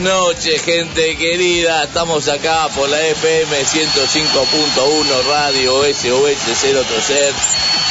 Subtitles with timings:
[0.00, 1.84] Buenas noches, gente querida.
[1.84, 6.88] Estamos acá por la FM 105.1 Radio SOS 030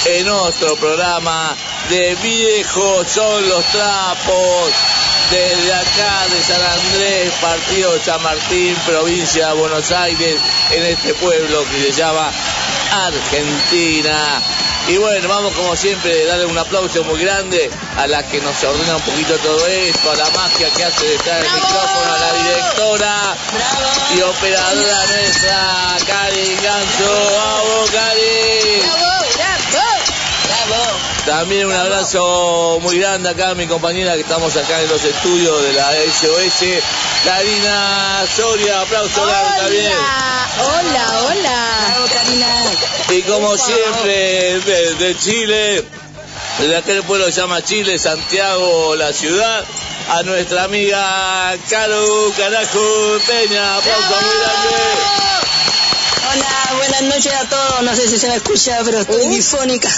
[0.06, 1.56] en nuestro programa
[1.88, 4.72] de Viejos son los trapos.
[5.30, 11.64] Desde acá de San Andrés, partido San Martín, provincia de Buenos Aires, en este pueblo
[11.66, 12.32] que se llama
[12.92, 14.42] Argentina.
[14.90, 18.64] Y bueno, vamos como siempre a darle un aplauso muy grande a la que nos
[18.64, 22.20] ordena un poquito todo esto, a la magia que hace de estar el micrófono, a
[22.20, 23.38] la directora
[24.16, 27.32] y operadora nuestra, Cari Ganso.
[27.36, 29.09] ¡Vamos, Cari!
[31.26, 35.62] También un abrazo muy grande acá a mi compañera que estamos acá en los estudios
[35.64, 36.84] de la SOS,
[37.24, 39.92] Karina Soria, aplauso grande también.
[40.60, 41.70] Hola, hola.
[43.10, 45.84] Y como siempre, desde Chile,
[46.60, 49.64] desde aquel pueblo que se llama Chile, Santiago, la ciudad,
[50.10, 53.78] a nuestra amiga Caro Carajo Peña.
[53.78, 55.29] Aplauso muy grande.
[56.70, 57.82] Hola, buenas noches a todos.
[57.84, 59.90] No sé si se me escucha, pero estoy difónica.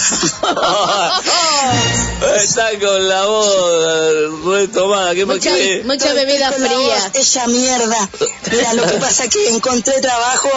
[2.42, 5.14] Está con la voz retomada.
[5.14, 5.84] ¿Qué más Mucha, quiere?
[5.84, 7.10] mucha bebida fría.
[7.14, 8.08] Esa mierda.
[8.50, 10.48] Mira, lo que pasa es que encontré trabajo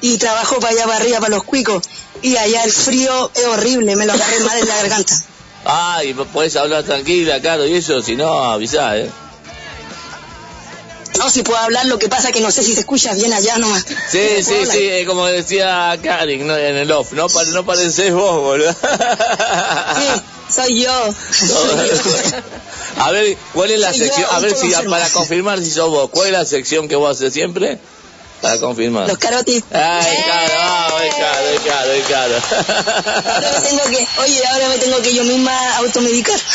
[0.00, 1.82] y trabajo para allá para arriba, para los cuicos.
[2.22, 5.14] Y allá el frío es horrible, me lo agarré mal en la garganta.
[5.64, 9.10] Ay, podés hablar tranquila, Caro, y eso, si no, avisá, ¿eh?
[11.18, 13.32] No, si puedo hablar, lo que pasa es que no sé si se escucha bien
[13.32, 13.84] allá nomás.
[14.10, 16.56] Sí, sí, sí, eh, como decía Karin ¿no?
[16.56, 18.72] en el off, no, Pa- no parecés vos, boludo.
[18.72, 20.90] Sí, soy yo.
[22.98, 24.26] A ver, ¿cuál es la Soy yo, sección?
[24.32, 27.32] A ver si para confirmar si sos vos, ¿cuál es la sección que vos haces
[27.32, 27.78] siempre?
[28.40, 29.06] Para confirmar.
[29.06, 29.62] Los carotis.
[29.70, 32.34] Ay, caro, vamos, es caro, es caro, es caro.
[33.34, 36.40] Ahora me tengo que, oye, ahora me tengo que yo misma automedicar.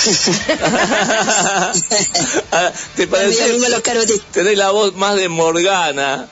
[2.52, 3.50] Ah, ¿Te Yo parece?
[3.50, 4.22] misma los carotis.
[4.32, 6.28] Tenés la voz más de Morgana.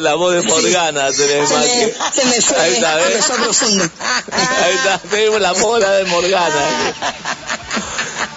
[0.00, 1.94] La voz de Morgana tenés Se más me, que...
[2.14, 3.06] se me fue Ahí está, ¿ves?
[3.06, 3.84] empezó profundo.
[4.32, 6.94] Ahí está, tenemos la mola de Morgana.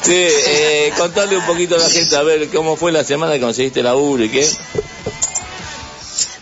[0.01, 3.41] Sí, eh, contale un poquito a la gente, a ver, cómo fue la semana que
[3.41, 4.49] conseguiste laburo y qué.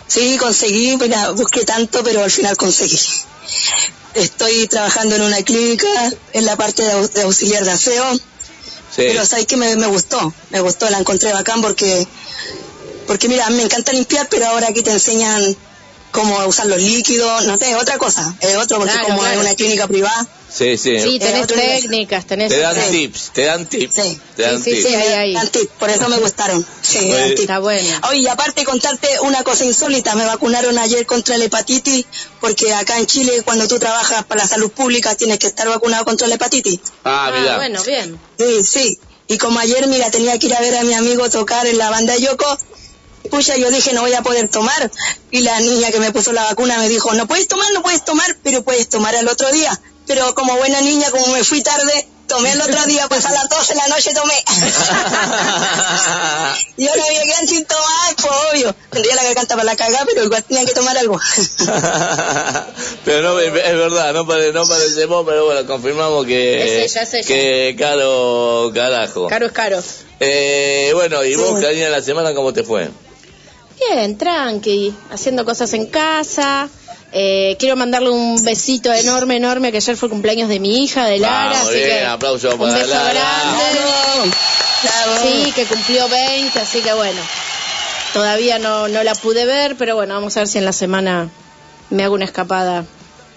[0.08, 3.00] Sí, conseguí, mira, busqué tanto, pero al final conseguí.
[4.14, 5.88] Estoy trabajando en una clínica,
[6.34, 9.04] en la parte de, au- de auxiliar de aseo, Sí.
[9.06, 12.08] pero sabes que me, me gustó, me gustó, la encontré bacán porque,
[13.06, 15.56] porque mira, me encanta limpiar, pero ahora aquí te enseñan
[16.12, 19.36] cómo usar los líquidos, no sé, otra cosa, es otro, porque Claro, como claro.
[19.36, 21.00] es una clínica privada, Sí, sí.
[21.00, 22.50] Sí, tenés técnicas, tenés...
[22.50, 22.90] Te dan Sí.
[22.92, 23.94] tips, te dan tips.
[23.94, 24.20] Sí.
[24.38, 24.88] Te dan Sí, sí, tips.
[24.88, 24.96] sí.
[24.96, 25.34] ahí, ahí.
[25.34, 26.66] dan tip, por eso me gustaron.
[26.82, 27.40] Sí, Oye, dan tip.
[27.42, 28.00] Está bueno.
[28.10, 32.06] Oye, y aparte contarte una cosa insólita, me vacunaron ayer contra la hepatitis,
[32.40, 36.06] porque acá en Chile cuando tú trabajas para la salud pública tienes que estar vacunado
[36.06, 36.80] contra la hepatitis.
[37.04, 37.58] Ah, Ah, mira.
[37.58, 38.18] bueno, bien.
[38.40, 39.00] Sí, sí.
[39.28, 41.90] Y como ayer, mira, tenía que ir a ver a mi amigo tocar en la
[41.90, 42.58] banda de Yoko,
[43.28, 44.92] pucha, yo dije no voy a poder tomar.
[45.32, 48.04] Y la niña que me puso la vacuna me dijo, no puedes tomar, no puedes
[48.04, 49.80] tomar, pero puedes tomar al otro día.
[50.06, 53.50] Pero como buena niña, como me fui tarde, tomé al otro día, pues a las
[53.50, 54.34] 12 de la noche tomé.
[56.78, 58.76] y ahora me quedan sin tomar, pues obvio.
[58.92, 61.20] Tendría la garganta para la cagada, pero igual tenía que tomar algo.
[63.06, 66.86] pero no, es es verdad, no, pare, no parecemos, pero bueno, confirmamos que...
[66.86, 67.28] Es ella, es ella.
[67.28, 69.28] Que caro, carajo.
[69.28, 69.84] Caro es caro.
[70.20, 71.66] Eh, bueno, y vos, Sí.
[71.66, 72.90] Karina, la semana, ¿cómo te fue?
[73.80, 76.70] Bien, tranqui, haciendo cosas en casa.
[77.12, 81.06] Eh, quiero mandarle un besito enorme, enorme, que ayer fue el cumpleaños de mi hija,
[81.06, 81.52] de Lara.
[81.52, 83.14] Vamos, así bien, que aplauso un para beso Lara.
[83.14, 84.32] grande.
[84.84, 85.22] Bravo.
[85.22, 87.22] Sí, que cumplió 20, así que bueno.
[88.14, 91.30] Todavía no, no la pude ver, pero bueno, vamos a ver si en la semana
[91.90, 92.86] me hago una escapada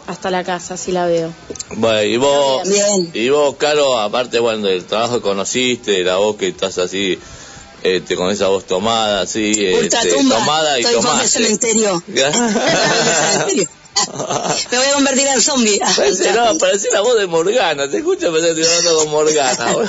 [0.06, 1.32] hasta la casa, si la veo.
[1.76, 3.10] Bueno, y vos, Bien.
[3.14, 7.18] y vos, Caro, aparte, bueno, del trabajo que conociste, de la voz que estás así,
[7.82, 11.28] este, con esa voz tomada, así, este, tomada y Estoy tomaste.
[11.28, 12.02] cementerio.
[14.70, 15.80] Me voy a convertir en zombie.
[15.96, 17.90] Parece, no, parece la voz de Morgana.
[17.90, 19.74] Te escucho, pero estoy hablando con Morgana.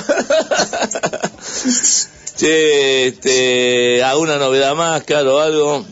[2.36, 5.84] che, este, ¿alguna novedad más, Caro, algo?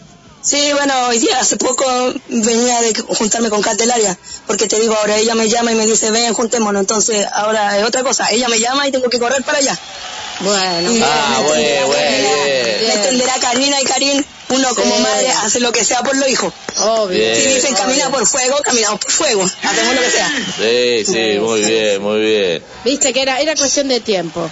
[0.42, 1.84] Sí, bueno, hoy día, hace poco
[2.28, 6.10] venía de juntarme con Candelaria, porque te digo, ahora ella me llama y me dice,
[6.10, 9.58] ven, juntémonos, entonces ahora es otra cosa, ella me llama y tengo que correr para
[9.58, 9.78] allá.
[10.40, 12.86] Bueno, Ah, bueno, entenderá bueno, Karina, bien.
[12.86, 15.02] Me entenderá Karina y Karin, uno como Sí.
[15.02, 16.52] madre hace lo que sea por los hijos.
[16.78, 17.18] obvio.
[17.18, 17.36] Bien.
[17.36, 17.84] Si dicen obvio.
[17.84, 20.32] camina por fuego, caminamos por fuego, hacemos lo que sea.
[20.56, 22.64] Sí, sí, muy bien, muy bien.
[22.84, 24.50] Viste que era, era cuestión de tiempo.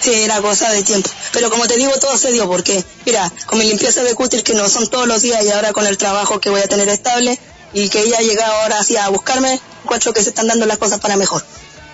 [0.00, 1.10] Sí, era cosa de tiempo.
[1.32, 4.54] Pero como te digo, todo se dio porque, mira, con mi limpieza de cútil que
[4.54, 7.38] no son todos los días y ahora con el trabajo que voy a tener estable
[7.74, 11.00] y que ella llega ahora así a buscarme, encuentro que se están dando las cosas
[11.00, 11.44] para mejor.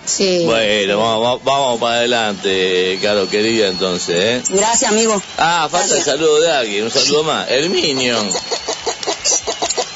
[0.07, 0.45] Sí.
[0.45, 4.41] Bueno, vamos, vamos para adelante, Caro querida, entonces, ¿eh?
[4.49, 5.21] Gracias, amigo.
[5.37, 7.49] Ah, falta el saludo de alguien, un saludo más.
[7.51, 8.17] Herminio.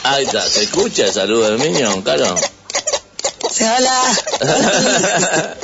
[0.04, 2.36] Ahí está, ¿se escucha el saludo de Herminio, Caro?
[3.52, 4.02] Se hola.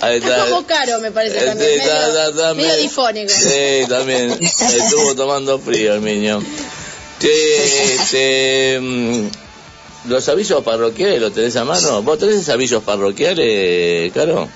[0.00, 0.44] Ahí está.
[0.46, 1.70] Como caro, me parece también.
[1.72, 3.32] sí, medio, está- está- está medio medio- difónico.
[3.32, 4.38] Sí, también.
[4.40, 6.42] Estuvo tomando frío el niño.
[7.20, 9.28] Che, este, mm,
[10.06, 12.02] los avisos parroquiales, ¿los tenés a mano?
[12.02, 14.48] ¿Vos tenés avisos parroquiales, Caro?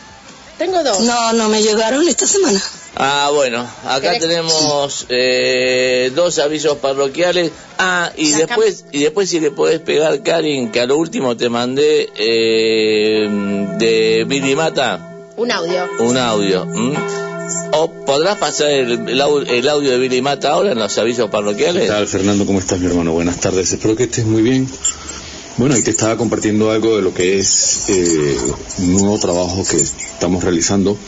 [0.59, 1.01] Tengo dos.
[1.01, 2.61] No, no me llegaron esta semana.
[2.99, 4.21] Ah, bueno, acá ¿Querés?
[4.21, 7.51] tenemos eh, dos avisos parroquiales.
[7.79, 11.37] Ah, y La después y después si le podés pegar, Karin, que a lo último
[11.37, 13.29] te mandé eh,
[13.79, 15.87] de Billy Mata Un audio.
[16.01, 16.63] un audio.
[16.63, 16.97] ¿m?
[17.73, 21.27] ¿O podrás pasar el, el au- el audio de Billy Mata ahora en los avisos
[21.27, 21.89] ¿Qué parroquiales?
[21.89, 22.47] tal, Fernando?
[22.47, 23.13] ¿Cómo estás, mi hermano?
[23.13, 23.71] Buenas tardes.
[23.75, 24.67] Espero que estés muy bien.
[25.59, 28.37] Bueno, ahí te estaba compartiendo algo de lo que es eh,
[28.77, 30.99] un nuevo trabajo que estamos realizando.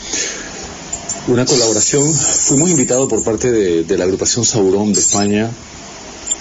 [1.27, 2.11] Una colaboración.
[2.11, 5.51] Fuimos invitados por parte de, la agrupación Sauron de España,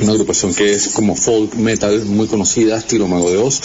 [0.01, 3.61] una agrupación que es como folk metal muy conocida, estilo Mago de Oz.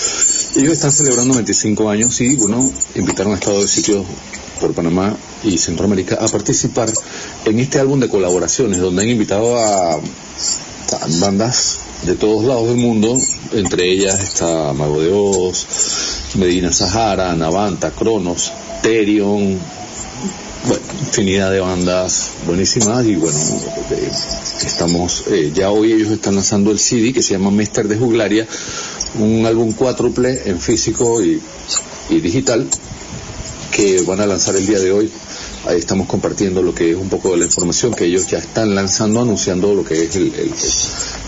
[0.57, 4.05] Ellos están celebrando 25 años y, bueno, invitaron a Estado de Sitios
[4.59, 6.91] por Panamá y Centroamérica a participar
[7.45, 9.99] en este álbum de colaboraciones, donde han invitado a, a
[11.21, 13.17] bandas de todos lados del mundo,
[13.53, 15.65] entre ellas está Mago de Oz,
[16.35, 18.51] Medina Sahara, Navanta, Cronos,
[18.81, 19.57] Terion,
[20.67, 23.37] bueno, infinidad de bandas buenísimas y bueno,
[23.91, 24.11] eh,
[24.65, 28.47] estamos, eh, ya hoy ellos están lanzando el CD que se llama Mister de Juglaria,
[29.19, 31.41] un álbum cuádruple en físico y,
[32.09, 32.67] y digital
[33.71, 35.11] que van a lanzar el día de hoy.
[35.65, 38.75] Ahí estamos compartiendo lo que es un poco de la información que ellos ya están
[38.75, 40.15] lanzando, anunciando lo que es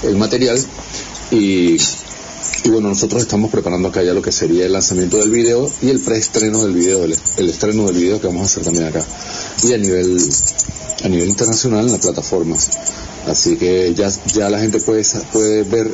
[0.04, 0.58] el, material.
[1.32, 1.78] Y,
[2.70, 6.00] bueno, nosotros estamos preparando acá ya lo que sería el lanzamiento del video y el
[6.02, 9.06] preestreno del video, el, estreno del video que vamos a hacer también acá.
[9.64, 10.18] Y a nivel,
[11.04, 12.70] a nivel internacional en las plataformas.
[13.28, 15.88] Así que ya, ya la gente puede, puede ver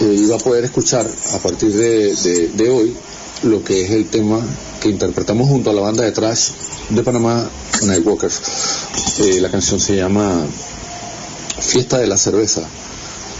[0.00, 2.94] eh, y va a poder escuchar a partir de- de hoy
[3.42, 4.40] lo que es el tema
[4.80, 6.50] que interpretamos junto a la banda de trash
[6.90, 7.48] de Panamá,
[7.82, 8.40] Nightwalkers.
[9.20, 10.46] Eh, la canción se llama
[11.60, 12.62] Fiesta de la Cerveza.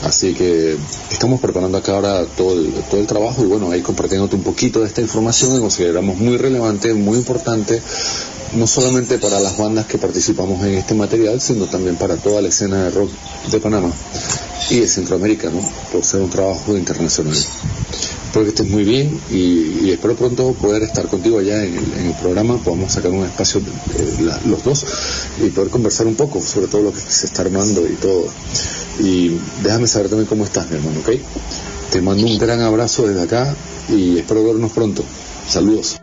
[0.03, 0.77] Así que
[1.11, 4.81] estamos preparando acá ahora todo el, todo el trabajo y bueno, ahí compartiéndote un poquito
[4.81, 7.81] de esta información que consideramos muy relevante, muy importante,
[8.55, 12.49] no solamente para las bandas que participamos en este material, sino también para toda la
[12.49, 13.11] escena de rock
[13.51, 13.91] de Panamá
[14.71, 15.61] y de Centroamérica, ¿no?
[15.93, 17.35] Por ser un trabajo internacional.
[17.37, 21.93] Espero que estés muy bien y, y espero pronto poder estar contigo allá en el,
[21.95, 24.85] en el programa, podamos sacar un espacio eh, la- los dos
[25.43, 28.27] y poder conversar un poco sobre todo lo que se está armando y todo.
[29.01, 31.11] Y déjame saber también cómo estás, mi hermano, ¿ok?
[31.91, 33.55] Te mando un gran abrazo desde acá
[33.89, 35.03] y espero vernos pronto.
[35.49, 35.99] Saludos.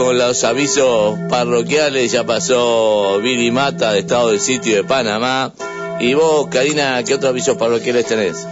[0.00, 5.52] Con los avisos parroquiales, ya pasó Billy Mata de Estado del Sitio de Panamá.
[6.00, 8.46] Y vos, Karina, ¿qué otros avisos parroquiales tenés?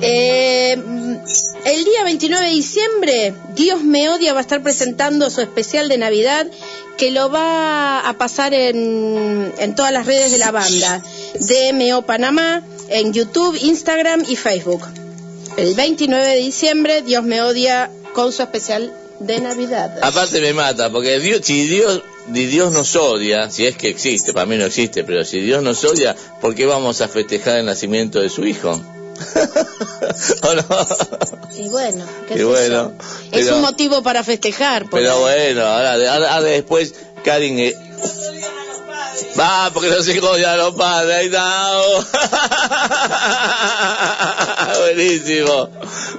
[0.00, 5.88] Eh, el día 29 de diciembre, Dios me odia va a estar presentando su especial
[5.88, 6.48] de Navidad
[6.96, 11.00] que lo va a pasar en, en todas las redes de la banda,
[11.38, 14.82] DMO Panamá, en YouTube, Instagram y Facebook.
[15.56, 19.98] El 29 de diciembre, Dios me odia con su especial de Navidad.
[20.02, 24.32] Aparte me mata, porque Dios, si Dios, si Dios nos odia, si es que existe,
[24.32, 27.66] para mí no existe, pero si Dios nos odia, ¿por qué vamos a festejar el
[27.66, 28.70] nacimiento de su hijo?
[30.42, 30.64] ¿O no?
[31.56, 32.92] Y bueno, qué Y sé bueno,
[33.32, 33.38] yo.
[33.38, 34.82] es un motivo para festejar.
[34.88, 36.94] porque- Pero bueno, ahora, ahora- ahora después,
[37.24, 37.58] Karin...
[37.58, 37.74] eh,
[39.38, 41.78] Va, porque los hijos odian a los padres, ahí está.
[44.78, 45.68] buenísimo,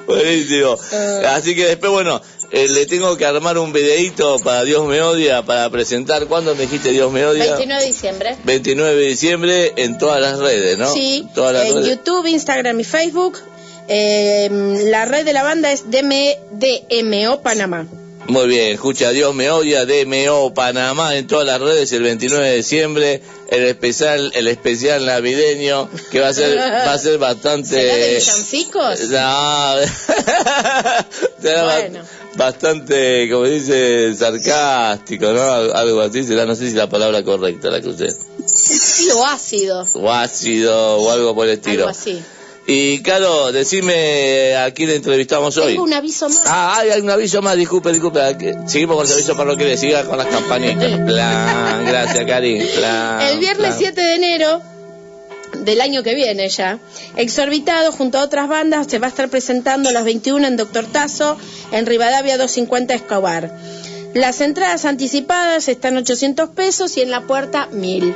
[0.06, 0.78] buenísimo.
[0.92, 1.24] Eh.
[1.28, 5.44] Así que después, bueno, eh, le tengo que armar un videíto para Dios me odia,
[5.44, 6.26] para presentar.
[6.28, 7.46] ¿Cuándo me dijiste Dios me odia?
[7.56, 8.38] 29 de diciembre.
[8.44, 10.92] 29 de diciembre en todas las redes, ¿no?
[10.94, 11.90] Sí, Todas las en redes.
[11.98, 13.38] YouTube, Instagram y Facebook.
[13.88, 14.50] Eh,
[14.90, 17.88] la red de la banda es DMO Panamá.
[18.28, 22.58] Muy bien, escucha, Dios me odia, DMO Panamá en todas las redes el 29 de
[22.58, 27.72] diciembre, el especial, el especial navideño que va a ser, va a ser bastante.
[27.72, 29.88] ¿Será de?
[31.42, 32.02] No, Bueno.
[32.36, 35.42] Bastante, como dice, sarcástico, ¿no?
[35.42, 38.10] Algo así será, no sé si la palabra correcta la que usé.
[38.46, 39.86] Sí, o ácido.
[39.94, 41.88] O ácido o algo por el estilo.
[41.88, 42.22] Algo así.
[42.68, 45.74] Y, Caro, decime a quién entrevistamos hoy.
[45.74, 46.44] Tengo un aviso más.
[46.46, 48.20] Ah, hay, hay un aviso más, disculpe, disculpe.
[48.68, 51.00] Seguimos con el aviso parroquial, siga con las campanitas.
[51.02, 52.70] Plan, gracias, Cari.
[52.76, 53.80] Plan, El viernes plan.
[53.80, 54.62] 7 de enero
[55.66, 56.80] del año que viene ya,
[57.16, 60.86] Exorbitado junto a otras bandas se va a estar presentando a las 21 en Doctor
[60.86, 61.38] Tazo,
[61.72, 63.52] en Rivadavia 250 Escobar.
[64.14, 68.16] Las entradas anticipadas están 800 pesos y en la puerta 1000.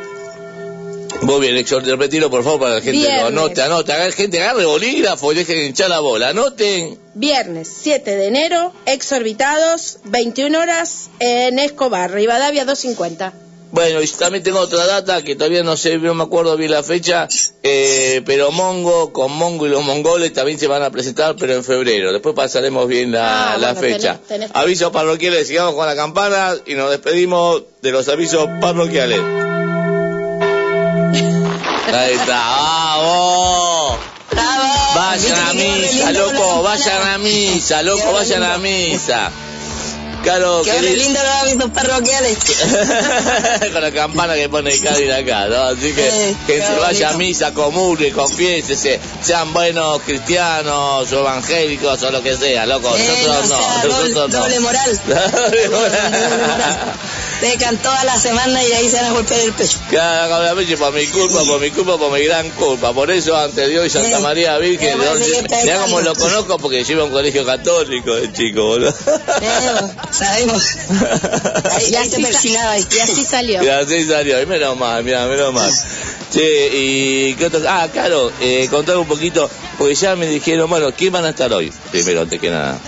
[1.21, 3.21] Muy bien, Exor, retiro, por favor, para la gente Viernes.
[3.21, 3.93] lo anote, anote.
[3.93, 6.29] Haga gente, agarre bolígrafo y dejen hinchar la bola.
[6.29, 6.97] Anoten.
[7.13, 13.42] Viernes 7 de enero, Exorbitados, 21 horas en Escobar, Rivadavia 250.
[13.75, 16.83] Bueno, y también tengo otra data que todavía no sé, no me acuerdo bien la
[16.83, 17.27] fecha,
[17.63, 21.63] eh, pero Mongo, con Mongo y los mongoles también se van a presentar, pero en
[21.63, 22.13] febrero.
[22.13, 24.19] Después pasaremos bien la, Ah, la bueno, fecha.
[24.29, 29.19] tenés- tenés- Avisos parroquiales, sigamos con la campana y nos despedimos de los avisos parroquiales.
[31.91, 33.97] Ahí está, ¡vamos!
[34.95, 39.31] Vayan a misa, loco, vayan a misa, loco, vayan a misa.
[40.23, 42.37] Claro, Qué querido- lindo los avisos parroquiales.
[43.73, 45.63] con la campana que pone Cádiz acá, ¿no?
[45.63, 52.01] Así que Eh, que se vaya a misa, comulgue, confiésese, sean buenos cristianos o evangélicos
[52.03, 52.95] o lo que sea, loco.
[52.95, 54.39] Eh, Nosotros no no, sea nosotros no.
[54.43, 55.01] doble moral.
[55.07, 56.01] Doble moral.
[56.01, 56.93] Doble moral.
[57.43, 59.77] Pecan toda la semana y ahí se van a golpear el pecho.
[59.91, 62.93] Cada obviamente por mi culpa, por mi culpa, por mi gran culpa.
[62.93, 65.81] Por eso, ante Dios y Santa Eh, María Virgen, eh, pecando.
[65.81, 68.89] cómo lo conozco porque lleva a un colegio católico el chico, boludo.
[69.41, 69.71] Eh,
[70.11, 70.63] sabemos.
[71.71, 73.61] Ahí, Y ahí se así, persinaba y así salió.
[73.61, 75.69] Y así salió, y menos mal, mira, menos mal.
[76.31, 77.61] Che, y qué otro...
[77.67, 81.51] Ah, claro, eh, contar un poquito, porque ya me dijeron, bueno, ¿quién van a estar
[81.53, 81.71] hoy?
[81.91, 82.79] Primero, antes que nada.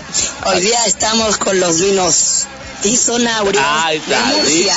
[0.46, 2.35] Hoy día estamos con los vinos
[2.82, 4.74] Tisonaurios Ahí de Murcia.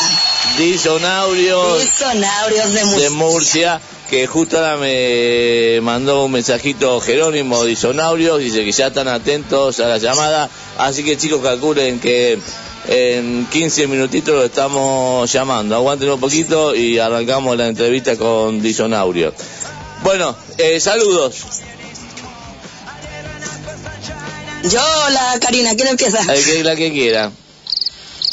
[0.58, 3.10] Di- Disonaurios Tisonaurios de de Murcia.
[3.12, 9.80] Murcia, que justo ahora me mandó un mensajito Jerónimo Disonaurios, dice que ya están atentos
[9.80, 12.40] a la llamada, así que chicos calculen que
[12.88, 19.34] en 15 minutitos lo estamos llamando, aguanten un poquito y arrancamos la entrevista con Disonaurio.
[20.02, 21.36] Bueno, eh, saludos.
[24.64, 26.22] Yo, la Karina, ¿quién empieza?
[26.34, 27.32] El que, la que quiera.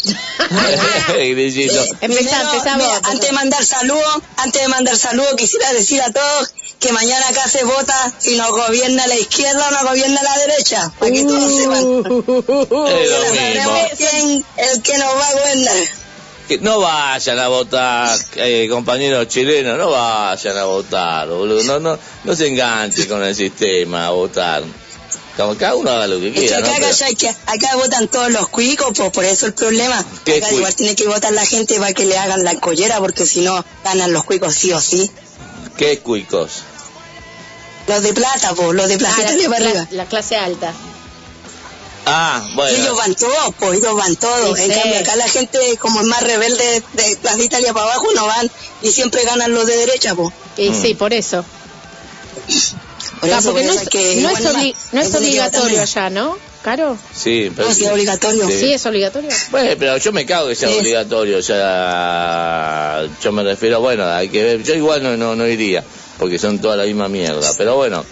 [2.01, 3.01] Empezá, empezá vos.
[3.05, 7.49] antes de mandar saludos, antes de mandar saludos, quisiera decir a todos que mañana acá
[7.49, 11.57] se vota si nos gobierna la izquierda o nos gobierna la derecha, para que todos
[11.57, 11.79] sepan.
[11.79, 13.35] Es lo Ya mismo.
[13.35, 15.77] sabremos quién el que nos va a gobernar.
[16.49, 21.65] Que no vayan a votar, eh, compañeros chilenos, no vayan a votar, boludo.
[21.65, 24.63] No, no, no se enganchen con el sistema a votar.
[25.37, 26.67] Como cada uno haga lo que Es que quiera, ¿no?
[26.67, 30.03] acá, Pero- acá, que acá votan todos los cuicos, pues por eso el problema.
[30.25, 30.57] ¿Qué Acá cuico?
[30.59, 33.63] igual tiene que votar la gente para que le hagan la collera, porque si no,
[33.85, 35.11] ganan los cuicos sí o sí.
[35.77, 36.63] ¿Qué cuicos?
[37.87, 39.87] Los de plata, pues, los de Ah, platita la, de para la- arriba.
[39.91, 40.73] la clase alta.
[42.07, 42.79] Ah, Y bueno.
[42.79, 44.57] ellos van todos, pues ellos van todos.
[44.57, 44.81] Sí, en sí.
[44.81, 48.51] cambio, acá la gente, como es más rebelde de Plaza Italia para abajo, no van
[48.81, 50.33] y siempre ganan los de derecha, pues.
[50.57, 50.83] Y Mm.
[50.83, 51.45] sí, por eso.
[53.21, 56.37] Por Ah, eso, porque por no es, que no es, no es obligatorio allá, ¿no?
[56.63, 56.99] ¿Caro?
[57.15, 58.49] Sí, pero No, sí, es obligatorio.
[58.49, 59.31] Sí, es obligatorio.
[59.53, 60.79] Bueno, pero yo me cago que sea Sí.
[60.81, 65.47] obligatorio, o sea, yo me refiero, bueno, hay que ver, yo igual no, no, no
[65.47, 65.85] iría,
[66.19, 68.05] porque son toda la misma mierda, pero bueno,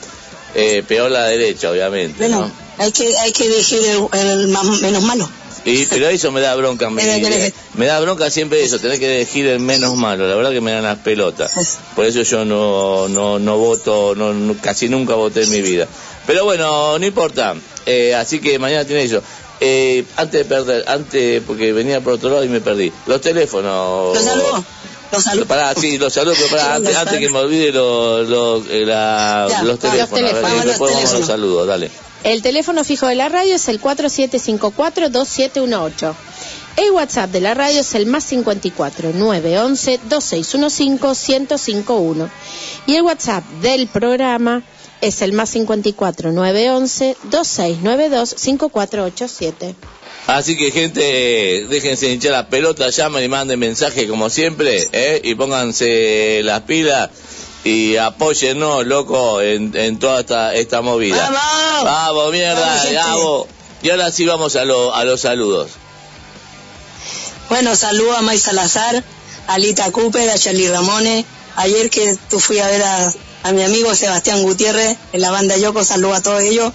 [0.55, 2.53] eh, peor la derecha, obviamente, Bueno, ¿no?
[2.85, 3.81] hay que hay que elegir
[4.13, 5.29] el, el más, menos malo.
[5.67, 7.55] Y, pero eso me da bronca, me, elegir.
[7.75, 10.73] me da bronca siempre eso, tener que elegir el menos malo, la verdad que me
[10.73, 11.79] dan las pelotas.
[11.97, 15.87] Por eso yo no, no, no voto, no, no- casi nunca voté en mi vida.
[16.27, 17.55] Pero bueno, no importa,
[17.87, 19.23] eh, así que mañana tiene eso.
[19.61, 22.93] Eh, antes de perder, antes, porque venía por otro lado y me perdí.
[23.07, 24.15] Los teléfonos.
[24.15, 24.65] Los saludos.
[25.13, 25.47] Los saludos.
[25.49, 28.85] Pará, sí, los saludos, pero pará, Los antes, antes que me olvide los, los, eh,
[28.85, 30.31] la- Ya, los teléfonos.
[30.31, 31.91] a ver, Vamos, después los vamos a los saludos, dale.
[32.25, 36.15] El teléfono fijo de la radio es el 4754-2718.
[36.79, 42.31] El WhatsApp de la radio es el más 54 911 2615 1051.
[42.87, 44.63] Y el WhatsApp del programa
[45.03, 49.75] es el más 54 911 2692 5487.
[50.27, 55.21] Así que gente, déjense hinchar las pelotas, llamen y manden mensaje como siempre, ¿eh?
[55.23, 57.11] y pónganse las pilas
[57.65, 61.17] y apóyennos, loco, en, en toda esta, esta movida.
[61.31, 61.85] ¡Vamos!
[61.85, 62.93] Vamos, mierda, Vamos.
[62.93, 63.49] Gabo.
[63.83, 65.71] Y ahora sí vamos a, lo- a los saludos.
[67.49, 69.03] Bueno, saludo a May Salazar,
[69.47, 71.25] a Lita Cooper, a Charlie Ramones.
[71.57, 73.13] Ayer que tú fui a ver a,
[73.45, 76.73] a mi amigo Sebastián Gutiérrez en la banda Yoko, saludo a todos ellos.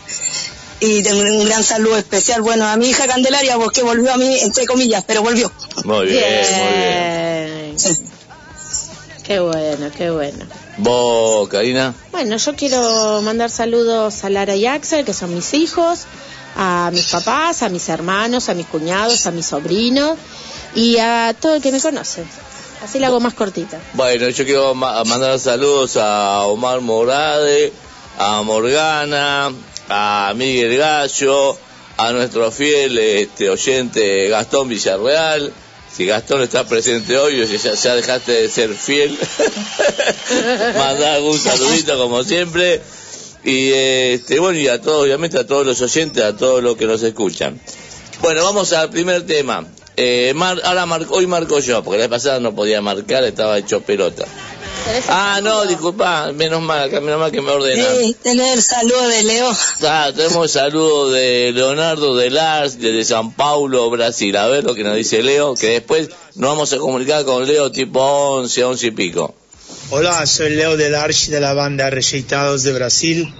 [0.79, 4.17] Y tengo un gran saludo especial, bueno, a mi hija Candelaria, vos que volvió a
[4.17, 5.51] mí, entre comillas, pero volvió.
[5.83, 7.75] Muy bien, muy bien.
[7.75, 8.09] Bien.
[9.23, 10.45] Qué bueno, qué bueno.
[10.79, 11.93] Vos, Karina.
[12.11, 16.05] Bueno, yo quiero mandar saludos a Lara y Axel, que son mis hijos,
[16.55, 20.17] a mis papás, a mis hermanos, a mis cuñados, a mis sobrinos
[20.75, 22.23] y a todo el que me conoce.
[22.83, 23.77] Así la hago más cortita.
[23.93, 27.73] Bueno, yo quiero ma- mandar saludos a Omar Morade,
[28.17, 29.51] a Morgana,
[29.89, 31.57] a Miguel Gallo,
[31.97, 35.51] a nuestro fiel este, oyente Gastón Villarreal.
[35.95, 39.17] Si Gastón está presente hoy, o si ya, dejaste de ser fiel,
[40.77, 42.81] mandar un saludito como siempre.
[43.43, 46.85] Y este, bueno, y a todos, obviamente a todos los oyentes, a todos los que
[46.85, 47.59] nos escuchan.
[48.21, 49.65] Bueno, vamos al primer tema.
[49.95, 53.57] Eh, mar- ahora mar- hoy marco yo, porque la vez pasada no podía marcar, estaba
[53.57, 54.25] hecho pelota.
[54.85, 57.85] ¿Querés Ah, no, disculpa, menos mal, acá menos mal que me ordenan.
[57.97, 59.51] Sí, tener el saludo de Leo.
[59.83, 64.35] Ah, tenemos el saludo de Leonardo de Lars, desde San Paulo, Brasil.
[64.37, 67.71] A ver lo que nos dice Leo, que después nos vamos a comunicar con Leo
[67.71, 69.35] tipo 11, 11 y pico.
[69.91, 73.33] Hola, soy Leo del Arch de la banda Rejeitados de Brasil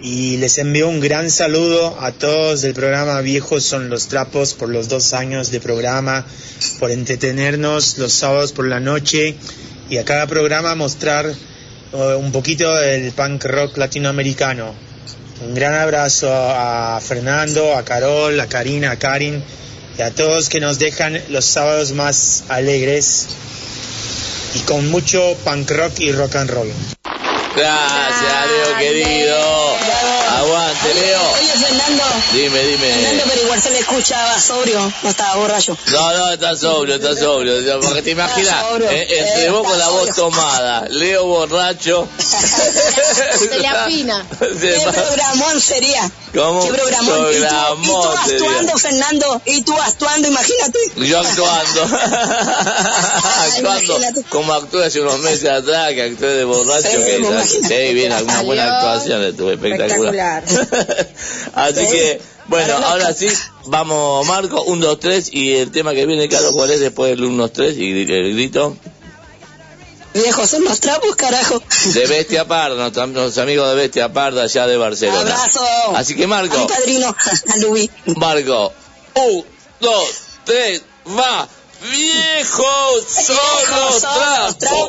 [0.00, 4.68] y les envío un gran saludo a todos del programa Viejos son los trapos por
[4.68, 6.26] los dos años de programa,
[6.78, 9.36] por entretenernos los sábados por la noche
[9.88, 14.74] y a cada programa mostrar eh, un poquito del punk rock latinoamericano.
[15.40, 19.42] Un gran abrazo a Fernando, a Carol, a Karina, a Karin
[19.98, 23.26] y a todos que nos dejan los sábados más alegres
[24.54, 26.72] y con mucho punk rock y rock and roll.
[27.54, 29.76] Gracias, Leo querido.
[30.36, 31.45] Aguante, Leo.
[31.66, 32.02] Oye, Fernando.
[32.32, 33.22] Dime, Fernando, dime.
[33.28, 35.76] pero igual se le escuchaba sobrio, no estaba borracho.
[35.92, 37.80] No, no, está sobrio, está sobrio.
[37.80, 42.08] Porque te imaginas, eh, entre vos con la voz tomada, Leo borracho.
[42.18, 44.26] Se le afina.
[44.38, 46.10] ¿Qué programón sería?
[46.34, 46.66] ¿Cómo?
[46.66, 47.32] ¿Qué programón?
[47.32, 47.44] ¿Y tú,
[47.82, 48.48] y tú Programón sería.
[48.48, 49.42] actuando, Fernando?
[49.46, 50.28] ¿Y tú actuando?
[50.28, 50.78] Imagínate.
[50.96, 51.82] Yo actuando.
[53.44, 54.22] actuando imagínate.
[54.24, 56.88] como actué hace unos meses atrás, que actué de borracho.
[56.88, 60.44] Sí, que sí, bien, alguna buena actuación tuve espectacular.
[61.56, 61.86] Así Sí.
[61.90, 63.28] que, bueno, ahora sí,
[63.64, 67.24] vamos, Marco, un, dos, tres, y el tema que viene, Carlos, ¿cuál es después del
[67.24, 67.76] 1, 2, 3?
[67.78, 68.76] Y el grito
[70.12, 71.62] Viejos son los trapos, carajo.
[71.86, 75.20] de Bestia Parda, nuestros, amigos de Bestia Parda, allá de Barcelona.
[75.34, 75.66] Abrazo.
[75.94, 77.08] Así que, A Marco, padrino,
[77.54, 77.90] a Luis.
[78.16, 78.72] Marco,
[79.14, 79.44] un,
[79.80, 80.08] dos,
[80.44, 81.48] tres, va.
[81.90, 84.88] Viejos son Viejos los son los trapos.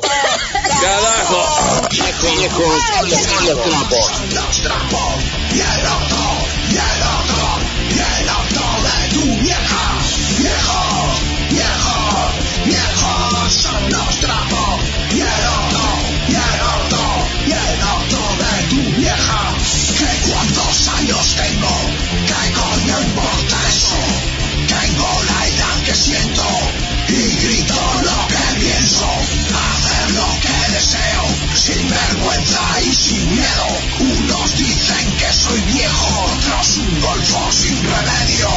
[37.02, 38.50] golfo sin remedio.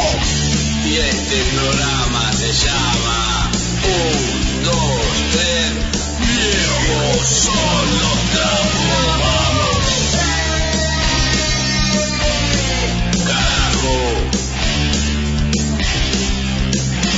[0.85, 3.51] Y este programa se llama
[3.83, 5.01] Un, dos,
[5.31, 5.73] tres,
[6.19, 8.45] viejo solo te
[9.21, 9.83] vamos.
[13.27, 13.97] Carajo.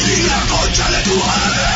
[0.05, 1.72] Y la concha de tu madre.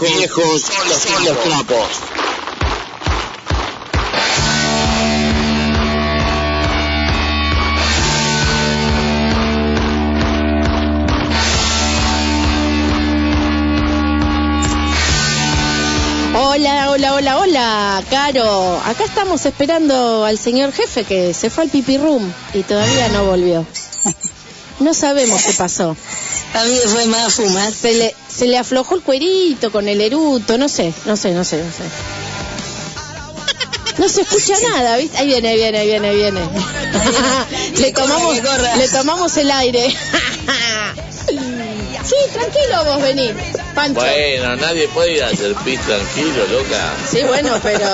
[0.00, 1.88] Viejos, viejos son los trapos.
[16.38, 18.80] Hola, hola, hola, hola, Caro.
[18.84, 23.24] Acá estamos esperando al señor jefe que se fue al pipi room y todavía no
[23.24, 23.66] volvió.
[24.78, 25.96] No sabemos qué pasó.
[26.52, 27.72] A mí me fue más a fumar.
[27.72, 31.42] Se le, se le aflojó el cuerito con el eruto, no sé, no sé, no
[31.42, 31.84] sé, no sé.
[33.96, 35.16] No se escucha nada, ¿viste?
[35.16, 36.40] Ahí viene, ahí viene, ahí viene, ahí viene.
[37.78, 39.88] le, tomamos, le tomamos el aire.
[42.06, 43.34] sí, tranquilo vos, vení,
[43.74, 44.00] Pancho.
[44.00, 46.94] Bueno, nadie puede ir a hacer pis tranquilo, loca.
[47.10, 47.88] Sí, bueno, pero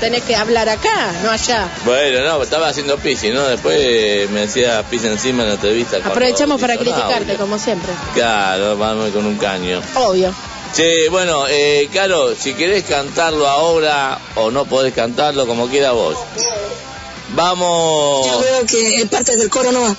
[0.00, 1.68] tenés que hablar acá, no allá.
[1.84, 5.98] Bueno, no, estaba haciendo pis, y no, después me hacía pis encima en la entrevista.
[5.98, 7.92] Aprovechamos para criticarte, como siempre.
[8.14, 9.80] Claro, vamos con un caño.
[9.94, 10.34] Obvio.
[10.72, 16.16] Sí, bueno, eh, Caro, si querés cantarlo ahora o no podés cantarlo, como quiera vos.
[17.34, 18.26] Vamos.
[18.26, 19.96] Yo veo que parte del coro no va.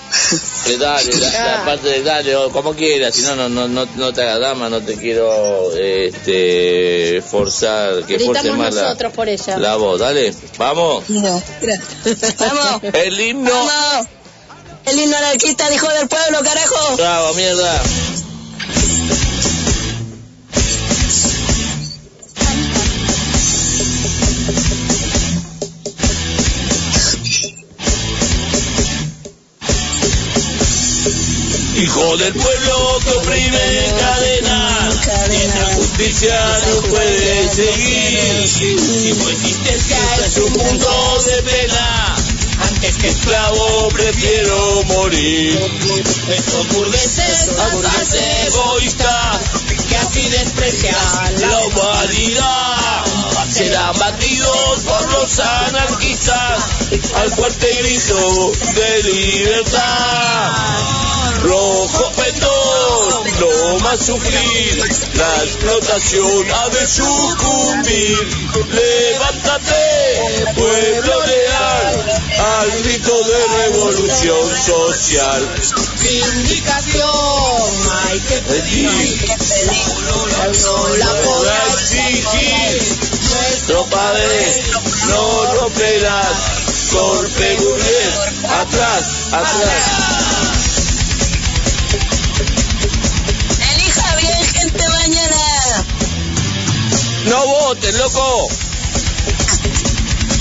[0.67, 3.88] Eh, dale, la, la parte de dale, o como quieras, si no, no, no, no,
[3.96, 9.30] no te hagas dama, no te quiero este, forzar, que force más la, nosotros por
[9.30, 9.58] ella.
[9.58, 11.04] la voz, dale, vamos.
[11.10, 11.41] Mira.
[12.39, 14.08] Vamos, El himno, vamos.
[14.86, 16.98] El himno anarquista dijo del pueblo, carajo.
[16.98, 17.82] bravo, mierda.
[31.82, 34.89] Hijo del pueblo que oprime en cadena,
[35.32, 38.48] esta justicia no puede seguir.
[38.48, 42.15] Si tu existencia es un mundo de pena,
[42.70, 45.60] antes que esclavo prefiero morir.
[46.30, 48.13] Estos burgueses ratas
[48.46, 49.39] egoístas
[49.89, 53.00] que así desprecian la humanidad
[53.62, 56.63] serán batidos por los anarquistas
[57.13, 60.52] al fuerte grito de libertad.
[61.43, 68.17] Rojo pendón, no más sufrir, la explotación ha de sucumbir.
[68.71, 75.56] Levántate, pueblo leal, al grito de revolución social.
[76.02, 77.10] Vindicación
[78.08, 79.30] hay que pedir,
[80.63, 83.20] no la podrá exigir.
[83.32, 84.63] Nuestro padre
[85.08, 89.84] no romperás, torpe burgués, atrás, atrás.
[93.74, 95.86] Elija bien, gente, mañana.
[97.26, 98.48] No voten, loco.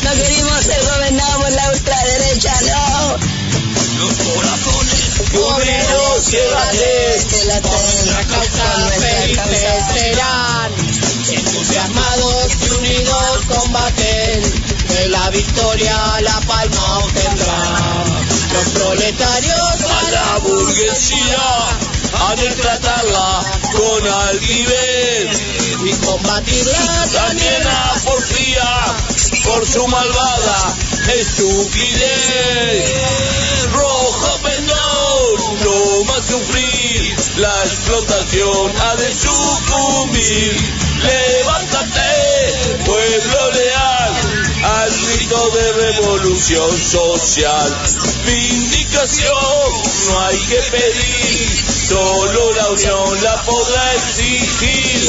[0.03, 3.16] No queremos ser gobernados por la ultraderecha, no.
[3.98, 7.26] Los corazones obreros llévate.
[7.29, 8.64] Que la Nuestra causa
[8.98, 9.94] felices
[11.40, 14.42] serán, entusiasmados y unidos combaten,
[14.88, 18.29] de la victoria la palma obtendrán.
[18.53, 21.79] Los proletarios A la burguesía
[22.12, 25.40] ha de tratarla con altivez
[25.85, 28.96] y combatirla también a porfía
[29.44, 30.74] por su malvada
[31.14, 32.92] estupidez.
[33.72, 40.89] Rojo pendón, no más sufrir, la explotación ha de sucumbir.
[41.02, 44.12] Levántate, pueblo leal,
[44.64, 47.76] al grito de revolución social.
[48.26, 49.34] Vindicación
[50.08, 51.48] no hay que pedir,
[51.88, 55.00] solo la unión la podrá exigir.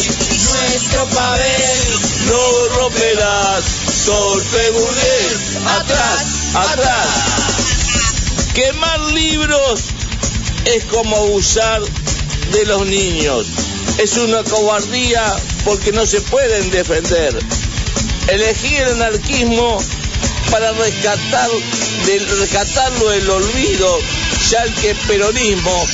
[0.50, 3.64] Nuestro papel no romperás,
[4.74, 7.08] burgués, atrás, atrás.
[8.54, 9.82] Quemar libros
[10.66, 11.82] es como abusar
[12.52, 13.48] de los niños.
[13.98, 17.38] Es una cobardía porque no se pueden defender.
[18.28, 19.78] Elegí el anarquismo
[20.50, 21.60] para rescatarlo
[23.10, 24.00] del olvido,
[24.50, 25.88] ya que el peronismo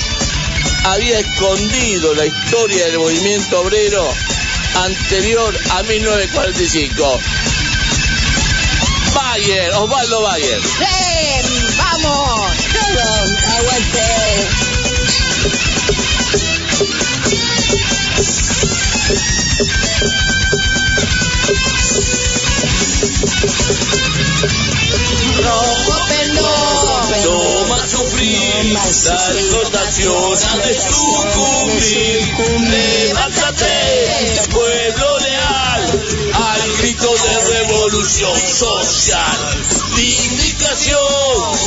[0.86, 4.08] había escondido la historia del movimiento obrero
[4.76, 7.20] anterior a 1945.
[9.14, 10.62] Bayer, Osvaldo Bayer.
[10.80, 11.47] ¡Ven!
[26.08, 32.28] Pendón, No más sufrir, la explotación ha de sucumbir.
[32.70, 33.76] Levántate,
[34.52, 35.82] pueblo leal,
[36.34, 39.38] al grito de revolución social.
[39.96, 41.00] Vindicación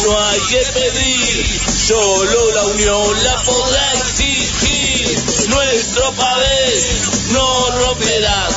[0.04, 5.18] no hay que pedir, solo la unión la podrá exigir.
[5.48, 6.86] Nuestro país
[7.30, 8.54] no rompe romperás.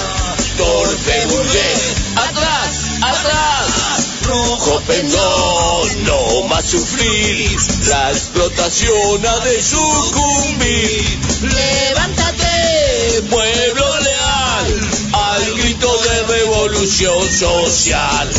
[0.57, 1.72] Torpe burgués,
[4.87, 7.57] Pendón, no más sufrir.
[7.87, 11.19] La explotación ha de sucumbir.
[11.41, 18.29] Levántate, pueblo leal, al grito de revolución social.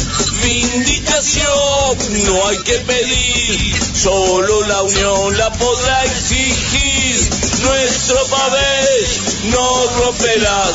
[0.43, 7.31] Vindicación no hay que pedir, solo la unión la podrá exigir.
[7.63, 10.75] Nuestro pavés no romperás,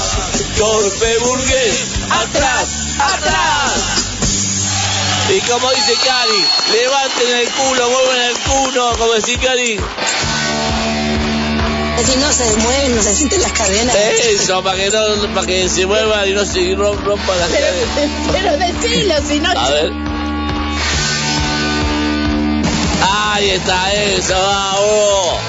[0.58, 1.76] torpe burgués,
[2.10, 3.99] atrás, atrás.
[5.32, 9.80] Y como dice Cari, levanten el culo, mueven el culo, como dice Cari.
[11.98, 13.96] Así no se mueven, no se sienten las cadenas.
[13.96, 17.68] Eso, para que, no, para que se muevan y no se rom- rompan las Pero,
[17.68, 18.32] cadenas.
[18.32, 19.50] pero decilo, si no...
[19.52, 19.92] A ver.
[23.12, 25.40] Ahí está eso, vamos.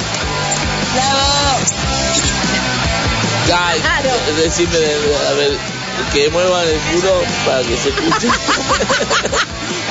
[0.95, 1.59] ¡Bravo!
[3.53, 4.11] Ay, Claro.
[4.37, 4.77] decime,
[5.29, 5.57] a ver,
[6.13, 8.29] que muevan el culo para que se escuche.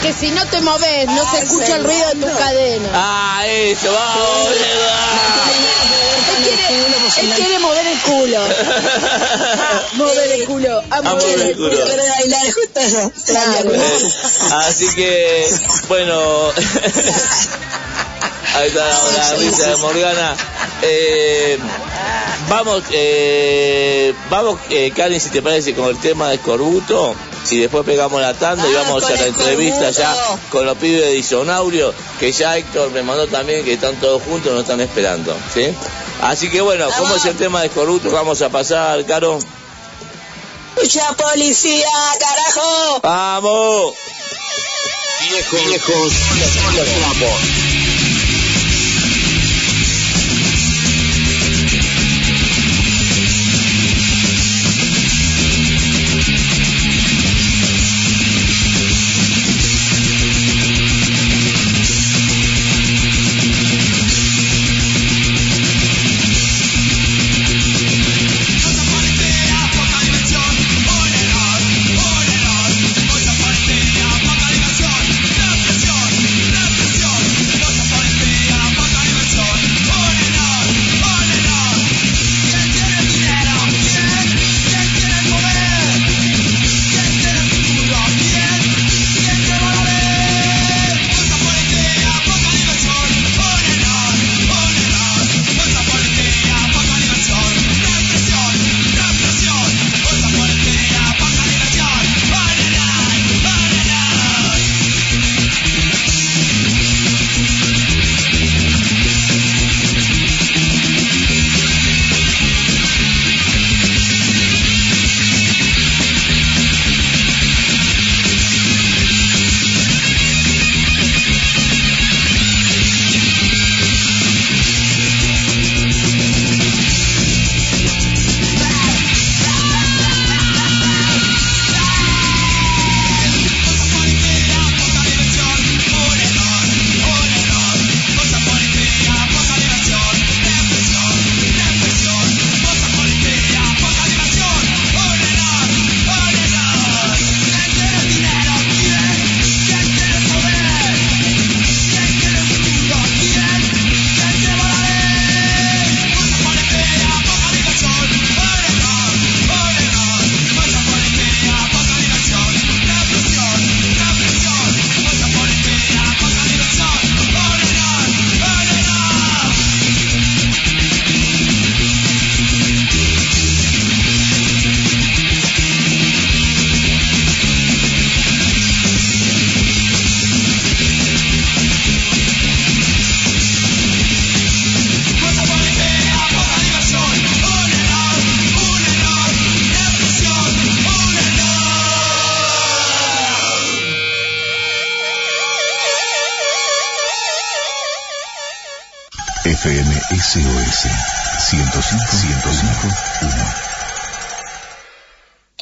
[0.01, 2.89] Que si no te moves, no se escucha el ruido de tu cadena.
[2.93, 4.47] ah, eso, vamos,
[6.37, 6.67] Él quiere,
[7.21, 8.39] él quiere mover el culo.
[9.95, 10.81] mover el culo.
[10.89, 11.69] A mover mover el culo.
[11.75, 11.85] culo.
[11.85, 13.11] Quiero bailar justo eso.
[13.25, 13.73] Claro.
[13.73, 14.11] Eh,
[14.67, 15.47] Así que,
[15.89, 16.49] bueno,
[18.55, 20.35] ahí está la, la risa de Morgana.
[20.81, 21.59] Eh,
[22.49, 27.15] vamos, eh, vamos, eh, Karen, si te parece, con el tema de Escorbuto.
[27.51, 30.15] Y después pegamos la tanda y Ah, vamos a la entrevista ya
[30.51, 34.51] con los pibes de Disonaurio, que ya Héctor me mandó también que están todos juntos,
[34.51, 35.35] nos están esperando.
[35.53, 35.73] ¿sí?
[36.21, 38.11] Así que bueno, ¿cómo es el tema de Escorbuto?
[38.11, 39.39] Vamos a pasar, Caro.
[40.75, 41.87] ¡Mucha policía,
[42.19, 42.99] carajo!
[43.01, 43.93] ¡Vamos!
[45.29, 46.13] Viejos, viejos,
[46.75, 47.78] los trapos.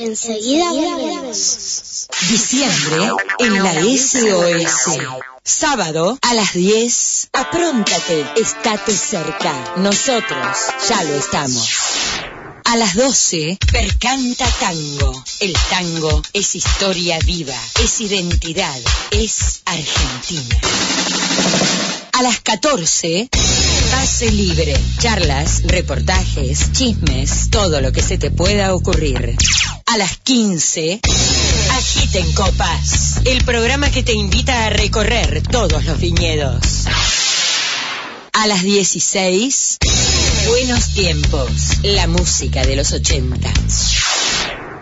[0.07, 2.07] Enseguida volvemos.
[2.29, 4.97] Diciembre en la SOS.
[5.43, 7.29] Sábado a las 10.
[7.33, 9.73] Apróntate, estate cerca.
[9.75, 11.69] Nosotros ya lo estamos.
[12.63, 15.23] A las 12, Percanta Tango.
[15.41, 18.79] El tango es historia viva, es identidad,
[19.11, 20.55] es Argentina.
[22.13, 23.29] A las 14,
[23.91, 24.75] Pase libre.
[24.99, 29.37] Charlas, reportajes, chismes, todo lo que se te pueda ocurrir.
[29.89, 30.99] A las 15,
[31.71, 33.21] Agiten Copas.
[33.23, 36.59] El programa que te invita a recorrer todos los viñedos.
[38.33, 39.77] A las 16,
[40.49, 41.51] Buenos Tiempos.
[41.83, 43.49] La música de los 80.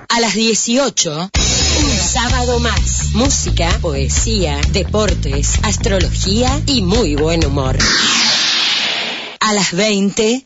[0.10, 3.14] A las 18, un sábado más.
[3.14, 7.78] Música, poesía, deportes, astrología y muy buen humor.
[9.40, 10.46] A las 20,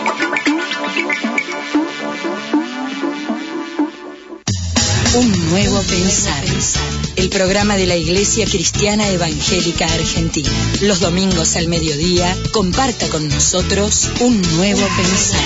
[5.13, 6.41] Un nuevo pensar.
[7.17, 10.49] El programa de la Iglesia Cristiana Evangélica Argentina.
[10.83, 15.41] Los domingos al mediodía, comparta con nosotros un nuevo pensar.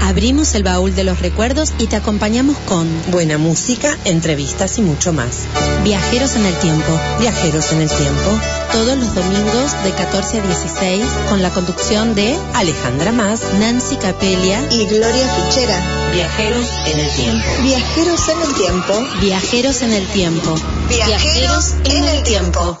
[0.00, 5.12] Abrimos el baúl de los recuerdos y te acompañamos con buena música, entrevistas y mucho
[5.12, 5.46] más.
[5.84, 6.98] Viajeros en el tiempo.
[7.20, 8.40] Viajeros en el tiempo.
[8.72, 14.66] Todos los domingos de 14 a 16 con la conducción de Alejandra Más, Nancy Capelia
[14.70, 16.10] y Gloria Fichera.
[16.14, 17.46] Viajeros en el tiempo.
[17.62, 19.06] Viajeros en el tiempo.
[19.20, 20.54] Viajeros en el tiempo.
[20.88, 22.80] Viajeros en el tiempo.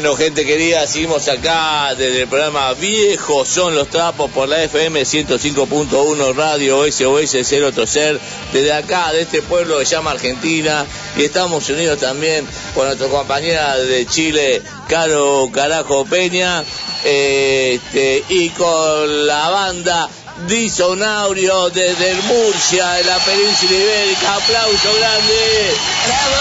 [0.00, 5.02] Bueno, gente querida, seguimos acá desde el programa Viejos son los trapos por la FM
[5.02, 8.18] 105.1 Radio SOS 0 Ser,
[8.50, 10.86] desde acá, de este pueblo que se llama Argentina,
[11.18, 16.64] y estamos unidos también con nuestra compañera de Chile, Caro Carajo Peña,
[17.04, 20.08] este, y con la banda
[20.46, 24.36] Disonaurio desde el Murcia, de la península ibérica.
[24.36, 25.74] Aplauso grande.
[26.06, 26.40] ¡Bravo!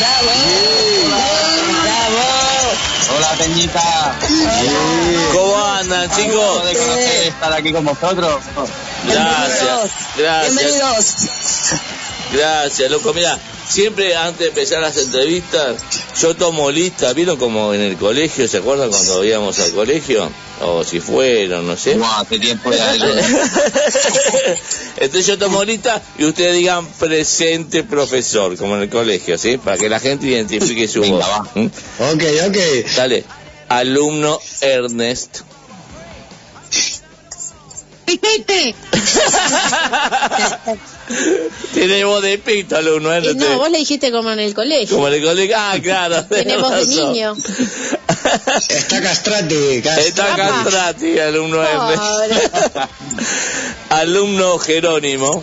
[0.00, 0.30] ¡Bravo!
[1.06, 1.89] ¡Bravo!
[3.16, 4.14] Hola Peñita.
[5.32, 6.64] ¿Cómo andan, chicos?
[6.64, 8.42] de conocer estar aquí con vosotros.
[9.06, 10.54] Gracias, gracias.
[10.54, 11.16] Bienvenidos.
[12.32, 13.12] Gracias, loco.
[13.12, 13.38] Mira,
[13.70, 15.76] siempre antes de empezar las entrevistas,
[16.20, 17.12] yo tomo lista.
[17.12, 18.46] ¿Vieron como en el colegio?
[18.48, 20.28] ¿Se acuerdan cuando íbamos al colegio?
[20.62, 21.96] O si fueron, no sé.
[21.96, 22.94] No, hace tiempo ya.
[24.96, 29.56] Entonces yo tomo lista y ustedes digan presente profesor, como en el colegio, ¿sí?
[29.56, 31.28] Para que la gente identifique su Venga, voz.
[31.28, 31.40] va.
[32.12, 32.56] Ok, ok.
[32.96, 33.24] Dale.
[33.68, 35.40] Alumno Ernest.
[38.04, 38.74] ¡Pipete!
[41.74, 43.36] Tiene voz de pito, alumno Ernest.
[43.36, 44.96] no, vos le dijiste como en el colegio.
[44.96, 45.56] Como en el colegio.
[45.58, 46.24] Ah, claro.
[46.24, 47.36] Tiene voz de niño.
[48.68, 52.76] Está castrate, Está Castrati, alumno Ernest.
[53.90, 55.42] alumno Jerónimo.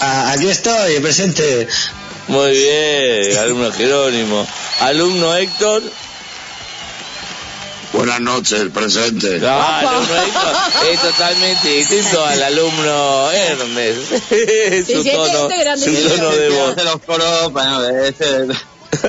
[0.00, 1.68] Ah, aquí estoy, presente.
[2.28, 4.46] Muy bien, alumno Jerónimo.
[4.80, 5.82] Alumno Héctor.
[8.00, 9.38] Buenas noches, presente.
[9.40, 14.08] Claro, esto es totalmente distinto al alumno Ernest.
[14.86, 16.08] su sí, tono, este su sí.
[16.08, 16.70] tono de voz.
[16.70, 18.56] Hace los coros, bueno, es el,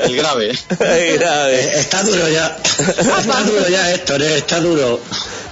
[0.03, 0.49] el grave.
[0.69, 1.61] Es grave.
[1.61, 2.57] Eh, Está duro ya.
[2.77, 4.99] Está duro ya, Héctor, eh, está duro.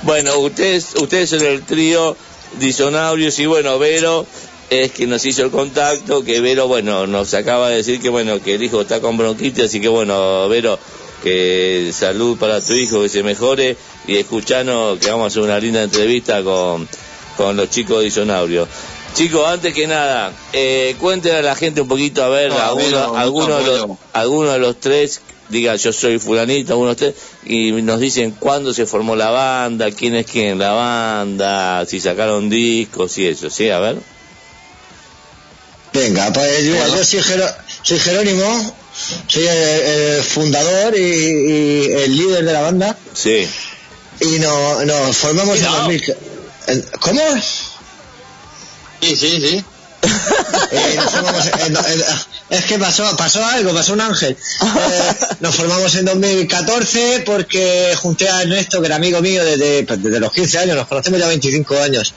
[0.02, 2.18] Bueno, ustedes, ustedes son el trío
[2.60, 4.28] Disonaurios y bueno, Vero
[4.70, 8.42] es que nos hizo el contacto, que Vero, bueno, nos acaba de decir que bueno,
[8.42, 10.78] que el hijo está con bronquitis, así que bueno, Vero,
[11.24, 13.76] que salud para tu hijo, que se mejore
[14.07, 16.88] y escuchanos que vamos a hacer una linda entrevista con,
[17.38, 18.67] con los chicos de Disonaurios.
[19.15, 23.15] Chicos, antes que nada, eh, cuéntenle a la gente un poquito, a ver, No, alguno,
[23.17, 23.97] alguno, de los, apoyo.
[24.13, 28.32] alguno de los tres, diga yo soy fulanito, alguno de los tres, y nos dicen
[28.39, 33.26] cuándo se formó la banda, quién es quién en la banda, si sacaron discos y
[33.28, 33.70] eso, ¿sí?
[33.72, 33.97] A ver.
[35.91, 38.76] Venga, pues mira, yo soy, Jero- soy Jerónimo,
[39.28, 43.48] soy el, el fundador y, y el líder de la banda Sí.
[44.22, 45.84] y no- nos formamos en Cuidado.
[45.84, 46.16] 2000.
[46.68, 47.22] en- ¿Cómo?
[49.02, 49.64] Sí, sí, sí.
[50.72, 52.04] Eh, nos formamos en- en-
[52.50, 54.38] es que pasó, pasó algo, pasó un ángel.
[54.62, 60.02] Eh, nos formamos en 2014 porque junté a Ernesto, que era amigo mío desde, pues,
[60.02, 62.14] desde los 15 años, nos conocemos ya 25 años.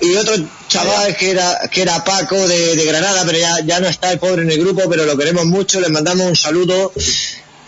[0.00, 0.34] Y otro
[0.68, 4.18] chaval que era, que era Paco de, de Granada, pero ya, ya no está el
[4.18, 6.92] pobre en el grupo, pero lo queremos mucho, le mandamos un saludo.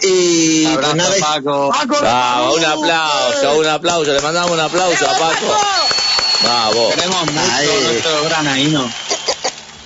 [0.02, 1.70] Y pues Abrazo, nada, Paco.
[2.02, 5.56] Ah, un aplauso, un aplauso, le mandamos un aplauso a Paco.
[6.42, 6.94] Vamos.
[6.94, 7.68] Queremos mucho Ahí.
[7.84, 8.92] nuestro granaíno.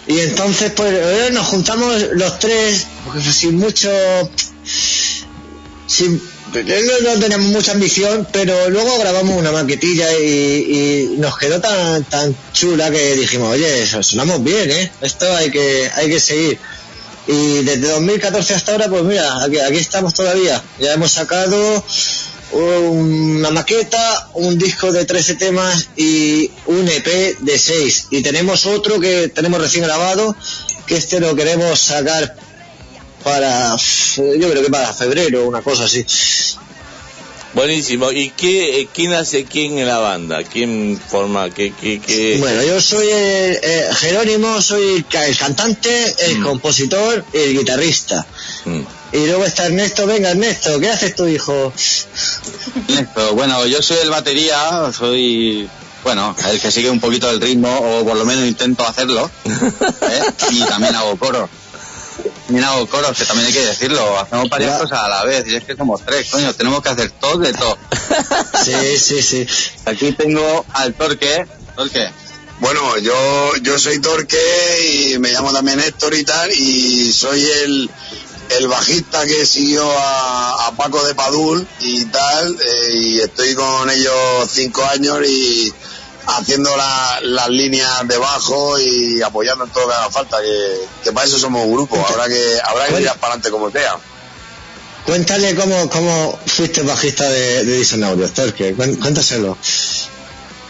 [0.07, 3.91] Y entonces, pues, eh, nos juntamos los tres, pues, sin mucho.
[5.87, 6.21] Sin,
[6.55, 12.05] no, no teníamos mucha ambición, pero luego grabamos una maquetilla y, y nos quedó tan
[12.05, 14.93] tan chula que dijimos, oye, so- sonamos bien, ¿eh?
[15.01, 16.59] Esto hay que hay que seguir.
[17.27, 20.63] Y desde 2014 hasta ahora, pues mira, aquí, aquí estamos todavía.
[20.79, 21.83] Ya hemos sacado
[22.55, 28.07] una maqueta, un disco de 13 temas y un EP de 6.
[28.11, 30.37] Y tenemos otro que tenemos recién grabado,
[30.87, 32.37] que este lo queremos sacar
[33.25, 33.75] para,
[34.17, 36.05] yo creo que para febrero, una cosa así.
[37.55, 38.11] Buenísimo.
[38.11, 40.43] ¿Y qué, eh, quién hace quién en la banda?
[40.43, 42.37] ¿Quién forma qué, qué, qué?
[42.41, 47.59] Bueno, yo soy el, eh, Jerónimo, soy el, ca- el cantante, el compositor y el
[47.59, 48.27] guitarrista.
[48.65, 48.81] Mm.
[49.15, 51.73] Y luego está Ernesto, venga Ernesto, ¿qué haces tu hijo?
[52.89, 55.69] Ernesto, bueno, yo soy el batería, soy,
[56.03, 59.31] bueno, el que sigue un poquito el ritmo, o por lo menos intento hacerlo.
[59.47, 60.23] ¿eh?
[60.51, 61.49] Y también hago coro.
[62.47, 64.19] También hago coros, que también hay que decirlo.
[64.19, 64.79] Hacemos varias Ya.
[64.81, 67.53] cosas a la vez, y es que somos tres, coño, tenemos que hacer todo de
[67.53, 67.79] todo.
[68.65, 69.47] Sí, sí, sí.
[69.87, 71.47] Aquí tengo al Torque.
[71.77, 72.11] Torque.
[72.61, 74.39] Bueno, yo, yo soy Torque
[75.13, 77.91] y me llamo también Héctor y tal, y soy el,
[78.51, 83.89] el bajista que siguió a, a Paco de Padul y tal, eh, y estoy con
[83.91, 84.15] ellos
[84.53, 85.73] cinco años y
[86.27, 90.81] haciendo la- las líneas de bajo y apoyando en todo lo que haga falta, que,
[91.05, 93.97] que para eso somos un grupo, habrá que, habrá que tirar para adelante como sea.
[95.05, 99.59] Cuéntale cómo, cómo fuiste bajista de, de Disonaurios, Torque, cuen- cuéntaselo.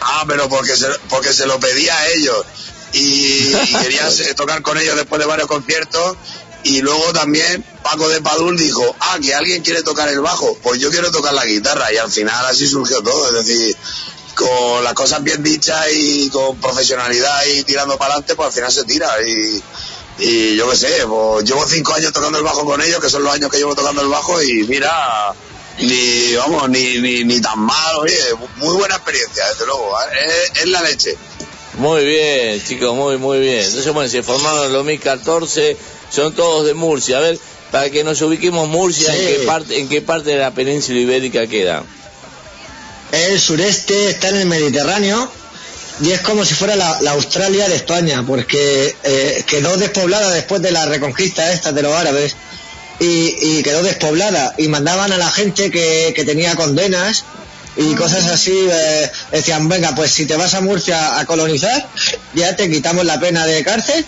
[0.01, 2.45] Ah, pero porque se, porque se lo pedía a ellos.
[2.91, 6.17] Y, y quería tocar con ellos después de varios conciertos
[6.65, 10.79] y luego también Paco de Padul dijo, ah, que alguien quiere tocar el bajo, pues
[10.79, 13.77] yo quiero tocar la guitarra y al final así surgió todo, es decir,
[14.33, 18.71] con las cosas bien dichas y con profesionalidad y tirando para adelante, pues al final
[18.71, 22.99] se tira y, yo qué sé, pues llevo cinco años tocando el bajo con ellos,
[22.99, 25.35] que son los años que llevo tocando el bajo y mira,
[25.77, 28.17] ni, vamos, ni, ni, ni tan mal, oye,
[28.55, 29.95] muy buena experiencia, desde luego,
[30.55, 31.15] es, la leche.
[31.77, 33.65] Muy bien, chicos, muy, muy bien.
[33.65, 35.77] Entonces, bueno, se formaron en 2014,
[36.09, 37.17] son todos de Murcia.
[37.17, 37.39] A ver,
[37.71, 39.19] para que nos ubiquemos Murcia, Sí.
[39.19, 41.83] ¿en, qué parte, ¿en qué parte de la península ibérica queda?
[43.11, 45.31] El sureste está en el Mediterráneo
[46.01, 50.61] y es como si fuera la, la Australia de España, porque eh, quedó despoblada después
[50.61, 52.35] de la reconquista esta de los árabes
[52.99, 57.23] y, y quedó despoblada y mandaban a la gente que, que tenía condenas
[57.77, 61.87] y cosas así, eh, decían, venga, pues si te vas a Murcia a colonizar,
[62.33, 64.05] ya te quitamos la pena de cárcel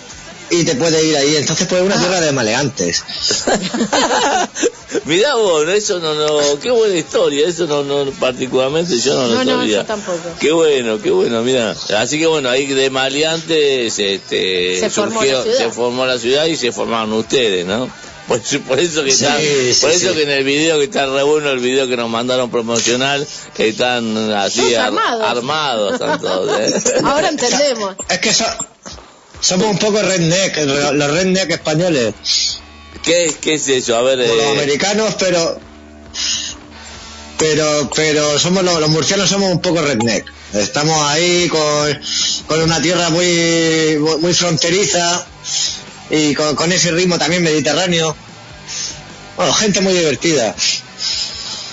[0.50, 1.36] y te puedes ir ahí.
[1.36, 3.04] Entonces, pues una tierra de maleantes.
[5.04, 9.34] Mirá vos, eso no, no, qué buena historia, eso no, no, particularmente yo no lo
[9.34, 9.76] No, no, sabía.
[9.78, 10.18] yo tampoco.
[10.40, 11.74] Qué bueno, qué bueno, mira.
[11.96, 15.58] Así que bueno, ahí de maleantes este, Se formó surgió- la ciudad.
[15.58, 17.90] se formó la ciudad y se formaron ustedes, ¿no?
[18.26, 20.14] Por, eso- por eso que Sí, están, sí, por eso sí.
[20.16, 23.26] que en el video que está re bueno, el video que nos mandaron promocional,
[23.58, 25.22] están así ar- armados.
[25.24, 26.74] armados, están todos, ¿eh?
[27.04, 27.94] Ahora entendemos.
[28.08, 28.44] Es que so-
[29.40, 30.56] somos un poco redneck,
[30.92, 32.14] los redneck españoles.
[33.02, 33.96] ¿Qué, ¿Qué es eso?
[33.96, 35.60] A ver, los eh, americanos, pero
[37.38, 40.24] pero pero somos los, los murcianos somos un poco redneck.
[40.54, 42.00] Estamos ahí con,
[42.46, 45.26] con una tierra muy muy fronteriza
[46.10, 48.16] y con, con ese ritmo también mediterráneo.
[49.36, 50.54] Bueno, gente muy divertida.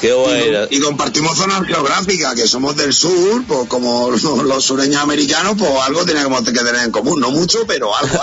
[0.05, 0.67] Qué bueno.
[0.69, 5.71] Y, compartimos zonas geográficas, que somos del sur, pues como los, los sureños americanos, pues
[5.83, 7.19] algo tenemos que tener en común.
[7.19, 8.19] No mucho, pero algo.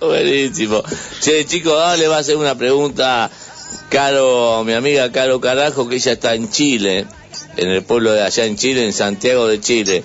[0.00, 0.80] Buenísimo.
[1.20, 3.28] Che, chicos, ahora le va a hacer una pregunta
[3.88, 7.04] Caro, mi amiga Caro Carajo, que ella está en Chile,
[7.56, 10.04] en el pueblo de allá en Chile, en Santiago de Chile.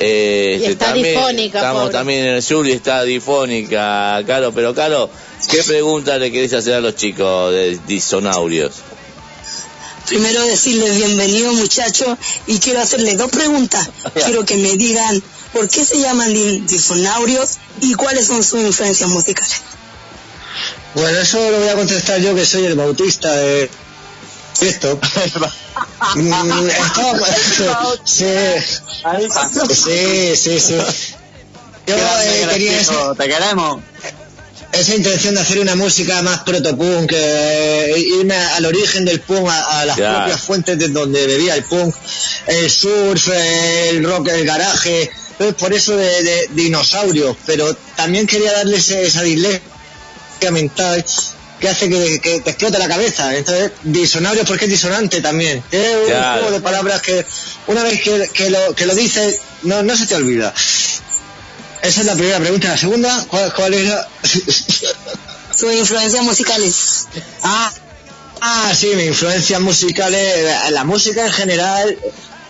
[0.00, 1.92] Eh, Y está también, difónica, Estamos pobre.
[1.92, 4.52] también en el sur y está difónica, Caro.
[4.52, 5.10] Pero, Caro,
[5.50, 8.72] ¿qué pregunta le querés hacer a los chicos de Disonaurios?
[10.08, 13.88] Primero decirles bienvenido muchachos y quiero hacerles dos preguntas.
[14.24, 19.08] Quiero que me digan por qué se llaman di- disonaurios y cuáles son sus influencias
[19.10, 19.62] musicales.
[20.94, 23.70] Bueno, eso lo voy a contestar yo que soy el bautista de
[24.60, 24.98] esto.
[26.14, 26.32] Mm,
[26.70, 27.26] estaba-
[28.04, 28.24] sí,
[29.74, 30.74] sí, sí, sí.
[31.86, 32.46] Yo eh,
[33.16, 33.80] te queremos.
[34.72, 39.80] Esa intención de hacer una música más protopunk, eh, irme al origen del punk, a,
[39.80, 41.94] a las propias fuentes de donde bebía el punk,
[42.46, 48.52] el surf, el rock, el garaje, entonces por eso de, de dinosaurios, pero también quería
[48.52, 51.04] darles esa dislexia mental
[51.60, 53.36] que hace que, que te explote la cabeza.
[53.36, 55.62] Entonces, disonaurios porque es disonante también.
[55.72, 57.24] Es un juego de palabras que
[57.66, 60.54] una vez que, que lo, que lo dices, no, no se te olvida.
[61.82, 62.68] Esa es la primera pregunta.
[62.68, 64.08] La segunda, ¿cuál, cuál era?
[64.22, 67.06] Sus influencias musicales.
[67.42, 67.72] ah,
[68.40, 71.98] ah, sí, mis influencias musicales, eh, la música en general,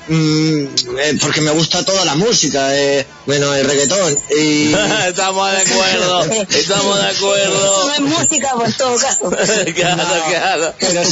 [0.08, 0.64] mm,
[0.98, 4.18] eh, porque me gusta toda la música, eh, bueno, el reggaetón.
[4.38, 4.72] Y,
[5.08, 7.86] estamos de acuerdo, estamos de acuerdo.
[7.86, 9.30] No es música, por todo caso.
[9.74, 10.74] claro, claro.
[10.78, 11.02] Pero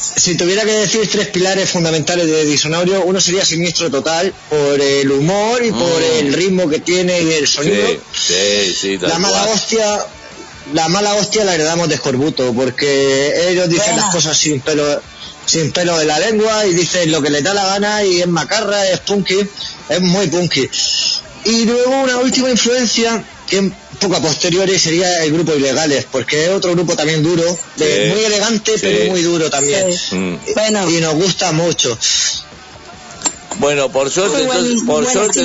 [0.00, 5.10] si, tuviera que decir tres pilares fundamentales de Disonaurio, uno sería Siniestro Total, por el
[5.10, 6.18] humor y por Mm.
[6.20, 7.88] el ritmo que tiene y el sonido.
[8.12, 8.34] Sí,
[8.64, 9.54] sí, sí, tal la mala cual.
[9.54, 10.06] hostia,
[10.74, 14.02] la mala hostia la heredamos de Escorbuto, porque ellos dicen Buena.
[14.06, 15.00] las cosas sin pelo,
[15.46, 18.26] sin pelo de la lengua y dicen lo que les da la gana y es
[18.28, 19.38] macarra, es punky,
[19.88, 20.68] es muy punky.
[21.44, 26.44] Y luego una última influencia que un poco a posteriori sería el grupo Ilegales, porque
[26.44, 27.44] es otro grupo también duro,
[27.76, 28.14] de- Sí.
[28.14, 28.78] muy elegante Sí.
[28.82, 29.92] pero muy duro también.
[29.92, 30.14] Sí.
[30.14, 30.38] Mm.
[30.54, 31.96] Bueno, Y nos gusta mucho.
[33.58, 35.40] Bueno, por suerte, buen- entonces, por buen suerte,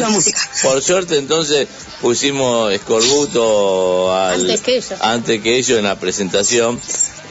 [0.61, 0.81] por
[1.17, 1.67] entonces
[2.01, 4.91] pusimos escorbuto al- Antes que ellos.
[4.99, 6.79] antes que ellos en la presentación.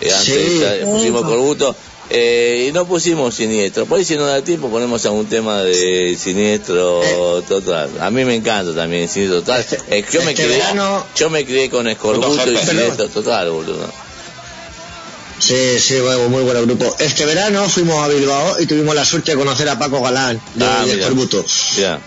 [0.00, 0.84] Eh, antes Sí.
[0.84, 1.76] pusimos escorbuto
[2.14, 3.86] eh, y no pusimos siniestro.
[3.86, 7.00] Por ahí si no da tiempo ponemos algún tema de siniestro
[7.48, 7.90] total.
[8.00, 9.64] A mí me encanta también siniestro total.
[9.88, 13.90] Eh, yo me este crié, verano- yo me crié con escorbuto y siniestro total, boludo.
[15.38, 16.94] Sí, sí, bueno, muy buen grupo.
[17.00, 20.64] Este verano fuimos a Bilbao y tuvimos la suerte de conocer a Paco Galán de,
[20.64, 20.98] Ah, de mira.
[21.02, 21.44] Escorbuto.
[21.76, 21.98] Ya.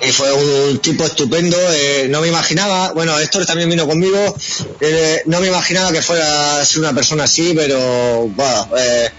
[0.00, 4.36] Y fue un tipo estupendo, eh, no me imaginaba, bueno, Héctor también vino conmigo,
[4.80, 9.10] eh, no me imaginaba que fuera a ser una persona así, pero, bueno, eh,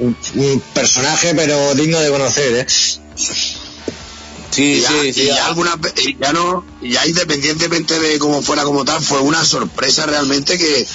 [0.00, 2.66] un, un personaje, pero digno de conocer, ¿eh?
[4.50, 5.26] Sí, ya, sí, y sí.
[5.26, 9.44] ya alguna ve- y ya no ya independientemente de cómo fuera como tal fue una
[9.44, 10.86] sorpresa realmente que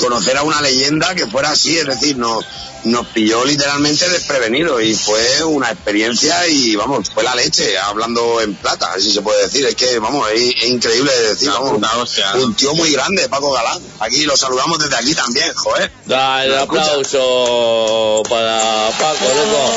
[0.00, 2.44] conocer a una leyenda que fuera así es decir nos
[2.82, 8.54] nos pilló literalmente desprevenido y fue una experiencia y vamos fue la leche hablando en
[8.54, 11.98] plata así se puede decir es que vamos es, es increíble de decir vamos puta
[11.98, 12.44] hostia, ¿no?
[12.44, 16.50] un tío muy grande Paco Galán aquí lo saludamos desde aquí también joder Dale, el
[16.52, 16.82] ¿Lo escucha?
[16.82, 19.72] aplauso para Paco, loco.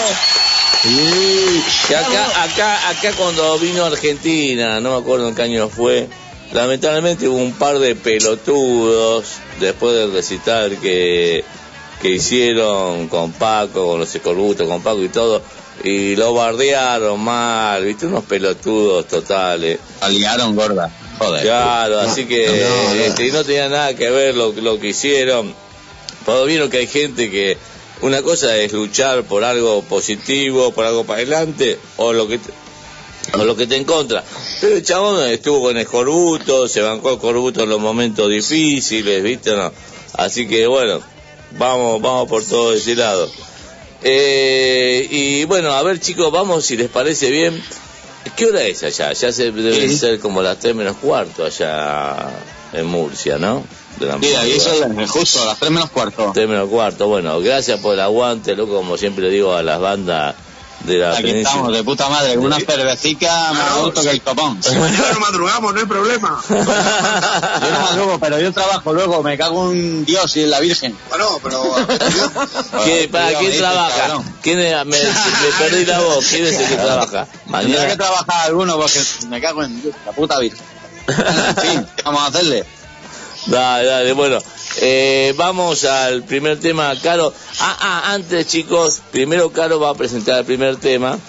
[1.87, 6.09] Que acá, acá, acá cuando vino a Argentina, no me acuerdo en qué año fue,
[6.53, 9.25] lamentablemente hubo un par de pelotudos
[9.59, 11.43] después del recital que,
[12.01, 15.41] que hicieron con Paco, con los escorbutos, con Paco y todo,
[15.83, 19.79] y lo bardearon mal, viste, unos pelotudos totales.
[20.01, 20.91] La liaron gorda.
[21.17, 21.43] Joder.
[21.43, 23.01] Claro, así que no, no.
[23.01, 25.53] este, no tenía nada que ver lo, lo que hicieron.
[26.25, 27.57] Pero vieron que hay gente que
[28.01, 32.39] una cosa es luchar por algo positivo, por algo para adelante, o lo que
[33.33, 34.23] o lo que te encontra.
[34.61, 39.55] Pero el chabón estuvo con Escorbuto, se bancó a Escorbuto en los momentos difíciles, ¿viste?
[39.55, 39.71] No.
[40.15, 40.99] Así que bueno,
[41.57, 43.29] vamos, vamos por todo ese lado.
[44.01, 47.63] Eh, y bueno, a ver chicos, vamos si les parece bien.
[48.35, 49.11] ¿Qué hora es allá?
[49.13, 49.97] Ya se deben Sí.
[49.97, 52.29] ser como las tres menos cuarto allá
[52.73, 53.63] en Murcia, ¿no?
[53.99, 54.57] De la Sí, ahí
[55.07, 56.31] justo a las 3 menos cuarto.
[56.33, 57.07] Tres menos cuarto.
[57.07, 60.33] Bueno, gracias por el aguante, loco, como siempre le digo a las bandas
[60.83, 61.49] de la Aquí península.
[61.49, 64.59] estamos, de puta madre, con una cervecica más gusto que el copón.
[64.67, 66.41] Ahora madrugamos, no hay problema.
[66.49, 70.97] Yo no madrugo, pero yo trabajo luego, me cago en Dios y en la Virgen.
[71.09, 71.63] Bueno, pero
[72.85, 74.21] ¿Qué- ¿Para quién trabaja?
[74.41, 74.85] ¿Quién es?
[74.85, 76.25] Me, me perdí la voz.
[76.27, 77.25] ¿Quién es el que trabaja?
[77.25, 77.97] Tendrá que Mañana.
[77.97, 80.65] trabajar alguno porque me cago en Dios, la puta Virgen.
[81.07, 82.65] En fin, ¿qué vamos a hacerle?
[83.47, 84.39] Dale, dale, bueno.
[84.81, 87.33] Eh, vamos al primer tema, Caro.
[87.59, 91.19] Ah, ah, antes, chicos, primero Caro va a presentar el primer tema.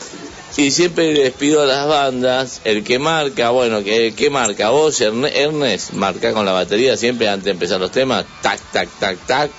[0.57, 4.71] Y siempre les pido a las bandas, el que marca, bueno, que ¿qué marca?
[4.71, 8.25] Vos, Erne- Ernest, marca con la batería siempre antes de empezar los temas.
[8.41, 9.51] Tac, tac, tac, tac.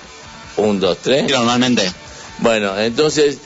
[0.56, 1.30] Un, dos, tres.
[1.30, 1.92] Normalmente.
[2.38, 3.36] Bueno, entonces,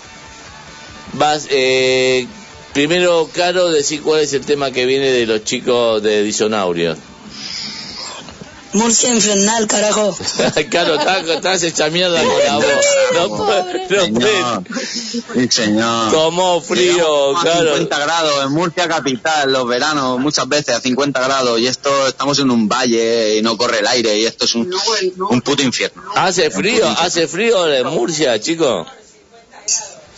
[1.15, 2.27] vas, eh,
[2.73, 6.97] primero, Caro, decir cuál es el tema que viene de los chicos de Disonaurio.
[8.73, 10.17] Murcia infernal, carajo.
[10.71, 10.95] Caro,
[11.33, 12.67] estás, hecha mierda con la voz.
[13.15, 14.21] No, puede- no.
[14.21, 14.65] Señor.
[15.35, 16.13] Sí, señor.
[16.13, 17.71] Tomó frío, a Caro.
[17.75, 22.39] 50 grados en Murcia capital, los veranos muchas veces a 50 grados y esto estamos
[22.39, 24.73] en un valle y no corre el aire y esto es un,
[25.29, 26.03] un puto infierno.
[26.15, 28.87] Hace frío, hace frío en Murcia, chico.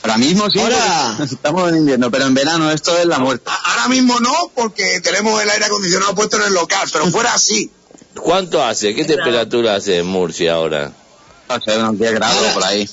[0.02, 1.16] Ahora mismo sí, Ahora.
[1.24, 3.48] estamos en invierno, pero en verano esto es la muerte.
[3.64, 7.70] ahora mismo no, porque tenemos el aire acondicionado puesto en el local, pero fuera así.
[8.14, 8.94] ¿Cuánto hace?
[8.94, 10.92] ¿Qué temperatura hace en Murcia ahora?
[11.64, 12.88] Sé, unos 10 grados por ahí.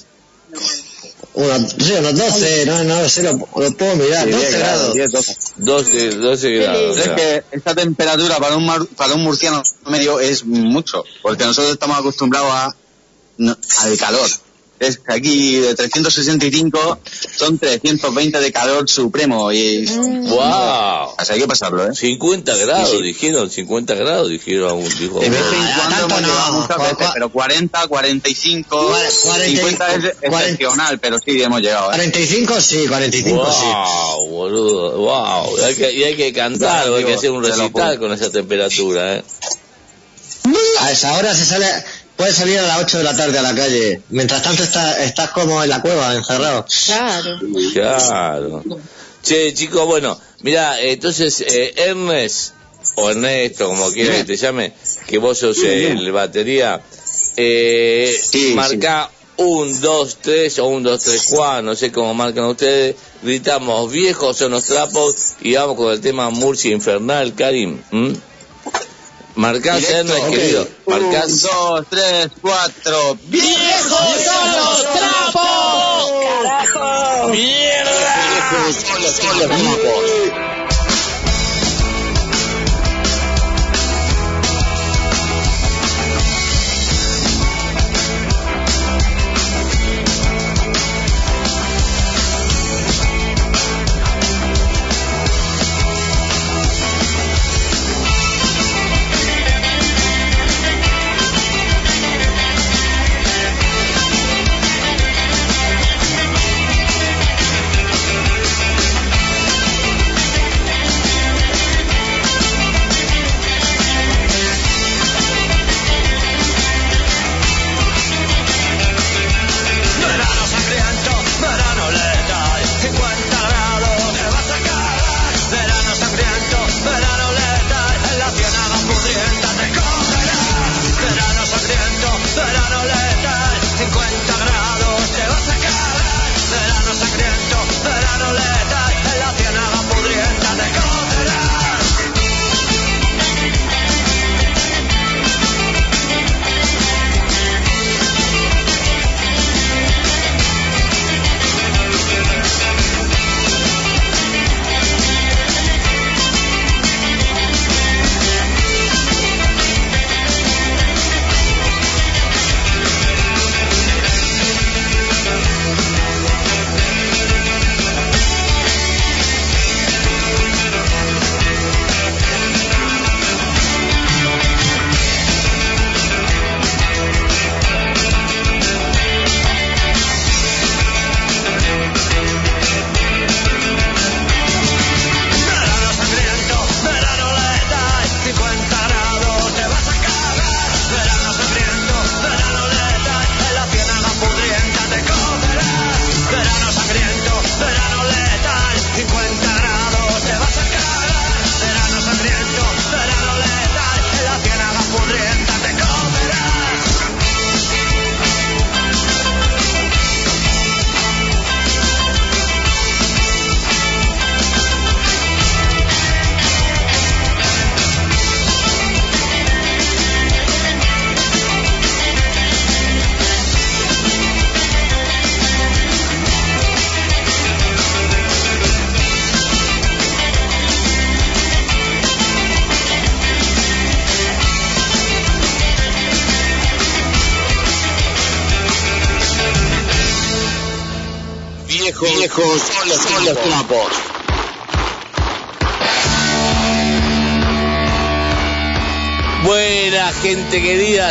[1.34, 4.94] Unos, sí, unos 12, no, no sé, lo, lo puedo mirar, Sí, 12 10 grados.
[4.94, 5.38] 10, 12.
[5.58, 6.98] 12, 12 grados.
[6.98, 11.74] Es que esta temperatura para un, mar- para un murciano medio es mucho, porque nosotros
[11.74, 12.76] estamos acostumbrados a,
[13.38, 14.30] no, al calor.
[14.80, 17.00] Es que aquí de 365
[17.36, 21.16] son 320 de calor supremo y ¡Wow!
[21.18, 21.94] así hay que pasarlo, ¿eh?
[21.94, 23.04] 50 grados, Sí, sí.
[23.04, 24.82] dijeron, 50 grados, dijeron.
[24.98, 26.28] Dijo, De vez en Ah, cuando tanto hemos no.
[26.28, 31.88] llegado muchas veces, pero 40, 45, Cuarenta y- 50 es excepcional, pero sí hemos llegado,
[31.92, 31.96] ¿eh?
[31.96, 33.66] 45 sí, 45 sí.
[33.66, 35.58] wow, boludo, wow.
[35.60, 39.18] Y hay que, y hay que cantar, hay que hacer un recital con esa temperatura,
[39.18, 39.24] ¿eh?
[40.80, 41.68] A esa hora se sale,
[42.20, 44.02] puedes salir a las 8 de la tarde a la calle.
[44.10, 46.66] Mientras tanto estás, estás como en la cueva, encerrado.
[46.86, 47.40] Claro.
[47.72, 48.64] Claro.
[49.24, 52.56] Che, chicos, bueno, mira, entonces, eh, Ernest,
[52.96, 54.74] o Ernesto, como quieras que te llame,
[55.08, 56.82] que vos sos el batería,
[57.38, 62.44] eh, Sí, marca un, dos, tres, o un, dos, tres, cuatro, no sé cómo marcan
[62.46, 67.78] ustedes, gritamos, viejos son los trapos, y vamos con el tema Murcia Infernal, Karim.
[69.40, 70.30] Marcás, Directo, Ernest, ok.
[70.32, 71.42] querido, Un, marcás.
[71.44, 73.18] dos, tres, cuatro.
[73.28, 76.12] ¡Viejos son los trapos!
[76.44, 77.30] Carajo.
[77.30, 78.74] ¡Mierda!
[78.74, 80.49] Son los trapos.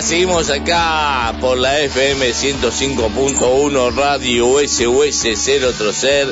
[0.02, 6.28] Seguimos acá por la FM 105.1 Radio SOS 0 Trocer.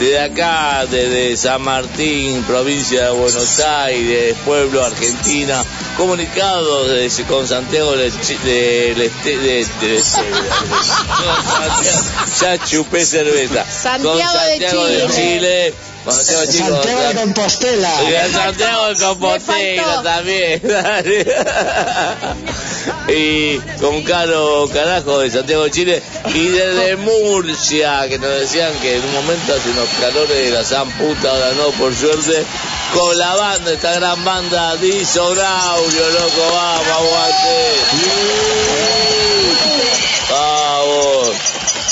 [0.00, 5.62] Desde acá, desde San Martín, provincia de Buenos Aires, pueblo Argentina,
[5.96, 10.02] comunicado desde, con Santiago del de, de, de, de,
[12.40, 13.64] ya chupé cerveza.
[13.70, 15.74] Santiago, con Santiago de Chile.
[16.12, 17.90] Santiago, Santiago de Compostela.
[18.30, 20.60] Santiago de Compostela también.
[23.08, 26.02] y con Caro Carajo de Santiago de Chile.
[26.34, 30.64] Y desde Murcia, que nos decían que en un momento hace unos calores de la
[30.64, 32.44] san puta, ahora no, por suerte.
[32.92, 37.72] Con la banda, esta gran banda, Disobraulio, loco, vamos, aguante.
[40.30, 41.33] Vamos.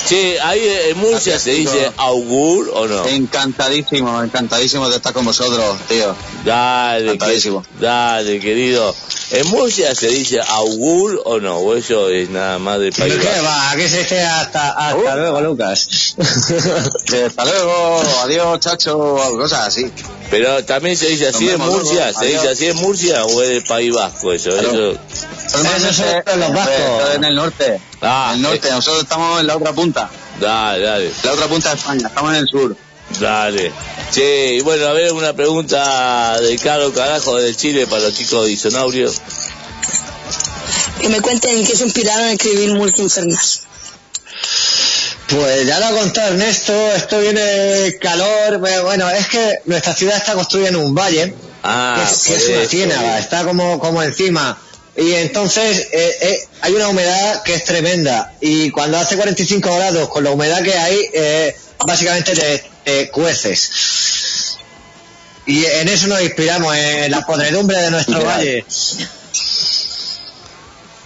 [0.04, 3.06] Sí, ahí en Murcia se dice augur o no.
[3.06, 6.14] Encantadísimo, encantadísimo de estar con vosotros, tío.
[6.44, 7.62] Dale, Encantadísimo.
[7.62, 8.94] que- dale, querido.
[9.30, 13.14] En Murcia se dice augur o no, o eso es nada más de país.
[13.16, 13.72] ¿Pero qué va?
[13.76, 16.14] ¿Qué se dice hasta, hasta luego, Lucas?
[16.18, 18.98] Hasta luego, adiós, chacho,
[19.38, 19.90] cosas así.
[20.30, 22.18] Pero también se dice así en Murcia, luego.
[22.18, 24.50] se dice así en Murcia o es del País Vasco eso.
[24.50, 24.92] Claro.
[24.92, 25.00] eso...
[25.52, 25.62] Son
[26.40, 26.74] los vascos.
[26.74, 27.80] Esto en el norte.
[28.00, 30.10] Ah, en el norte, eh, nosotros estamos en la otra punta.
[30.40, 32.76] dale, dale, La otra punta de España, estamos en el sur.
[33.20, 33.72] dale.
[34.12, 38.44] Che, y bueno, a ver una pregunta de Caro Carajo de Chile para los chicos
[38.46, 39.10] de Isonaurio.
[41.00, 43.38] Que me cuenten en qué se inspiraron a escribir Multi Infernal.
[45.28, 50.34] Pues ya lo ha contado Ernesto, esto viene calor, bueno, es que nuestra ciudad está
[50.34, 54.02] construida en un valle, Ah, que es, que por es una ciénaga, está como, como
[54.02, 54.58] encima,
[54.96, 60.08] y entonces eh, eh, hay una humedad que es tremenda, y cuando hace 45 grados,
[60.08, 64.58] con la humedad que hay, eh, básicamente te, te cueces.
[65.46, 68.26] Y en eso nos inspiramos, en la podredumbre de nuestro Claro.
[68.38, 68.64] valle.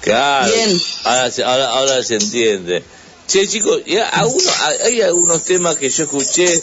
[0.01, 0.53] Claro.
[0.53, 0.81] Bien.
[1.05, 2.83] Ahora, se- ahora, ahora se entiende.
[3.27, 6.61] Che, chicos, y a- algunos- hay- hay algunos temas que yo escuché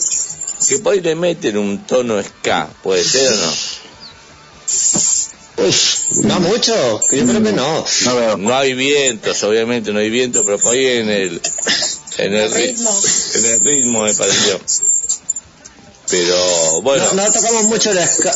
[0.68, 3.52] que por ahí le meten un tono ska, ¿puede ser o no?
[5.56, 7.84] Uf, no mucho, que yo creo que no.
[8.04, 8.36] No veo.
[8.36, 11.40] No hay vientos, obviamente no hay viento, pero por ahí en el,
[12.18, 13.00] en el ri- ritmo.
[13.34, 14.60] En el ritmo me pareció.
[16.10, 18.34] Pero bueno, No, no tocamos mucho el ska.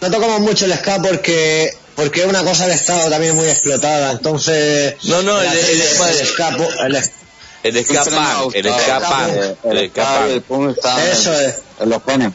[0.00, 4.12] No tocamos mucho el ska porque porque es una cosa ha estado también muy explotada.
[4.12, 4.96] Entonces.
[5.04, 6.08] No, no, el- el- el el- el punk,
[8.56, 8.66] el
[9.64, 9.90] el El
[10.42, 10.44] punk.
[10.48, 11.54] punk está Eso es.
[11.80, 12.32] en los genes.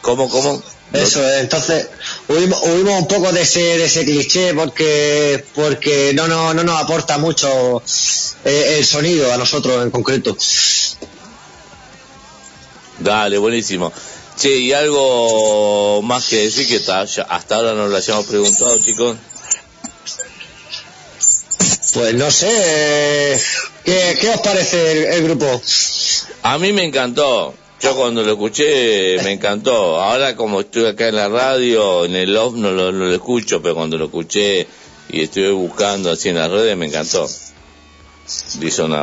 [0.00, 0.62] ¿Cómo, cómo?
[0.92, 1.40] Eso es.
[1.40, 1.86] Entonces
[2.28, 6.80] huimos, huimos un poco de ese de ese cliché porque porque no no no nos
[6.80, 7.82] aporta mucho
[8.44, 10.36] eh, el sonido a nosotros en concreto.
[12.98, 13.92] Dale, buenísimo.
[14.38, 16.76] Che, y algo más que decir que
[17.28, 19.16] hasta ahora no lo hayamos preguntado, chicos.
[21.92, 22.48] Pues no sé.
[22.50, 23.40] eh,
[23.84, 25.62] ¿Qué, qué os parece el, el grupo?
[26.42, 27.54] A mí me encantó.
[27.84, 30.00] Yo cuando lo escuché me encantó.
[30.00, 33.60] Ahora como estoy acá en la radio, en el off no lo, no lo escucho,
[33.60, 34.66] pero cuando lo escuché
[35.10, 37.28] y estuve buscando así en las redes me encantó.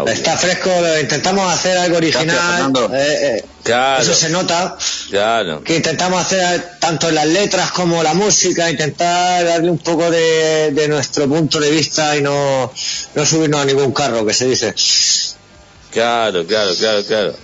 [0.08, 0.72] Está fresco.
[1.00, 2.74] Intentamos hacer algo original.
[2.92, 4.76] Eh, eh, Claro, Eso se nota.
[5.12, 5.64] claro.
[5.64, 10.88] que intentamos hacer tanto las letras como la música, intentar darle un poco de, de
[10.88, 12.74] nuestro punto de vista y no,
[13.14, 14.74] no subirnos a ningún carro, que se dice.
[15.92, 17.36] Claro, claro, claro, claro.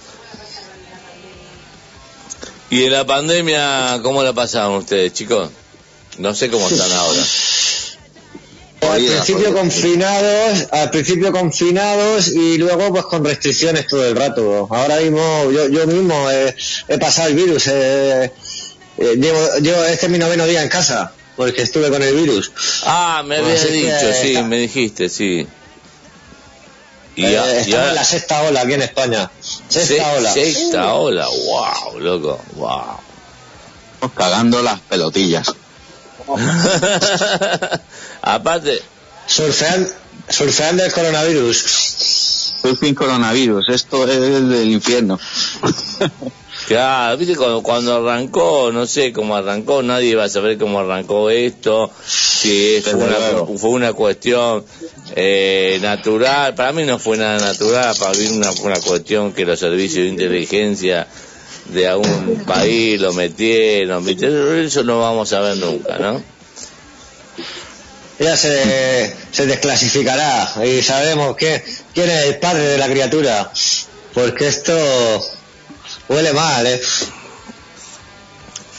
[2.69, 5.49] ¿Y en la pandemia cómo la pasaron ustedes, chicos?
[6.17, 7.21] No sé cómo están ahora.
[8.81, 14.67] Al principio confinados, al principio confinados y luego pues con restricciones todo el rato.
[14.69, 16.55] Ahora mismo yo, yo mismo eh,
[16.87, 18.31] he pasado el virus, eh,
[18.97, 22.51] eh, llevo, llevo, este es mi noveno día en casa porque estuve con el virus.
[22.83, 25.47] Ah, me habías Así que dicho, sí, está- me dijiste, sí.
[27.15, 29.31] Y, Eh, a- y estamos ahora- en la sexta ola aquí en España.
[29.69, 30.33] Sexta se- ola.
[30.33, 32.81] Sexta ola, wow, loco, wow.
[33.95, 35.53] Estamos cagando las pelotillas.
[38.21, 38.81] Aparte,
[39.27, 39.91] Surfean-
[40.29, 41.57] surfeando el coronavirus.
[42.61, 45.19] Surfing coronavirus, esto es del infierno.
[46.67, 51.29] claro, viste cuando, cuando arrancó, no sé cómo arrancó, nadie va a saber cómo arrancó
[51.29, 51.91] esto,
[52.37, 54.63] si fue una, fue una cuestión
[55.15, 59.45] eh, natural, para mí no fue nada natural, para mí una, fue una cuestión que
[59.45, 61.07] los servicios de inteligencia
[61.65, 66.21] de algún país lo metieron, eso no vamos a ver nunca, ¿no?
[68.19, 71.63] Ya se, se desclasificará y sabemos que,
[71.93, 73.51] quién es el padre de la criatura.
[74.13, 74.73] porque esto
[76.09, 76.81] huele mal, ¿eh?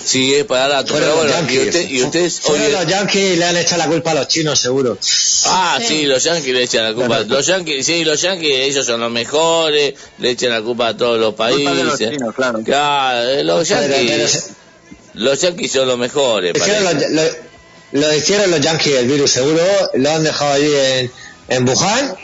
[0.09, 0.85] Sí, es para.
[0.87, 1.67] Fueron Pero los bueno, y, Yankees.
[1.67, 2.41] usted- y ustedes
[2.73, 4.97] los Yankees le han echado la culpa a los chinos, seguro.
[5.47, 7.21] Ah, sí, los Yankees le echan la culpa.
[7.21, 11.19] Los Yankees, sí, los Yankees, ellos son los mejores, le echan la culpa a todos
[11.21, 11.85] los Culpa de países.
[11.85, 12.61] los chinos, claro.
[12.65, 14.49] Claro, eh, los Pero- pero Yankees,
[15.15, 16.55] los Yankees son los mejores.
[17.93, 19.63] Lo hicieron los Yankees el virus, seguro.
[19.95, 21.11] Lo han dejado allí en,
[21.49, 22.15] en Wuhan.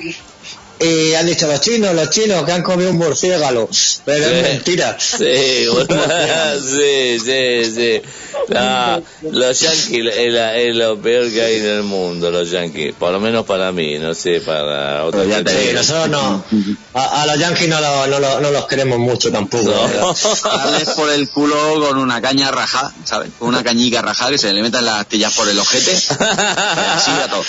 [0.81, 3.68] Y han dicho los chinos, los chinos que han comido un murciélago.
[4.05, 4.35] Pero Sí.
[4.35, 4.97] es mentira.
[4.99, 5.87] Sí, bueno,
[6.61, 8.03] sí, sí, sí.
[8.49, 12.95] No, los Yankees es, la- es lo peor que hay en el mundo, los Yankees.
[12.99, 15.27] Por lo menos para mí, no sé, para otros.
[15.29, 16.45] Ya te digo, nosotros no.
[16.93, 19.70] A, a los Yankees no, lo- no, lo- no los queremos mucho tampoco.
[19.70, 21.57] Darles por el culo
[21.89, 23.31] con una caña rajada, ¿sabes?
[23.39, 25.93] Con una cañica rajada que se le metan las astillas por el ojete.
[25.93, 25.97] y
[26.97, 27.45] así a todo.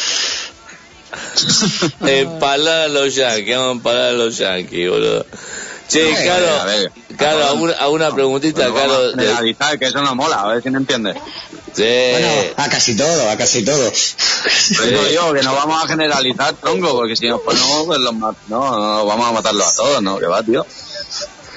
[2.05, 5.25] Empalar a los Yankees, vamos a empalar a los Yankees, boludo.
[5.87, 6.91] Che, A ver, a Caro, ver.
[7.15, 9.03] Caro, alguna, alguna preguntita, Bueno, vamos Caro.
[9.03, 11.15] a de- generalizar, que eso no mola, a ver si me entiendes.
[11.75, 11.83] Sí.
[11.83, 13.91] Bueno, a casi todo, a casi todo.
[14.77, 18.13] Pero digo yo que no vamos a generalizar, tronco, porque si nos ponemos, pues los
[18.15, 20.17] no, no, vamos a matarlos a todos, ¿no?
[20.17, 20.65] Que va, tío.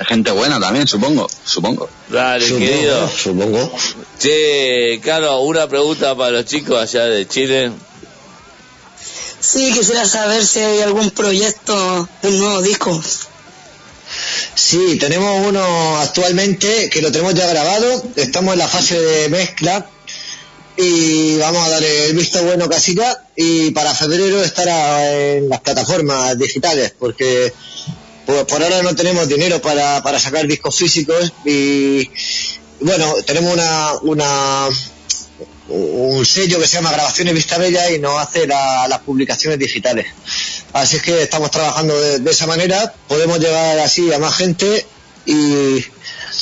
[0.01, 1.89] Hay gente buena también, supongo, supongo.
[2.09, 3.09] Dale, Supongo, querido.
[3.09, 3.73] Supongo.
[4.19, 7.73] Che, Caro, una pregunta para los chicos allá de Chile.
[9.41, 13.03] Sí, quisiera saber si hay algún proyecto de un nuevo disco.
[14.55, 18.05] Sí, tenemos uno actualmente que lo tenemos ya grabado.
[18.17, 19.89] Estamos en la fase de mezcla
[20.77, 23.25] y vamos a dar el visto bueno casi ya.
[23.37, 27.53] Y para febrero estará en las plataformas digitales porque
[28.27, 32.11] pues, por ahora no tenemos dinero para, para sacar discos físicos y
[32.81, 34.69] bueno, tenemos una, una
[35.69, 40.07] un sello que se llama Grabaciones Vista Bella y nos hace la- las publicaciones digitales.
[40.73, 44.87] Así es que estamos trabajando de, de esa manera, podemos llegar así a más gente
[45.27, 45.85] y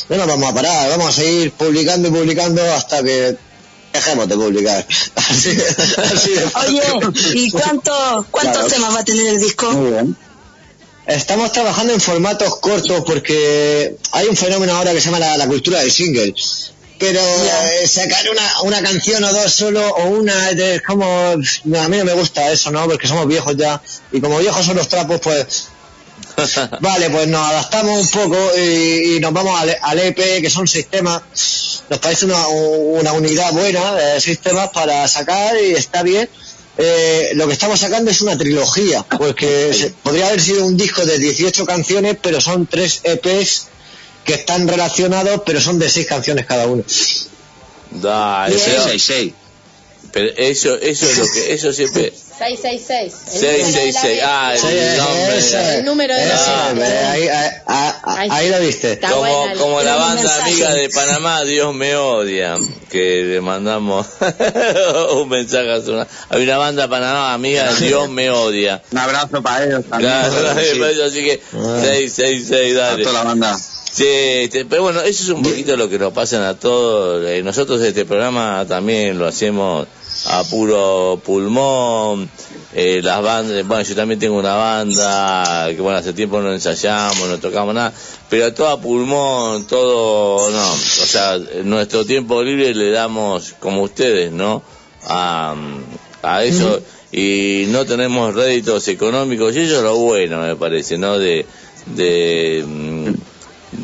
[0.08, 3.36] no nos vamos a parar, vamos a seguir publicando y publicando hasta que
[3.92, 4.86] dejemos de publicar.
[5.16, 5.50] Así,
[6.12, 6.80] así de fácil.
[6.80, 8.68] Oye, ¿y cuánto, cuántos Claro.
[8.68, 9.72] temas va a tener el disco?
[9.72, 10.16] Muy bien.
[11.06, 15.46] Estamos trabajando en formatos cortos porque hay un fenómeno ahora que se llama la, la
[15.46, 16.34] cultura del single.
[16.98, 21.34] Pero eh, sacar una, una canción o dos solo o una es como...
[21.64, 22.86] no, a mí no me gusta eso, ¿no?
[22.86, 23.82] Porque somos viejos ya.
[24.12, 25.68] Y como viejos son los trapos, pues...
[26.80, 30.66] Vale, pues nos adaptamos un poco y, y nos vamos al, al EP, que son
[30.66, 31.22] sistemas.
[31.88, 36.28] Nos parece una, una unidad buena de sistemas para sacar y está bien.
[36.78, 41.04] Eh, lo que estamos sacando es una trilogía, porque se- podría haber sido un disco
[41.06, 43.68] de 18 canciones, pero son tres EPs
[44.26, 46.82] que están relacionados, pero son de seis canciones cada uno.
[48.02, 49.32] Pero, seis, seis.
[50.12, 52.12] pero eso, eso es lo que, eso siempre.
[52.36, 53.14] 666.
[53.32, 54.20] El 666.
[54.22, 55.38] Ah, el nombre.
[55.38, 57.28] ese, El número de ese, la- eh, ahí,
[57.66, 59.00] ahí- ahí- lo viste.
[59.00, 60.50] Como, buena como la banda mensaje.
[60.50, 62.56] amiga de Panamá, Dios me odia,
[62.90, 64.06] que le mandamos
[65.14, 65.98] un mensaje a su...
[66.28, 68.82] Hay una banda Panamá amiga, Dios me odia.
[68.92, 70.12] Un abrazo para ellos también.
[70.12, 71.00] Claro, Sí.
[71.06, 71.80] así que Ah.
[71.82, 73.02] 666, A dale.
[73.02, 73.58] toda la banda.
[73.96, 77.26] Sí, este, pero bueno, eso es un poquito lo que nos pasa a todos.
[77.26, 79.88] Eh, nosotros este programa también lo hacemos
[80.26, 82.28] a puro pulmón.
[82.74, 87.26] Eh, las bandas, bueno, yo también tengo una banda que bueno, hace tiempo no ensayamos,
[87.26, 87.90] no tocamos nada,
[88.28, 94.30] pero todo a pulmón, todo, no, o sea, nuestro tiempo libre le damos como ustedes,
[94.30, 94.62] ¿no?
[95.08, 95.54] A,
[96.22, 96.82] a eso
[97.12, 101.18] y no tenemos réditos económicos y eso es lo bueno, me parece, ¿no?
[101.18, 101.46] De,
[101.86, 102.62] de,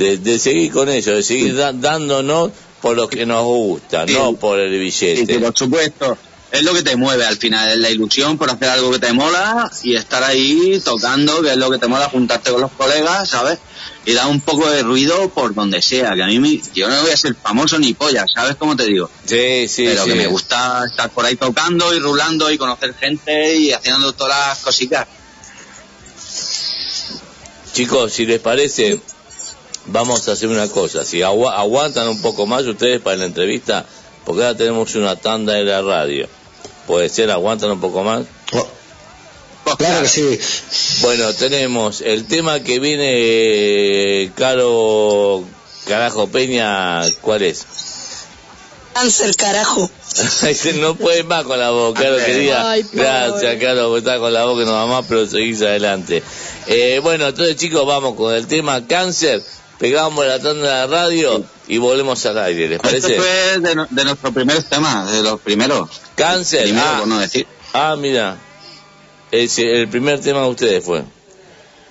[0.02, 2.50] de, de seguir con eso, de seguir da- dándonos
[2.80, 4.14] por lo que nos gusta, Sí.
[4.14, 5.26] no por el Sí, billete.
[5.34, 6.18] que por supuesto.
[6.50, 9.10] Es lo que te mueve al final, es la ilusión por hacer algo que te
[9.14, 13.26] mola y estar ahí tocando, que es lo que te mola, juntarte con los colegas,
[13.30, 13.58] ¿sabes?
[14.04, 17.00] Y dar un poco de ruido por donde sea, que a mí me- yo no
[17.00, 19.08] voy a ser famoso ni polla, ¿sabes cómo te digo?
[19.24, 20.10] Sí, sí, Pero sí.
[20.10, 24.48] que me gusta estar por ahí tocando y rulando y conocer gente y haciendo todas
[24.50, 25.06] las cositas.
[27.72, 29.00] Chicos, si les parece,
[29.86, 31.04] vamos a hacer una cosa.
[31.04, 33.84] Si agua- aguantan un poco más ustedes para la entrevista,
[34.24, 36.28] porque ahora tenemos una tanda en la radio.
[36.86, 38.24] Puede ser, aguantan un poco más.
[39.64, 40.38] Oh, claro que sí.
[41.02, 45.44] Bueno, tenemos el tema que viene eh, Caro
[45.86, 47.64] Carajo Peña, ¿cuál es?
[48.94, 49.90] Cáncer, carajo.
[50.74, 52.70] No puede más con la voz, Caro querida.
[52.70, 52.84] Ay.
[52.92, 56.22] Gracias, Caro, porque está con la voz que no va más, pero seguís adelante.
[56.66, 59.42] Eh, bueno, entonces chicos, vamos con el tema cáncer.
[59.82, 63.16] Pegamos la tanda de la radio y volvemos al aire, ¿les parece?
[63.16, 65.90] Este fue de, de nuestros primeros temas, de los primeros.
[66.14, 66.62] Cáncer.
[66.62, 67.48] Primero, ah, no decir.
[67.72, 68.38] ah, mira.
[69.32, 71.02] Ese, el primer tema de ustedes fue.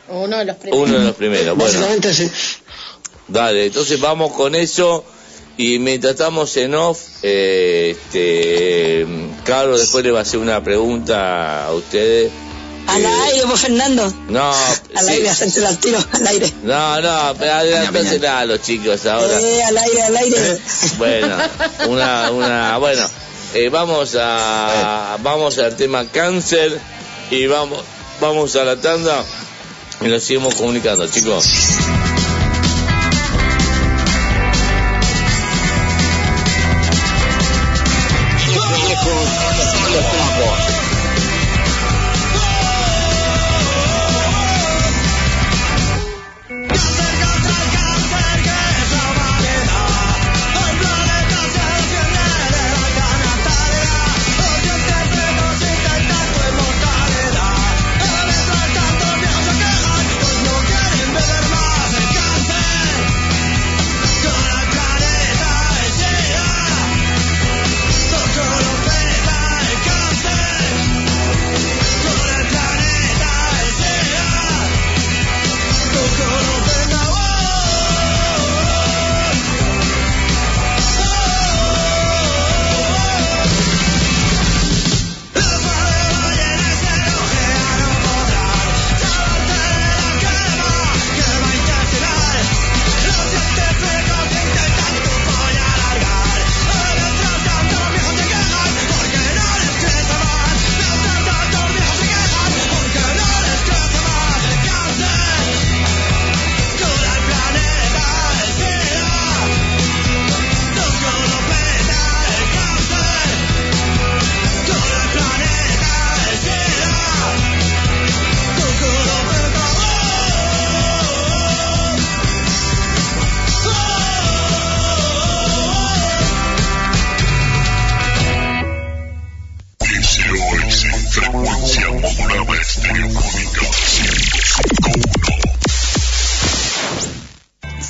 [0.07, 0.87] Uno de los primeros.
[0.87, 1.57] Uno de los primeros.
[1.57, 2.31] Bueno, Básicamente sí.
[3.27, 5.03] dale, entonces vamos con eso.
[5.57, 9.05] Y mientras estamos en off, eh, este,
[9.43, 12.31] Carlos después le va a hacer una pregunta a ustedes.
[12.87, 14.13] Al aire, pues Fernando.
[14.27, 14.51] No,
[14.95, 15.11] Al sí.
[15.11, 16.51] aire, hacerte al tiro, al aire.
[16.63, 19.39] no, no, pero adelántensela a los chicos ahora.
[19.39, 20.59] Eh, al aire, al aire.
[20.97, 21.37] Bueno,
[21.87, 23.07] una, una, bueno,
[23.53, 26.79] eh, vamos a, vamos al tema cáncer
[27.29, 27.81] y vamos,
[28.19, 29.23] vamos a la tanda
[30.01, 31.45] y nos seguimos comunicando, chicos.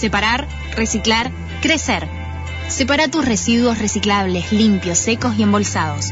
[0.01, 1.31] Separar, reciclar,
[1.61, 2.09] crecer.
[2.69, 6.07] Separa tus residuos reciclables, limpios, secos y embolsados.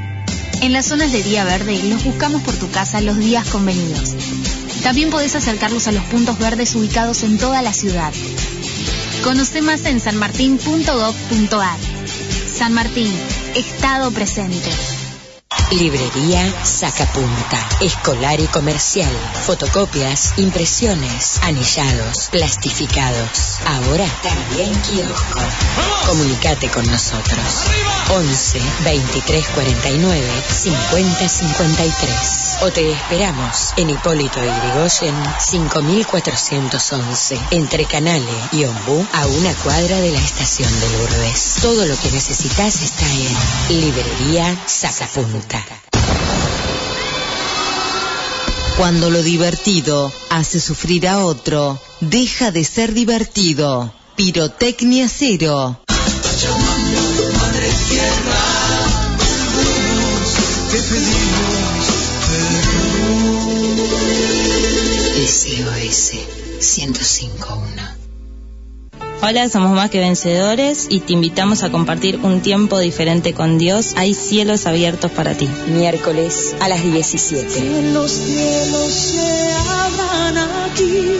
[0.61, 4.13] En las zonas de día verde los buscamos por tu casa los días convenidos.
[4.83, 8.13] También podés acercarlos a los puntos verdes ubicados en toda la ciudad.
[9.23, 11.79] Conoce más en sanmartin.gov.ar.
[12.53, 13.11] San Martín,
[13.55, 14.69] Estado presente.
[15.71, 17.69] Librería Sacapunta.
[17.79, 19.11] Escolar y comercial.
[19.45, 23.59] Fotocopias, impresiones, anillados, plastificados.
[23.65, 25.39] Ahora también kiosco.
[26.07, 27.67] Comunicate con nosotros.
[28.09, 32.57] 11 23 49 50 53.
[32.61, 37.39] O te esperamos en Hipólito Yrigoyen 5411.
[37.51, 41.57] Entre Canale y Ombú a una cuadra de la estación de Lourdes.
[41.61, 45.58] Todo lo que necesitas está en Librería Sacapunta.
[48.77, 53.93] Cuando lo divertido hace sufrir a otro, deja de ser divertido.
[54.15, 55.81] Pirotecnia cero.
[65.27, 66.13] SOS
[66.59, 67.58] 1051.
[69.21, 73.93] Hola, somos más que vencedores y te invitamos a compartir un tiempo diferente con Dios.
[73.97, 75.49] Hay cielos abiertos para ti.
[75.67, 77.91] Miércoles a las 17.
[77.91, 81.17] Los cielos se abran aquí.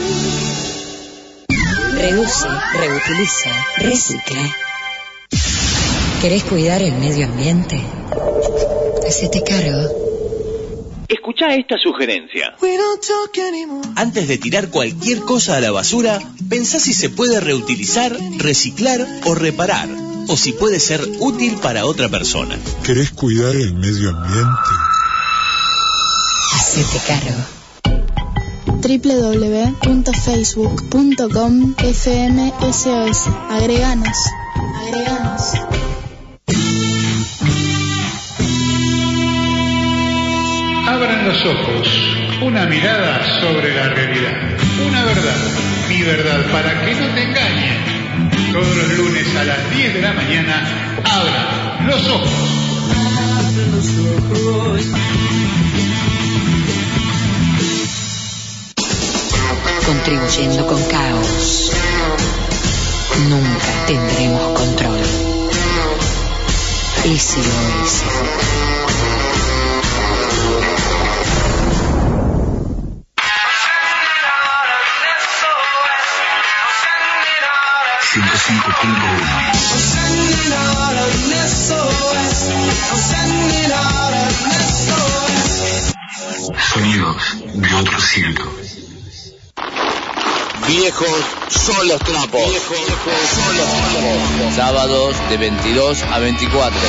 [1.92, 2.48] Reduce,
[2.78, 4.56] reutiliza, recicla.
[6.22, 7.82] ¿Querés cuidar el medio ambiente?
[9.06, 9.99] Hacete cargo.
[11.10, 12.54] Escucha esta sugerencia.
[13.96, 19.34] Antes de tirar cualquier cosa a la basura, pensá si se puede reutilizar, reciclar o
[19.34, 19.88] reparar,
[20.28, 22.56] o si puede ser útil para otra persona.
[22.84, 24.70] ¿Querés cuidar el medio ambiente?
[26.54, 27.44] Hacete cargo.
[29.82, 33.26] www.facebook.com FMSOS.
[33.50, 34.18] Agreganos.
[34.86, 35.89] Agreganos.
[41.20, 41.88] Abran los ojos,
[42.40, 44.32] una mirada sobre la realidad,
[44.88, 45.36] una verdad,
[45.86, 48.52] mi verdad, para que no te engañen.
[48.54, 52.30] Todos los lunes a las 10 de la mañana, abran los ojos.
[59.84, 61.72] Contribuyendo con caos.
[63.28, 65.00] Nunca tendremos control.
[67.04, 68.04] SOS.
[86.90, 87.16] Sonido
[87.54, 88.44] de otro siglo.
[90.66, 91.08] Viejos
[91.48, 92.40] son los trapos.
[92.48, 92.76] Viejos
[93.34, 94.54] son los trapos.
[94.56, 96.80] Sábados de 22 a 24.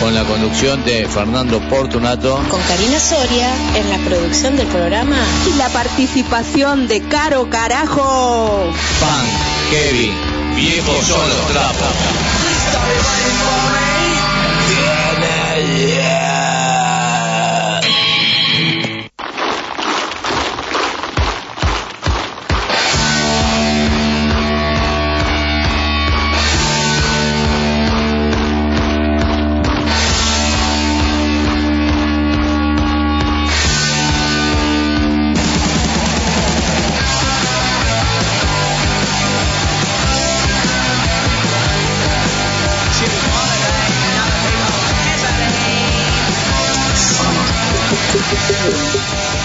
[0.00, 2.42] Con la conducción de Fernando Portunato.
[2.50, 5.16] Con Karina Soria en la producción del programa.
[5.50, 8.72] Y la participación de Caro Carajo.
[9.00, 9.26] Pan,
[9.70, 10.14] Kevin,
[10.56, 12.29] viejos son los trapos.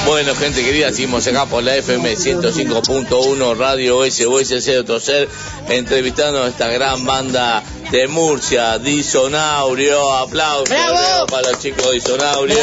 [0.05, 5.27] Bueno, gente querida, seguimos acá por la FM 105.1 Radio SOS Cero Toser,
[5.67, 10.13] entrevistando a esta gran banda de Murcia, Disonaurio.
[10.13, 11.25] Aplausos ¡Bravo!
[11.27, 12.55] para los chicos de Disonaurio.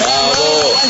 [0.00, 0.38] Vamos.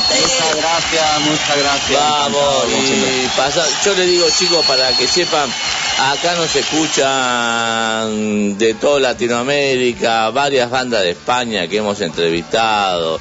[0.08, 2.00] Muchas gracias, muchas gracias.
[2.00, 5.50] Vamos, y pasa, yo le digo chicos para que sepan,
[5.98, 13.18] acá nos escuchan de toda Latinoamérica, varias bandas de España que hemos entrevistado,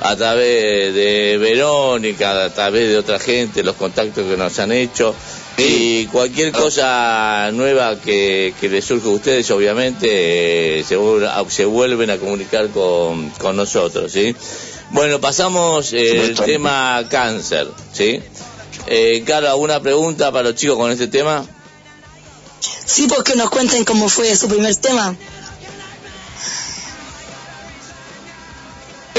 [0.00, 5.14] a través de Verónica, a través de otra gente, los contactos que nos han hecho.
[5.58, 11.66] Y cualquier cosa nueva que, que les surja a ustedes, obviamente, eh, se, vuel- se
[11.66, 14.34] vuelven a comunicar con, con nosotros, ¿sí?
[14.90, 18.20] Bueno, pasamos eh, el tema cáncer, ¿sí?
[18.86, 21.44] Eh, Caro, ¿alguna pregunta para los chicos con este tema?
[22.86, 25.14] Sí, pues que nos cuenten cómo fue su primer tema.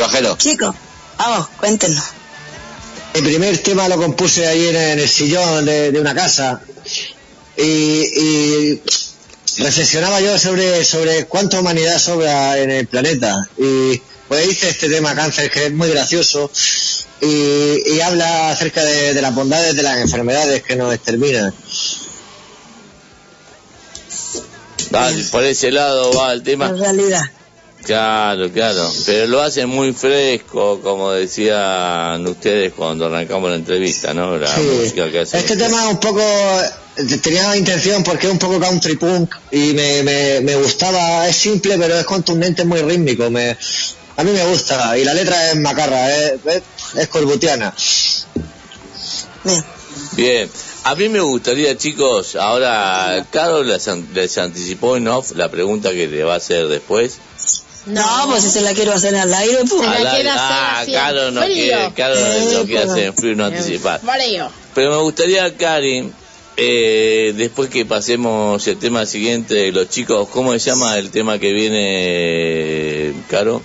[0.02, 0.38] Bajero.
[0.38, 0.76] Chicos,
[1.18, 2.04] vamos, cuéntenos.
[3.14, 6.62] Mi primer tema lo compuse ayer en el sillón de, de una casa
[7.58, 8.82] y, y
[9.58, 15.14] reflexionaba yo sobre, sobre cuánta humanidad sobra en el planeta y pues hice este tema
[15.14, 16.50] cáncer que es muy gracioso
[17.20, 21.54] y, y habla acerca de, de las bondades de las enfermedades que nos exterminan.
[24.90, 26.68] Vale, por ese lado va el tema.
[26.68, 27.24] En realidad.
[27.84, 34.38] Claro, claro, pero lo hacen muy fresco, como decían ustedes cuando arrancamos la entrevista, ¿no?
[34.38, 34.62] La Sí.
[34.62, 35.40] música que hacen.
[35.40, 36.22] Este tema es un poco,
[37.24, 41.76] tenía intención porque es un poco country punk y me, me, me gustaba, es simple
[41.80, 43.58] pero es contundente, muy rítmico, me,
[44.18, 46.62] a mí me gusta y la letra es macarra, es, es,
[46.98, 47.74] es corbutiana.
[50.14, 50.50] Bien,
[50.84, 56.24] a mí me gustaría, chicos, ahora, an- les anticipó en off la pregunta que le
[56.24, 57.18] va a hacer después.
[57.86, 59.88] No, pues si se la quiero hacer al aire, pues.
[59.88, 60.30] Al aire.
[60.32, 64.00] ah, Caro no quiere, Caro no quiere hacer en frío, no anticipar.
[64.02, 64.50] Frío.
[64.76, 66.12] Pero me gustaría, Cari,
[66.58, 71.52] eh, después que pasemos el tema siguiente, los chicos, ¿cómo se llama el tema que
[71.54, 73.62] viene, Caro?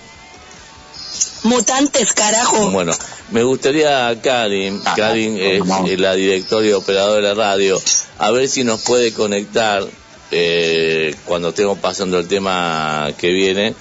[1.43, 2.71] Mutantes, carajo.
[2.71, 2.93] Bueno,
[3.31, 7.79] me gustaría, Karin, Karin es eh, la directora y operadora de la radio,
[8.17, 9.83] a ver si nos puede conectar
[10.31, 13.75] eh, cuando estemos pasando el tema que viene.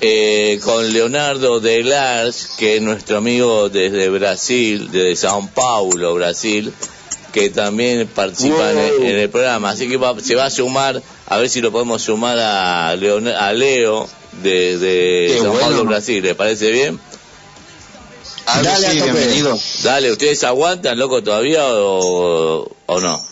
[0.00, 6.72] Eh, con Leonardo de Lars, que es nuestro amigo desde Brasil, desde Sao Paulo, Brasil,
[7.32, 9.70] que también participa en, el, en el programa.
[9.70, 13.28] Así que va- se va a sumar, a ver si lo podemos sumar a, Leon-
[13.28, 14.08] a Leo
[14.42, 15.60] de, de Sao bueno.
[15.60, 16.22] Paulo, Brasil.
[16.22, 16.98] ¿Le parece bien?
[18.62, 19.58] Dale, sí, bienvenido.
[19.82, 23.22] Dale, ¿ustedes aguantan, loco, todavía o, o no?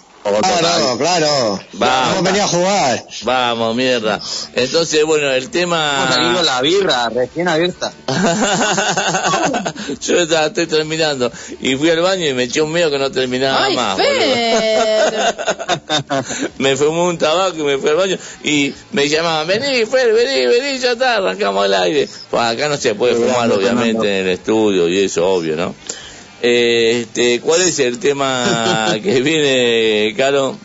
[0.59, 1.61] Claro, claro.
[1.75, 2.11] Vamos.
[2.13, 3.05] Hemos venido a jugar.
[3.23, 4.21] Vamos, mierda.
[4.55, 6.09] Entonces, bueno, el Hemos tema...
[6.13, 7.93] salido la birra recién abierta.
[10.01, 11.31] Yo estaba- estoy terminando.
[11.61, 13.97] Y fui al baño y me eché un medio que no terminaba Ay, más.
[13.97, 15.37] Fer.
[16.59, 20.47] me fumé un tabaco y me fui al baño y me llamaban, vení, Fer, vení,
[20.47, 22.09] vení, ya está, arrancamos al aire.
[22.31, 25.75] Pues acá no se puede fumar, obviamente, en el estudio y eso, obvio, ¿no?
[26.43, 30.57] Este, ¿Cuál es el tema que viene, Caro?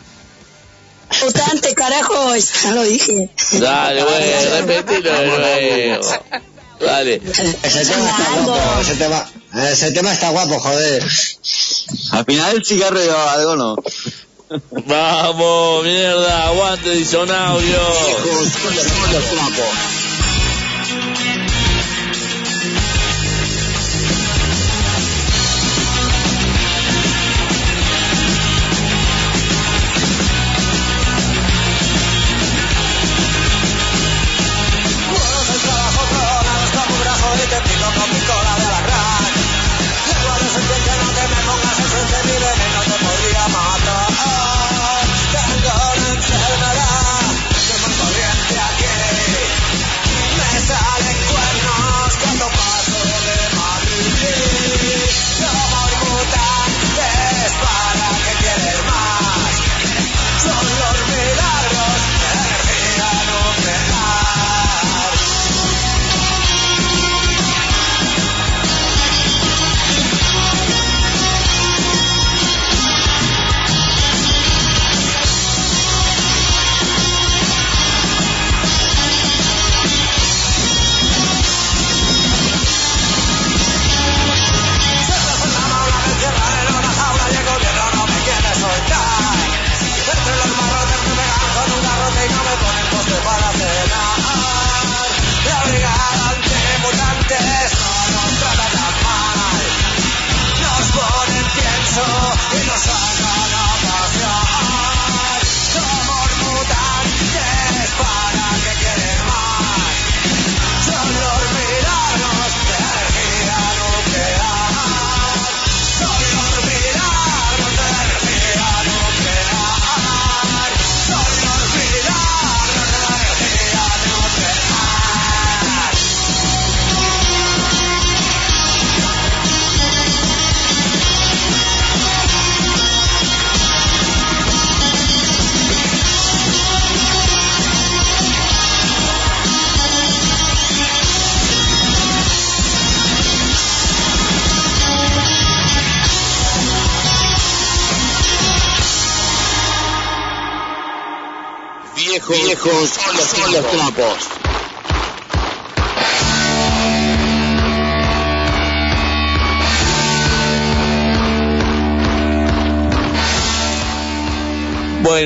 [1.23, 3.29] Mutantes, carajo, ya lo dije.
[3.59, 6.09] Dale, bueno, repetilo de nuevo.
[6.79, 7.21] Dale.
[7.63, 9.29] Ese tema está guapo, ese tema,
[9.71, 11.03] ese tema está guapo, joder.
[12.11, 13.75] Al final el cigarro llevaba algo, ¿no?
[14.85, 17.79] Vamos, mierda, aguante disonaudio.
[19.31, 20.00] trabajo trola,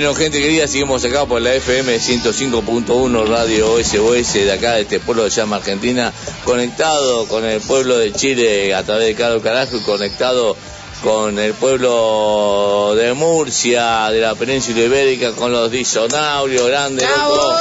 [0.05, 4.99] Bueno, gente querida, seguimos acá por la FM 105.1 Radio SOS de acá, de este
[4.99, 6.13] pueblo de llama Argentina,
[6.43, 10.55] conectado con el pueblo de Chile a través de Caro Carajo y conectado
[11.01, 17.09] con el pueblo de Murcia, de la península ibérica, con los disonaurios grandes.
[17.09, 17.53] ¡Bravo!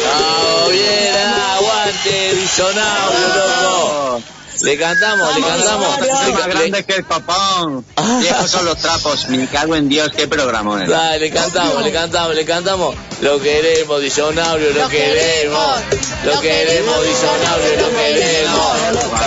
[0.00, 0.70] ¡Bravo!
[0.70, 1.16] ¡Bien!
[1.18, 3.28] ¡Aguante, disonaurio,
[3.62, 4.39] loco!
[4.62, 5.96] Le cantamos, le cantamos.
[5.96, 7.84] Son más grandes que el papón.
[8.20, 9.28] Viejos son los trapos.
[9.28, 10.84] Me cago en Dios, qué programa.
[10.86, 12.94] Dale, le cantamos, le cantamos, le cantamos.
[13.20, 15.76] Lo queremos, disonaurio, lo queremos.
[16.24, 18.78] Lo queremos, disonaurio, lo queremos.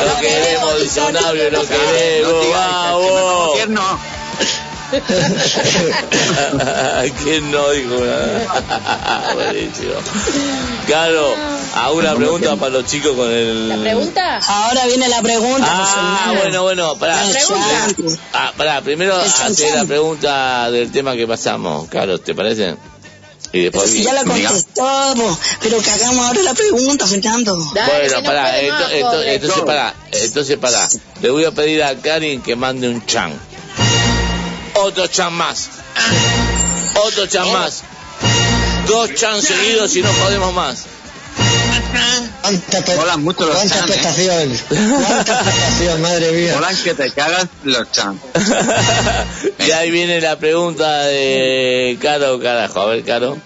[0.05, 2.47] Lo queremos, disonaurio, lo queremos.
[2.51, 4.22] ¡Vamos!
[7.23, 9.31] ¿Quién no dijo nada?
[9.33, 9.93] Buenísimo.
[10.85, 11.35] Claro,
[11.75, 13.69] hago una pregunta para los chicos con el.
[13.69, 14.39] ¿La pregunta?
[14.47, 15.67] Ahora viene la pregunta.
[15.69, 17.21] Ah, bueno, bueno, para.
[18.33, 22.75] Ah, pará, primero hacer la pregunta del tema que pasamos, Carlos, ¿te parece?
[23.51, 23.89] Y después.
[23.89, 27.55] Si ya la contestamos, pero que hagamos ahora la pregunta, Fernando.
[27.55, 30.89] Bueno, pará, ento- ento- entonces pará, entonces pará.
[31.21, 33.31] Le voy a pedir a Karin que mande un chan.
[34.75, 35.69] Otro chan más.
[36.95, 37.83] Otro chan más.
[38.87, 40.85] Dos chan seguidos y no podemos más.
[42.97, 44.59] Molan mucho los ¿Cuánta chan, ¿eh?
[44.69, 46.55] ¿Cuánta madre mía?
[46.55, 48.19] Molan que te cagas los chan.
[49.59, 52.81] Y ahí viene la pregunta de Caro, carajo.
[52.81, 53.37] A ver, Caro.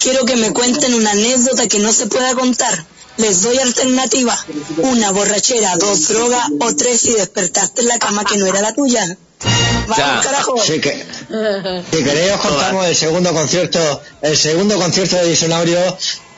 [0.00, 2.84] Quiero que me cuenten una anécdota que no se pueda contar.
[3.18, 4.36] Les doy alternativa.
[4.78, 8.74] Una borrachera, dos drogas o tres si despertaste en la cama que no era la
[8.74, 9.16] tuya.
[9.88, 10.54] Vamos, carajo.
[10.62, 11.06] Sí, que,
[11.90, 15.78] si queréis os contamos el segundo concierto, el segundo concierto de Disonaurio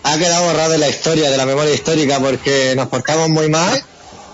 [0.02, 3.82] ha quedado borrado en la historia, de la memoria histórica, porque nos portamos muy mal,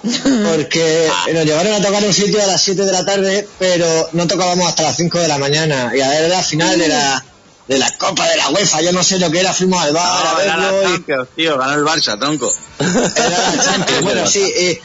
[0.02, 4.26] porque nos llevaron a tocar un sitio a las 7 de la tarde, pero no
[4.26, 7.24] tocábamos hasta las 5 de la mañana, y a ver la final de la
[7.66, 10.26] de la Copa de la UEFA, yo no sé lo que era, fuimos al bar
[10.26, 12.52] a No, era la verlo y Champions, tío, ganó el Barça, tronco.
[12.78, 14.02] era la Champions.
[14.02, 14.78] Bueno, sí, y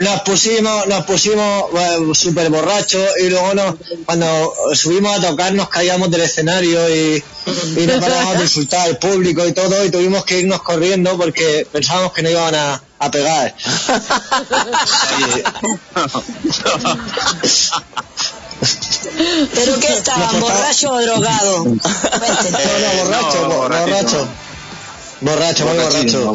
[0.00, 3.74] nos pusimos, nos pusimos eh, súper borrachos y luego nos,
[4.06, 7.22] cuando subimos a tocar nos caíamos del escenario y,
[7.76, 11.66] y no parábamos de insultar al público y todo y tuvimos que irnos corriendo porque
[11.72, 13.54] pensábamos que no iban a, a pegar.
[19.54, 21.64] ¿Pero qué estaban, borracho o drogado?
[21.78, 21.78] No,
[22.80, 24.28] no, borracho, bo- borracho.
[25.20, 26.32] Borracho, muy borracho.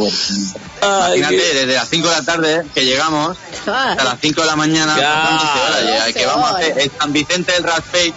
[0.81, 4.95] Imagínate, desde las 5 de la tarde que llegamos hasta las 5 de la mañana,
[4.95, 5.21] Claro.
[5.21, 8.13] pasan 12 horas ya, que vamos a hacer es San Vicente del Raspey,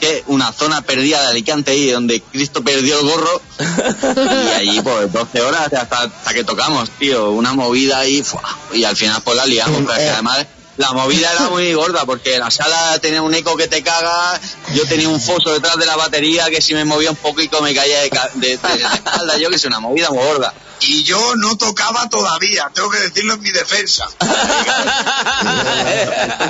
[0.00, 3.42] que es una zona perdida de Alicante ahí, donde Cristo perdió el gorro,
[4.48, 8.24] y allí pues 12 horas hasta, hasta que tocamos, tío, una movida ahí,
[8.72, 10.46] y al final pues la liamos, pero es que además
[10.78, 14.40] la movida era muy gorda, porque la sala tenía un eco que te caga,
[14.74, 17.74] yo tenía un foso detrás de la batería que si me movía un poquito me
[17.74, 20.54] caía de, ca- de- de la espalda, yo que sé, una movida muy gorda.
[20.80, 24.06] Y yo no tocaba todavía, tengo que decirlo en mi defensa.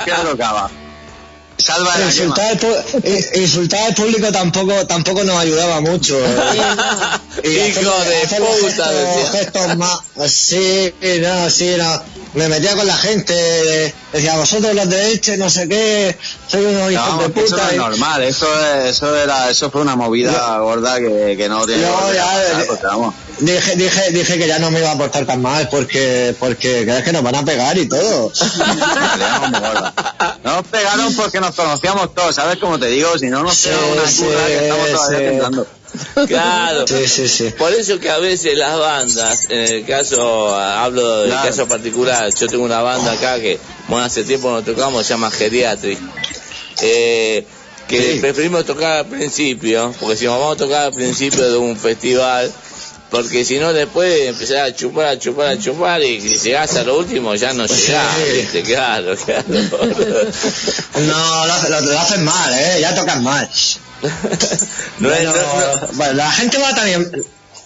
[0.05, 0.69] ¿Qué no tocaba?
[1.59, 2.05] Salva la.
[2.05, 6.17] Insultar al, eh, al público tampoco tampoco nos ayudaba mucho.
[7.43, 9.99] Y Hijo de hacer puta, gestos, gestos más.
[10.29, 12.01] Sí, no, sí, no.
[12.33, 16.15] Me metía con la gente, decía, vosotros los de Elche, no sé qué,
[16.47, 17.67] soy unos hijos No, de que eso no puta.
[17.69, 18.45] es y- normal, eso,
[18.75, 22.35] es- eso, era, eso fue una movida gorda que, que no tiene No, ya, a
[22.35, 23.15] pasar, eh, porque, vamos.
[23.39, 27.03] Dije, dije, dije que ya no me iba a portar tan mal porque, porque crees
[27.03, 28.31] que nos van a pegar y todo.
[30.43, 33.17] No nos pegaron porque nos conocíamos todos, ¿sabes cómo te digo?
[33.17, 35.25] Si no nos Sí, una sí, que estamos todavía sí.
[35.25, 35.67] temblando.
[36.27, 36.85] Claro.
[36.87, 37.49] Sí, sí, sí.
[37.57, 41.47] Por eso que a veces las bandas, en el caso, hablo del Claro.
[41.49, 45.31] caso particular, yo tengo una banda acá que, bueno, hace tiempo no tocamos, se llama
[45.31, 45.97] Geriatric,
[46.81, 47.45] eh,
[47.87, 48.19] que Sí.
[48.19, 52.51] preferimos tocar al principio, porque si nos vamos a tocar al principio de un festival,
[53.11, 56.83] porque si no después empezar a chupar, a chupar, a chupar y si llegás a
[56.83, 58.31] lo último ya no llegás, Sí.
[58.37, 58.63] ¿viste?
[58.63, 59.45] claro, claro.
[61.07, 62.77] No, lo, lo- lo hacen mal, ¿eh?
[62.81, 63.49] Ya tocan mal.
[64.99, 65.41] No es- Bueno, no-
[65.81, 67.11] no- bueno, la gente va también.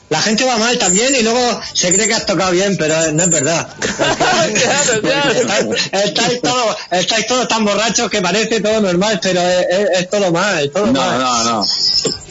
[0.10, 3.24] La gente va mal también y luego se cree que has tocado bien, pero no
[3.24, 3.68] es verdad.
[3.80, 5.70] claro, claro.
[5.92, 10.32] Estáis, todos, estáis todos tan borrachos que parece todo normal, pero es, es- es todo
[10.32, 11.20] mal, todo No, mal.
[11.20, 11.66] no, no.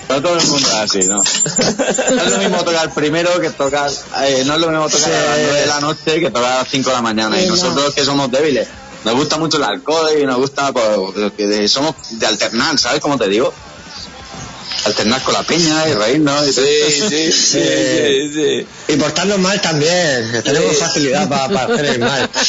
[0.08, 1.16] No todo el mundo es así, ¿no?
[1.16, 3.90] No es lo mismo tocar primero que tocar,
[4.24, 5.42] eh, no es lo mismo tocar a las Sí.
[5.46, 7.36] 9 de la noche que tocar a las 5 de la mañana.
[7.36, 7.56] Sí, Y no.
[7.56, 8.68] nosotros que somos débiles,
[9.04, 13.16] nos gusta mucho el alcohol y nos gusta, pues, que somos de alternar, ¿sabes cómo
[13.16, 13.52] te digo?
[14.84, 16.48] Alternar con la peña y reírnos.
[16.48, 20.42] Y sí, sí, sí, sí, sí, Y portarnos mal también.
[20.44, 22.30] Tenemos facilidad para hacer el mal.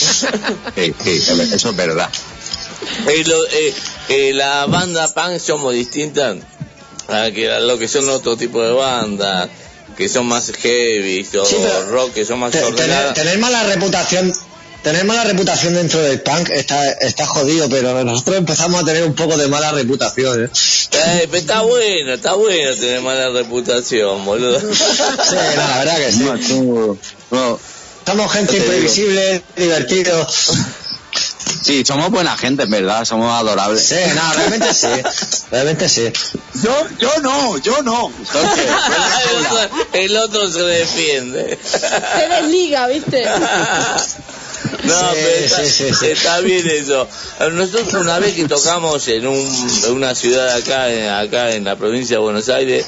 [0.76, 1.24] Sí, sí,
[1.54, 2.10] eso es verdad.
[3.08, 3.74] Eh, lo, eh,
[4.10, 6.38] eh, la banda punk somos distintas
[7.08, 9.50] a, que, a lo que son otro tipo de bandas
[9.95, 13.14] que son más heavy o rock que son más ordenadas.
[13.14, 14.34] tener mala reputación.
[14.84, 19.15] Tener mala reputación dentro del punk está, está jodido, pero nosotros empezamos a tener un
[19.15, 20.43] poco de mala reputación.
[20.43, 20.49] ¿eh?
[20.91, 24.60] Eh, pero está bueno, está bueno tener mala reputación, boludo.
[24.60, 26.60] Sí, no, la verdad que sí.
[27.31, 27.60] No,
[28.05, 30.27] Somos gente imprevisible, divertido.
[31.61, 33.88] Sí, somos buena gente, en verdad, somos adorables.
[33.88, 34.88] Sí, no, realmente sí.
[35.49, 36.11] Realmente sí.
[36.61, 38.11] Yo, yo no, yo no.
[38.19, 38.65] Entonces,
[39.31, 41.57] el, otro, el otro se defiende.
[41.64, 43.23] Se desliga, ¿viste?
[44.84, 46.06] No, Sí, pero está, sí, sí, sí.
[46.07, 47.07] está bien eso.
[47.52, 51.76] Nosotros una vez que tocamos en, un, en una ciudad acá, en, acá en la
[51.76, 52.85] provincia de Buenos Aires,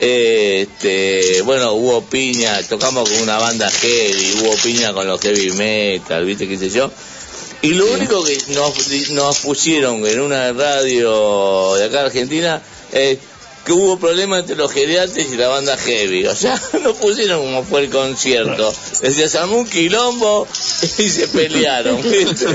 [0.00, 6.24] este, bueno, hubo piña, tocamos con una banda heavy, hubo piña con los heavy metal,
[6.24, 6.90] viste qué sé yo.
[7.60, 13.18] Y lo único que nos, nos pusieron en una radio de acá de Argentina es
[13.68, 16.26] que hubo problemas entre los geriatres y la banda heavy.
[16.26, 18.74] O sea, nos pusieron como fue el concierto.
[19.02, 20.48] Decía, se armó un quilombo
[20.98, 22.00] y se pelearon.
[22.02, 22.46] ¿viste?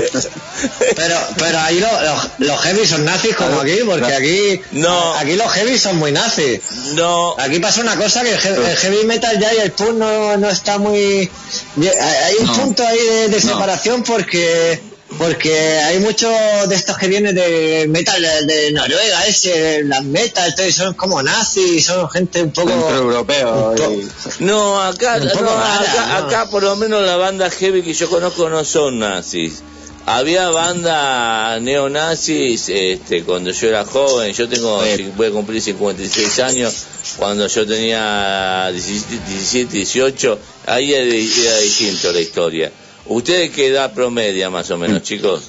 [0.96, 5.14] Pero, pero ahí lo- los, los heavy son nazis como aquí, porque aquí, No.
[5.14, 6.60] aquí los heavy son muy nazis.
[6.94, 9.94] No, Aquí pasa una cosa que el, he- el heavy metal ya y el punk
[9.94, 11.30] no, no está muy...
[11.76, 12.52] Hay un No.
[12.54, 13.52] punto ahí de, de No.
[13.52, 14.80] separación porque
[15.18, 16.30] porque hay muchos
[16.68, 21.86] de estos que vienen de metal de, Noruega, ese, las metal, entonces son como nazis,
[21.86, 22.70] son gente un poco...
[22.90, 23.70] europeo.
[23.70, 24.08] un po- y-
[24.44, 26.26] no, acá, Un poco no, rara, acá, ¿no?
[26.26, 29.62] acá por lo menos la banda heavy que yo conozco no son nazis.
[30.06, 34.82] Había banda neonazis este, cuando yo era joven, yo tengo,
[35.16, 36.74] voy a cumplir 56 años,
[37.16, 42.70] cuando yo tenía 17, 17, 18, ahí era, era distinto la historia.
[43.06, 45.44] ¿Ustedes qué edad promedia más o menos, chicos?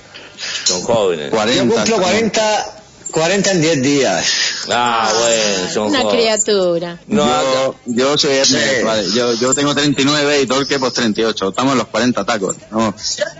[0.65, 1.31] Son jóvenes.
[1.31, 1.75] Yo 40.
[1.75, 2.65] cumplo 40,
[3.11, 4.25] 40 en 10 días.
[4.69, 6.21] Ah, bueno, son Una jóvenes.
[6.43, 6.99] criatura.
[7.07, 8.57] No, yo, yo soy Sí.
[8.83, 11.49] vale, yo, yo tengo 39 y Torque pues 38.
[11.49, 12.57] Estamos en los 40 tacos.
[12.57, 12.95] Estamos,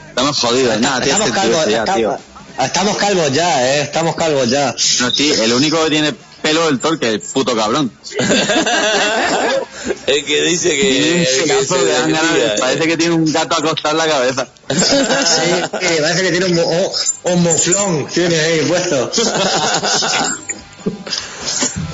[0.10, 0.80] estamos jodidos.
[0.80, 2.12] Nada, estamos, calvos, 38 ya, tío.
[2.16, 4.74] estamos, estamos calvos ya, eh, estamos calvos ya.
[5.02, 6.14] No, sí, el único que tiene
[6.46, 7.92] pelo es el Torque, el puto cabrón.
[10.08, 12.56] el que dice que, Tiene un el que pelazo se que dan ganas de- desvía,
[12.60, 14.48] parece que tiene un gato acostado en la cabeza.
[14.70, 16.92] Sí, sí, parece que tiene un, mu-
[17.24, 19.12] un, muflón, tiene ahí puesto.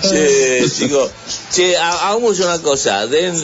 [0.02, 1.12] Che, chicos,
[1.54, 3.36] che, ha- hagamos una cosa, den,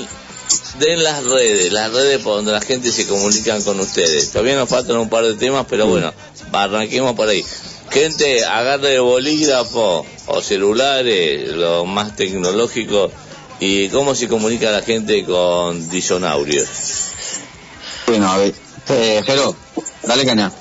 [0.80, 4.32] den las redes, las redes por donde la gente se comunica con ustedes.
[4.32, 6.12] Todavía nos faltan un par de temas, pero bueno,
[6.52, 7.46] arranquemos por ahí.
[7.92, 13.12] Gente, agarre bolígrafo o celulares, lo más tecnológico,
[13.60, 16.68] y cómo se comunica la gente con disonaurios.
[18.06, 18.54] Bueno, a ver.
[18.90, 19.56] Eh, Jero,
[20.04, 20.52] dale caña.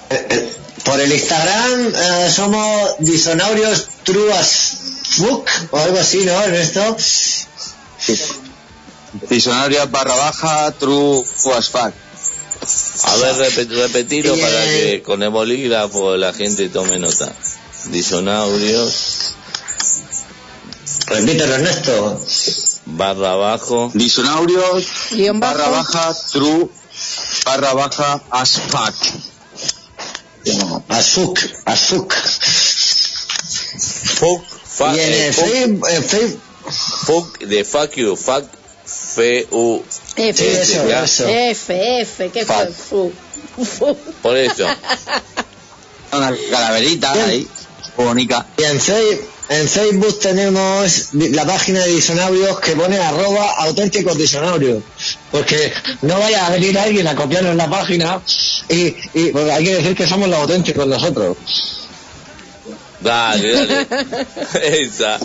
[0.84, 4.78] Por el Instagram eh, somos disonaurios true as
[5.16, 6.97] fuck o algo así, ¿no, Ernesto?
[9.30, 11.24] Diccionario barra baja, true
[11.56, 11.93] as fuck.
[13.05, 17.32] A ver, repet- repetilo para que con el bolígrafo la gente tome nota.
[17.86, 19.34] Disonaurios,
[21.06, 22.20] Repítelo, Ernesto.
[22.86, 23.90] barra abajo.
[23.94, 26.68] Guión barra baja, true
[27.44, 28.94] barra baja as fuck.
[30.88, 32.12] As fuck, as fuck.
[34.76, 36.40] Fuck, Y en eh, el fuck, Facebook, en Facebook-
[37.06, 38.44] fuck de fuck you, fuck,
[38.84, 39.82] f u
[40.16, 41.04] F, Sí, eso, ya.
[41.04, 41.26] eso.
[41.28, 42.66] F, F, ¿qué fue?
[42.68, 43.12] Fu.
[43.64, 43.96] Fu.
[44.22, 44.66] Por eso.
[46.12, 47.46] Una calaverita ahí,
[47.96, 48.46] bonita.
[48.56, 54.82] y en, Fe- en Facebook tenemos la página de disonaurios que pone arroba auténticos disonaurios.
[55.31, 58.20] Porque no vaya a venir alguien a copiarnos la página
[58.68, 61.36] y, y porque hay que decir que somos los auténticos nosotros.
[63.01, 63.86] Dale, dale.
[64.82, 65.18] Esa.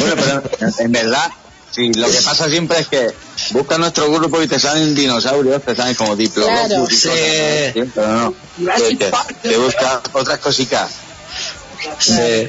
[0.00, 1.30] Bueno, pero en verdad,
[1.70, 3.10] sí, lo que pasa siempre es que
[3.50, 6.86] buscas nuestro grupo y te salen dinosaurios, te salen como diplodocus Claro.
[6.90, 7.90] Sí.
[7.94, 8.34] pero no.
[8.76, 9.12] Te, te,
[9.42, 10.90] te busca otras cositas.
[11.98, 12.48] Sí.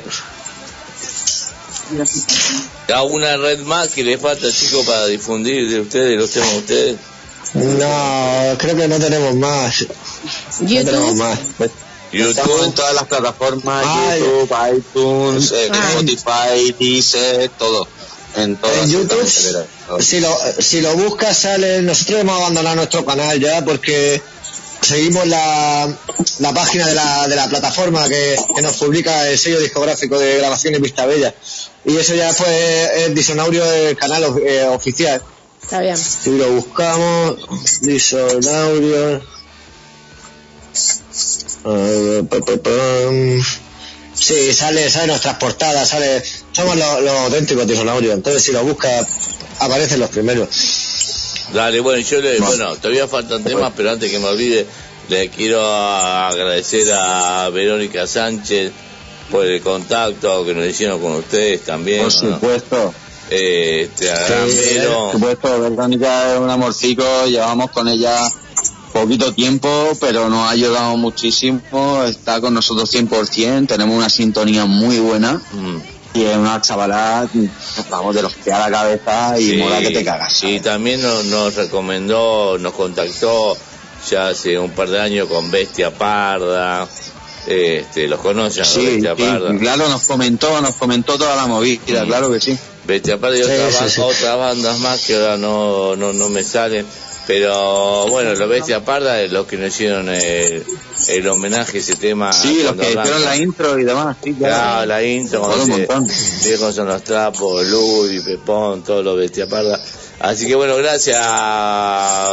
[2.93, 6.95] ¿Alguna red más que le falta, chicos, para difundir de ustedes, los temas de ustedes?
[7.53, 9.85] No, creo que no tenemos más.
[10.59, 11.15] No tenemos YouTube.
[11.17, 11.39] más.
[11.39, 11.71] Estamos
[12.11, 14.19] en YouTube, todas las plataformas, Ay.
[14.19, 15.89] YouTube, iTunes, eh, Ah.
[15.89, 17.87] Spotify, Deezer, todo.
[18.35, 18.77] En todas.
[18.77, 19.27] En YouTube,
[19.99, 24.21] si lo, si lo buscas sale, nosotros hemos abandonado nuestro canal ya porque
[24.81, 25.87] seguimos la,
[26.39, 30.37] la página de la, de la plataforma que, que nos publica el sello discográfico de
[30.37, 31.33] grabaciones Vista Bella.
[31.85, 35.21] Y eso ya pues es Disonaurio el canal eh, oficial.
[35.61, 35.97] Está bien.
[35.97, 39.21] Si lo buscamos, Disonaurio.
[41.63, 43.43] Pa, pa, pam.
[44.13, 48.13] Sí, sale, sale nuestras portadas, sale, somos los, los auténticos Disonaurio.
[48.13, 49.07] Entonces si lo buscas,
[49.59, 50.49] aparecen los primeros.
[51.53, 54.67] Dale, bueno, yo le, bueno, todavía faltan temas, pero antes que me olvide,
[55.07, 58.71] le quiero agradecer a Verónica Sánchez
[59.31, 62.03] por el contacto que nos hicieron con ustedes también.
[62.03, 62.35] Por ¿no?
[62.35, 62.93] supuesto.
[63.29, 68.19] Eh, Este, a Sí, por supuesto, Verónica es un amorcico, llevamos con ella
[68.91, 69.69] poquito tiempo,
[69.99, 75.77] pero nos ha ayudado muchísimo, está con nosotros 100%, tenemos una sintonía muy buena mm,
[76.15, 77.29] y es una chavalada,
[77.89, 80.43] vamos, de los que a la cabeza y sí, mola que te cagas.
[80.43, 83.55] Y también nos, nos recomendó, nos contactó
[84.09, 86.87] ya hace un par de años con Bestia Parda.
[87.49, 88.99] Este, los conocen, a Sí,
[89.59, 92.07] claro, nos comentó, nos comentó toda la movida, Mm.
[92.07, 92.57] claro que sí.
[92.85, 96.85] Bestia Parda y Sí, otras, bandas más que ahora no, no, no me salen.
[97.27, 100.63] Pero bueno, los Bestia Parda los que nos hicieron el,
[101.09, 102.33] el homenaje, ese tema.
[102.33, 104.85] Sí, los que hicieron la intro y demás, sí, Claro, claro.
[104.87, 106.07] la intro, dice, montón.
[106.43, 109.79] viejos son los trapos, Ludi, Pepón, todos los bestia parda.
[110.19, 111.17] Así que bueno, gracias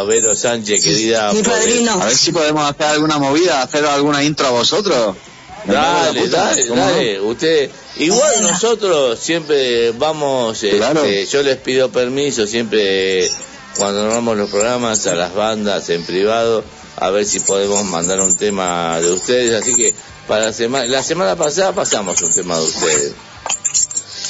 [0.09, 1.33] Vero Sánchez, querida.
[1.33, 1.93] Mi por- padrino.
[2.03, 5.17] A ver si podemos hacer alguna movida, hacer alguna intro a vosotros.
[5.65, 6.91] Dale, puta, dale, ¿cómo no?
[6.91, 7.21] dale.
[7.21, 11.05] Usted, igual nosotros siempre vamos, este, Claro.
[11.07, 13.29] yo les pido permiso siempre
[13.77, 16.63] cuando armamos los programas a las bandas en privado
[16.99, 19.61] a ver si podemos mandar un tema de ustedes.
[19.61, 19.95] Así que
[20.29, 23.13] para la semana, la semana pasada pasamos un tema de ustedes.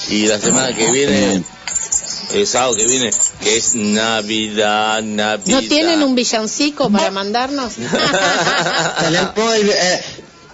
[0.08, 1.42] Y la semana que viene,
[2.32, 3.10] el sábado que viene,
[3.42, 5.60] que es Navidad, Navidad.
[5.62, 7.74] ¿No tienen un villancico para mandarnos?
[9.00, 10.02] tenemos el, eh,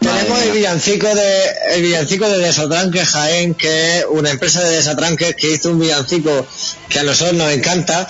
[0.00, 5.34] tenemos el villancico de el villancico de Desatranques Jaén que es una empresa de Desatranques
[5.36, 6.46] que hizo un villancico
[6.88, 8.06] que a nosotros nos encanta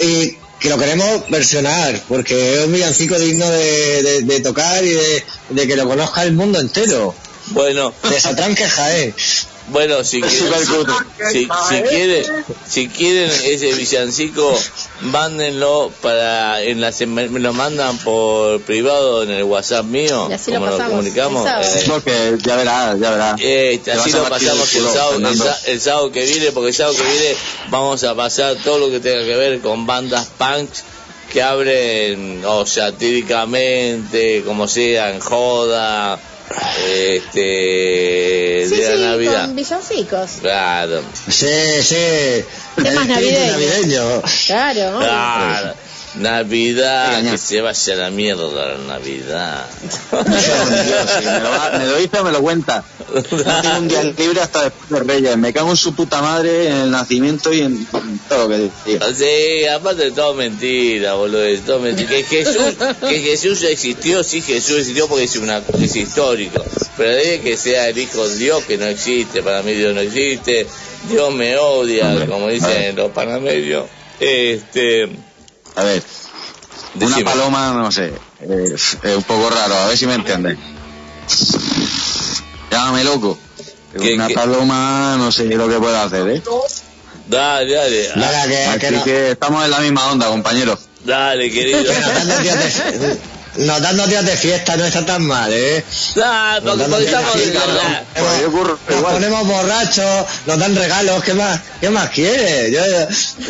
[0.00, 4.90] y que lo queremos versionar porque es un villancico digno de, de- de tocar y
[4.90, 7.14] de, de que lo conozca el mundo entero
[7.48, 9.14] Bueno, Desatranques Jaén
[9.68, 10.52] Bueno, si quieren,
[11.32, 12.24] si, si quieren,
[12.68, 14.56] si quieren ese villancico,
[15.00, 20.52] mándenlo para en la me lo mandan por privado en el WhatsApp mío, Y así
[20.52, 21.44] lo como lo pasamos, comunicamos.
[21.44, 21.64] sábado.
[21.74, 23.40] eh, Porque ya verás, ya verás.
[23.42, 27.02] eh, así lo pasamos el sábado, el, el sábado que viene, porque el sábado que
[27.02, 27.36] viene
[27.68, 30.84] vamos a pasar todo lo que tenga que ver con bandas punks
[31.32, 36.18] que abren, o satíricamente, como sea, en joda,
[36.88, 39.44] este, Sí, de la sí, Navidad.
[39.46, 40.30] con villancicos.
[40.40, 41.02] Claro.
[41.28, 41.46] sí,
[41.82, 41.96] sí
[42.82, 43.52] Temas navideños.
[43.52, 44.22] navideño.
[44.46, 44.98] Claro.
[44.98, 45.74] Claro.
[46.18, 47.32] Navidad, Engañar.
[47.32, 49.66] que se vaya a la mierda la Navidad.
[50.12, 52.84] me, lo va- me lo dice o me lo cuenta.
[53.14, 55.36] No tengo un día libre hasta después de Reyes.
[55.36, 57.86] Me cago en su puta madre, en el nacimiento y en
[58.28, 59.14] todo lo que diga.
[59.14, 62.08] Sí, aparte de todo mentira, boludo, todo mentira.
[62.08, 62.74] Que Jesús,
[63.08, 66.64] que Jesús existió, sí Jesús existió porque es una es histórico.
[66.96, 70.00] Pero de que sea el hijo de Dios que no existe, para mí Dios no
[70.00, 70.66] existe,
[71.10, 73.84] Dios me odia, Hombre, como dicen los panameños.
[74.18, 75.08] Este,
[75.76, 76.02] A ver,
[76.94, 78.06] una paloma, no sé,
[78.40, 80.58] eh, es un poco raro, a ver si me entiendes.
[82.70, 83.38] Llámame loco.
[83.92, 84.34] ¿Qué- una qué?
[84.34, 86.42] paloma, no sé lo que puedo hacer, ¿eh?
[87.26, 90.78] dale, dale, que, Así que no- que estamos en la misma onda, compañeros.
[91.04, 91.92] dale, querido.
[93.56, 95.84] Que nos nos dando días de fiesta no está tan mal, ¿eh?
[96.22, 100.26] Ah, porque, Nos dan porque días de estamos fiesta, de nos- Pues nos ponemos borrachos,
[100.46, 102.70] nos dan regalos, ¿qué más, qué más quiere?
[102.70, 102.80] Yo,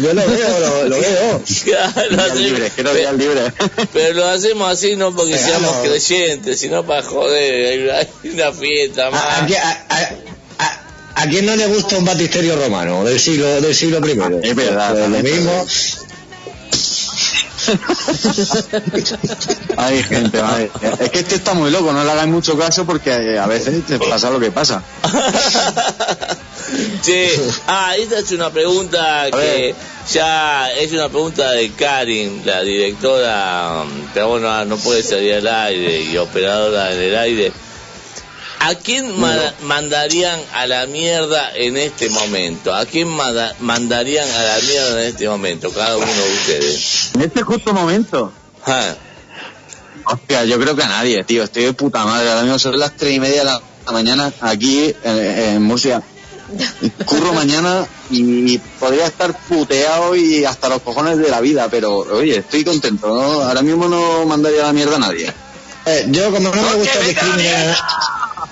[0.02, 1.42] yo lo veo, lo, lo veo.
[2.36, 3.52] Libres, quiero pe- días libres.
[3.92, 5.58] Pero lo hacemos así no porque Regalo.
[5.58, 9.22] seamos creyentes, sino para joder, hay una, fiesta ¿A, más.
[9.24, 13.74] a, qui- a- a- a- quién no le gusta un batisterio romano del siglo del
[13.74, 14.38] siglo primero?
[14.42, 15.66] Es verdad, Pues lo mismo.
[19.76, 20.70] Hay gente, madre.
[21.00, 23.86] Es que este está muy loco, no le hagáis mucho caso porque eh, a veces
[23.86, 24.82] te pasa lo que pasa.
[27.00, 27.30] Che,
[27.68, 29.72] ah, esta es una pregunta que
[30.12, 35.46] ya es una pregunta de Karin, la directora, mm, pero bueno, no puede salir al
[35.46, 37.52] aire y operadora en el aire.
[38.68, 42.74] ¿A quién ma- mandarían a la mierda en este momento?
[42.74, 45.70] ¿A quién manda- mandarían a la mierda en este momento?
[45.70, 47.10] Cada uno de ustedes.
[47.14, 48.32] En este justo momento,
[48.66, 48.94] Ah,
[50.06, 51.44] hostia, yo creo que a nadie, tío.
[51.44, 52.28] Estoy de puta madre.
[52.30, 53.60] Ahora mismo son las tres y media de la
[53.92, 56.02] mañana aquí en, en Murcia.
[57.04, 62.38] Curro mañana y podría estar puteado y hasta los cojones de la vida, pero oye,
[62.38, 63.06] estoy contento.
[63.08, 63.42] ¿no?
[63.42, 65.32] Ahora mismo no mandaría a la mierda a nadie.
[65.86, 67.76] Eh, yo como no me gusta discriminar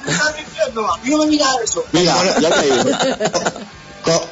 [0.07, 1.85] a No me mira eso.
[1.93, 2.85] Mira, ya te digo.
[4.05, 4.29] Co-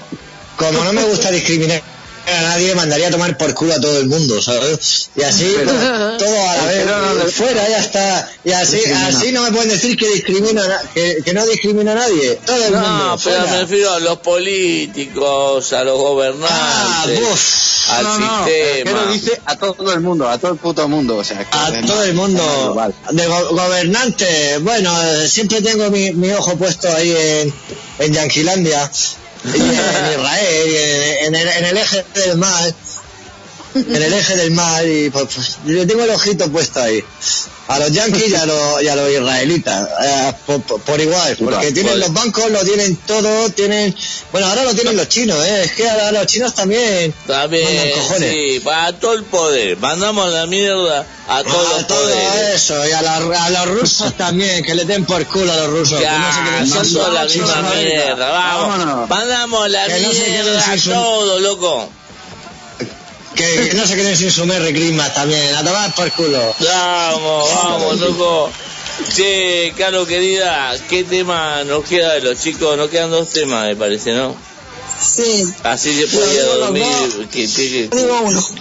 [0.57, 1.82] como no me gusta discriminar
[2.27, 5.11] a nadie, mandaría a tomar por culo a todo el mundo, ¿sabes?
[5.16, 8.31] Y así, Pero- pues, todo a la vez, pero no, no, fuera, ya está.
[8.44, 9.07] Y así, Discrimina.
[9.09, 10.62] así no me pueden decir que discrimina,
[10.94, 12.39] que, que no discrimina a nadie.
[12.47, 13.53] Todo el No, mundo, pero fuera.
[13.53, 17.53] me refiero a los políticos, a los gobernantes,
[17.89, 18.90] al no, no, sistema.
[18.90, 21.57] que lo dice a todo el mundo, a todo el puto mundo, o sea, que
[21.57, 22.77] A todo el mundo,
[23.11, 24.93] de go- gobernante, bueno,
[25.28, 27.55] siempre tengo mi, mi ojo puesto ahí en,
[27.99, 28.90] en Yanquilandia,
[29.55, 32.74] en Israel, en el, en el eje del mar,
[33.94, 37.03] en el eje del mar, y pues, pues, yo tengo el ojito puesto ahí.
[37.69, 41.36] A los yanquis y a los, y a los israelitas, eh, por, por- por igual,
[41.43, 43.94] porque tienen los bancos, lo tienen todo, tienen,
[44.32, 47.90] bueno, ahora lo tienen los chinos, eh, es que ahora los chinos también También, mandan
[47.93, 48.31] cojones.
[48.32, 49.77] sí, para todo el poder.
[49.78, 52.55] Mandamos la mierda a todos A los todo poderes.
[52.57, 53.16] eso, y a, la-
[53.47, 56.01] a los rusos también, que le den por culo a los rusos.
[56.01, 56.32] que no
[56.85, 58.69] se Ya, la misma mierda, vamos.
[58.78, 59.09] Vámonos.
[59.09, 61.89] Mandamos la Que no mierda sin a todo, loco.
[63.34, 66.54] Que, que no se queden sin su Merry Christmas también, a tomar por culo.
[66.60, 68.50] Vamos, vamos, loco.
[69.14, 72.76] Che, Caro querida, ¿qué tema nos queda de los chicos?
[72.76, 74.34] Nos quedan dos temas, me parece, ¿no?
[75.00, 75.44] Sí.
[75.64, 76.84] Así se podía dormir.
[76.84, 77.26] dos.
[77.30, 78.40] Que, que- Yo digo uno.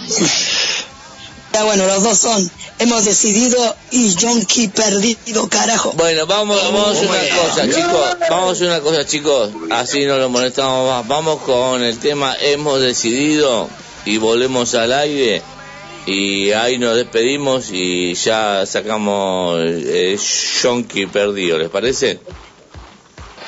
[1.52, 5.92] Ya bueno, los dos son Hemos decidido y Yonki perdido, carajo.
[5.92, 8.16] Bueno, vamos, vamos a hacer una cosa, chicos.
[8.28, 9.50] Vamos a hacer una cosa, chicos.
[9.70, 11.06] Así no lo molestamos más.
[11.06, 13.68] Vamos con el tema Hemos decidido
[14.04, 15.42] y volvemos al aire.
[16.06, 20.18] Y ahí nos despedimos y ya sacamos eh,
[20.62, 22.18] Yonki perdido, ¿les parece?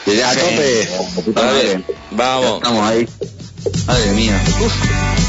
[0.06, 0.88] A tope.
[1.32, 2.56] Vale, vamos.
[2.56, 3.08] Estamos ahí.
[3.86, 4.44] Madre mía.
[4.64, 5.23] Uf.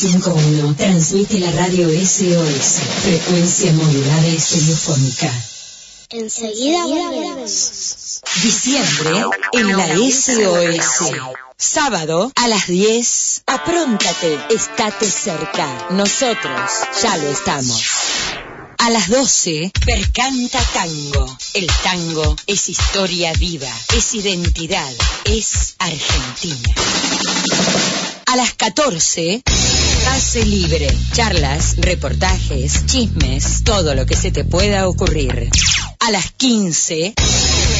[0.00, 5.30] 105.1 transmite la radio SOS, frecuencia modulada y estereofónica.
[6.08, 8.22] Enseguida volvemos.
[8.42, 11.12] Diciembre en la SOS.
[11.58, 13.42] Sábado a las 10.
[13.44, 15.88] Apróntate, estate cerca.
[15.90, 16.70] Nosotros
[17.02, 17.82] ya lo estamos.
[18.78, 21.36] A las 12, Percanta Tango.
[21.52, 24.94] El tango es historia viva, es identidad,
[25.26, 26.74] es Argentina.
[28.24, 29.42] A las 14,
[30.04, 30.88] Pase Libre.
[31.12, 35.50] Charlas, reportajes, chismes, todo lo que se te pueda ocurrir.
[36.00, 37.14] A las 15,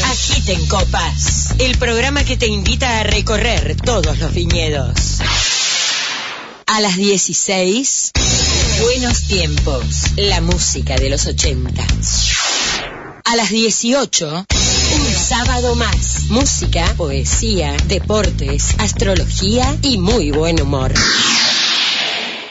[0.04, 5.20] Agiten Copas, el programa que te invita a recorrer todos los viñedos.
[6.66, 8.12] A las 16,
[8.82, 9.84] Buenos Tiempos,
[10.16, 11.82] la música de los 80.
[13.24, 14.46] A las 18,
[14.94, 16.22] un sábado más.
[16.30, 20.92] Música, poesía, deportes, astrología y muy buen humor.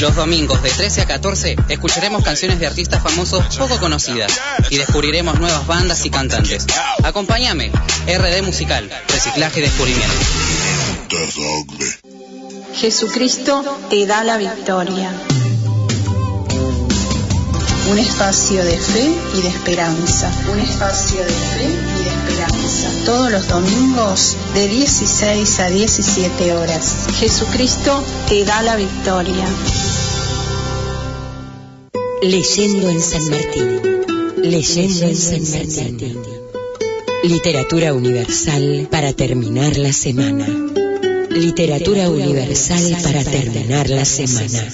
[0.00, 4.32] Los domingos de 13 a 14 escucharemos canciones de artistas famosos poco conocidas
[4.70, 6.66] y descubriremos nuevas bandas y cantantes.
[7.04, 7.70] Acompáñame,
[8.06, 10.14] RD Musical, Reciclaje y Descubrimiento.
[12.74, 15.12] Jesucristo te da la victoria.
[17.90, 20.32] Un espacio de fe y de esperanza.
[20.50, 21.99] Un espacio de fe y de esperanza.
[23.04, 27.06] Todos los domingos de 16 a 17 horas.
[27.18, 29.46] Jesucristo te da la victoria.
[32.22, 33.80] Leyendo en San Martín.
[34.36, 36.18] Leyendo en San Martín.
[37.22, 40.46] Literatura universal para terminar la semana.
[41.30, 44.64] Literatura universal para terminar la semana.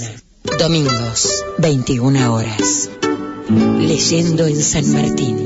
[0.59, 2.91] Domingos, 21 horas.
[3.79, 5.46] Leyendo en San Martín.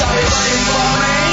[0.00, 1.27] No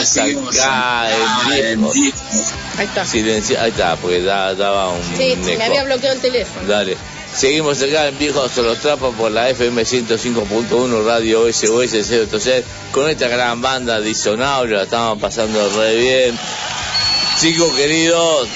[0.00, 1.96] querida, seguimos acá en viejos.
[2.78, 3.04] Ahí está.
[3.04, 5.42] Silencio, ahí está, porque da- daba un Sí, eco.
[5.58, 6.66] me había bloqueado el teléfono.
[6.66, 6.96] Dale.
[7.34, 13.28] Seguimos acá en Viejos los Trapos por la FM 105.1 Radio SOS 036 con esta
[13.28, 16.38] gran banda Disonaurio, la estamos pasando re bien.
[17.40, 18.48] Chicos queridos,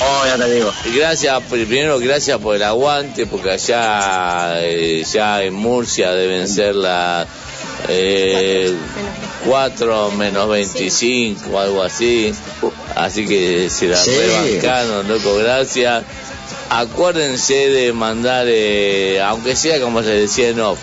[0.00, 0.72] Oh, ya te digo.
[0.94, 7.26] gracias, primero gracias por el aguante, porque allá eh, ya en Murcia deben ser las
[7.88, 8.74] eh,
[9.46, 12.32] 4 menos 25 o algo así.
[12.96, 14.10] Así que se la Sí.
[14.16, 16.04] rebancaron, loco, gracias.
[16.70, 20.78] Acuérdense de mandar, eh, aunque sea como les decía en off,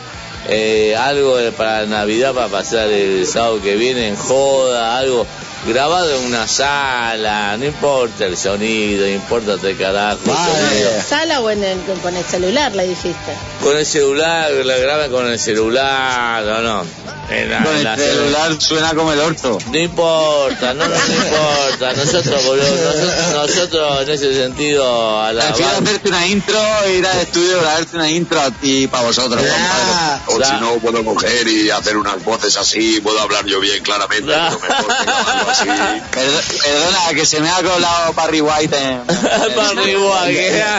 [0.47, 5.26] eh, algo para Navidad para pasar el sábado que viene en joda, algo
[5.67, 10.19] grabado en una sala, no importa el sonido, no importa el carajo.
[10.25, 11.01] el.
[11.03, 13.33] ¿Sala o en el, con el celular, le dijiste?
[13.63, 16.85] Con el celular, la graban con el celular, no, no.
[17.27, 19.57] En la- Con en la el celular suena como el orto.
[19.71, 21.93] No importa, no, no, no importa.
[21.93, 26.61] Nosotros, boludo, nosotros, nosotros en ese sentido a la Prefiero banda- hacerte una intro,
[26.95, 30.21] ir al estudio, grabarte una intro a ti para vosotros, compadre.
[30.27, 34.31] O si no, puedo coger y hacer unas voces así, puedo hablar yo bien claramente,
[34.31, 39.02] pero mejor que Perdona, que se me ha colado Barry White en...
[39.07, 40.73] White,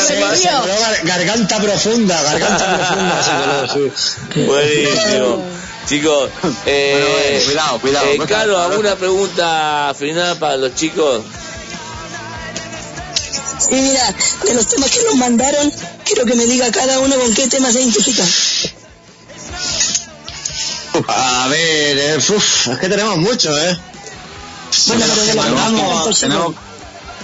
[0.00, 3.68] se coló gar- garganta profunda, garganta profunda.
[3.72, 4.40] Sí.
[4.46, 5.44] Buenísimo.
[5.88, 6.30] Chicos,
[6.64, 8.06] eh, Bueno, bueno, cuidado, cuidado.
[8.06, 11.22] eh, Carlos, ¿alguna pregunta final para los chicos?
[13.70, 14.14] Y mira,
[14.44, 15.72] de los temas que nos mandaron,
[16.04, 18.22] quiero que me diga cada uno con qué tema se identifica.
[21.08, 23.78] A ver, eh, uf, es que tenemos mucho, ¿eh?
[24.86, 26.54] Bueno, pero de los Tenemos-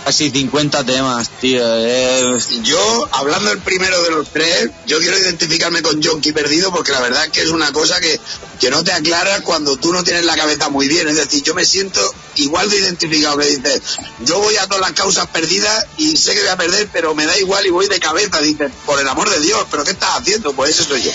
[0.04, 1.60] casi 50 temas, tío.
[1.64, 6.92] eh, Yo, hablando el primero de los tres, yo quiero identificarme con Jonky Perdido porque
[6.92, 8.18] la verdad es que es una cosa que,
[8.58, 11.08] que no te aclara cuando tú no tienes la cabeza muy bien.
[11.08, 12.00] Es decir, yo me siento
[12.36, 13.82] igual de identificado que dices,
[14.24, 17.26] yo voy a todas las causas perdidas y sé que voy a perder, pero me
[17.26, 18.40] da igual y voy de cabeza.
[18.40, 20.54] Dices, por el amor de Dios, ¿pero qué estás haciendo?
[20.54, 21.10] Pues ese soy yo.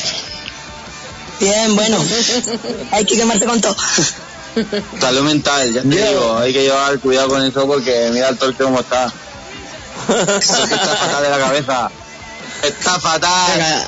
[1.40, 1.98] Bien, bueno.
[2.92, 3.76] Hay que quemarse con todo.
[5.00, 6.38] salud mental, ya te digo.
[6.38, 9.12] Hay que llevar cuidado con eso porque mira el torque cómo está.
[10.10, 11.92] está fatal de la cabeza.
[12.64, 13.52] Está fatal.
[13.52, 13.88] Venga,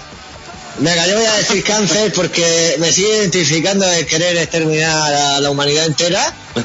[0.79, 5.49] venga, yo voy a decir cáncer porque me sigue identificando de querer exterminar a la
[5.49, 6.33] humanidad entera.
[6.55, 6.59] Y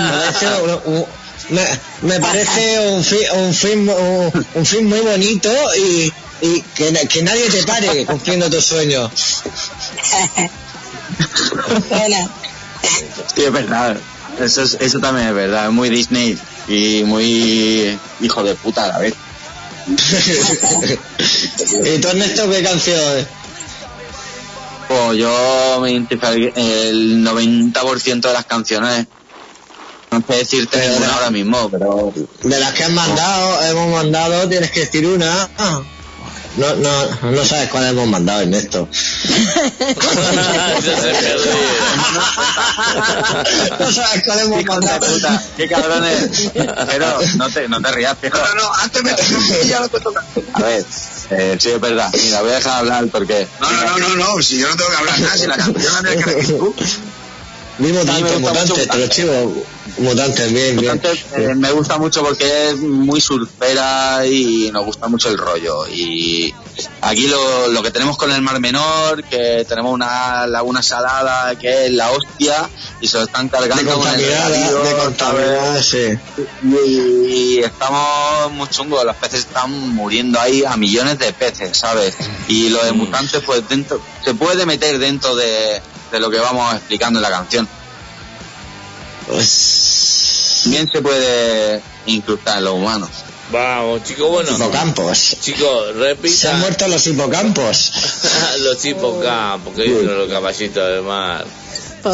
[0.00, 1.06] me parece un, un-
[1.48, 1.62] me,
[2.02, 7.00] me parece un fin, un fin, un, un fin muy bonito y, y que, na-
[7.00, 9.10] que nadie te pare cumpliendo tus sueños.
[13.34, 13.96] Sí, es verdad.
[14.40, 15.66] Eso, es- eso también es verdad.
[15.66, 16.38] Es muy Disney
[16.68, 19.14] y muy hijo de puta a la vez.
[19.86, 19.96] ¿Y
[22.00, 23.26] tú, Ernesto, qué canción?
[24.88, 29.06] Pues yo me identifico el 90% de las canciones.
[30.12, 32.12] No sé decirte Pero ninguna de- ahora mismo, pero
[32.44, 35.48] De las que han mandado, hemos mandado, tienes que decir una.
[35.58, 35.82] Ah,
[36.56, 38.88] No, no, no sabes cuál hemos mandado, Ernesto.
[43.78, 45.06] No sabes cuál hemos mandado.
[45.06, 46.50] puta, qué cabrones.
[46.54, 48.38] Pero no te, no te rías, viejo.
[48.38, 49.12] No, no, antes me
[49.64, 50.24] y ya no te toca.
[50.54, 50.84] A ver,
[51.30, 52.10] eh, sí es verdad.
[52.12, 53.46] Mira, voy a dejar hablar porque.
[53.60, 55.92] No, no, no, no, no, si yo no tengo que hablar nada, si la canción
[55.94, 56.74] la tienes que tú.
[57.78, 59.64] Mutantes, gusta mutantes, mucho te lo chivo.
[59.98, 60.92] Mutantes, bien, bien.
[60.92, 65.86] Entonces, eh, me gusta mucho porque es muy surfera y nos gusta mucho el rollo.
[65.88, 66.54] Y
[67.02, 71.86] aquí lo, lo que tenemos con el Mar Menor, que tenemos una laguna salada que
[71.86, 72.68] es la hostia
[73.00, 76.18] y se lo están De cargando con el de contaminada, sí.
[76.62, 82.14] y estamos muy chungos, los peces están muriendo ahí a millones de peces, ¿sabes?
[82.48, 86.74] Y lo de mutantes, pues dentro, se puede meter dentro de, de lo que vamos
[86.74, 87.68] explicando en la canción.
[89.26, 90.62] Pues.
[90.66, 93.10] Bien se puede incrustar en los humanos.
[93.50, 94.50] Vamos, chicos, bueno.
[94.50, 95.36] Hipocampos.
[95.40, 97.92] Chicos, Se han repita muerto los hipocampos.
[98.60, 101.46] los hipocampos, que dicen los caballitos de mar.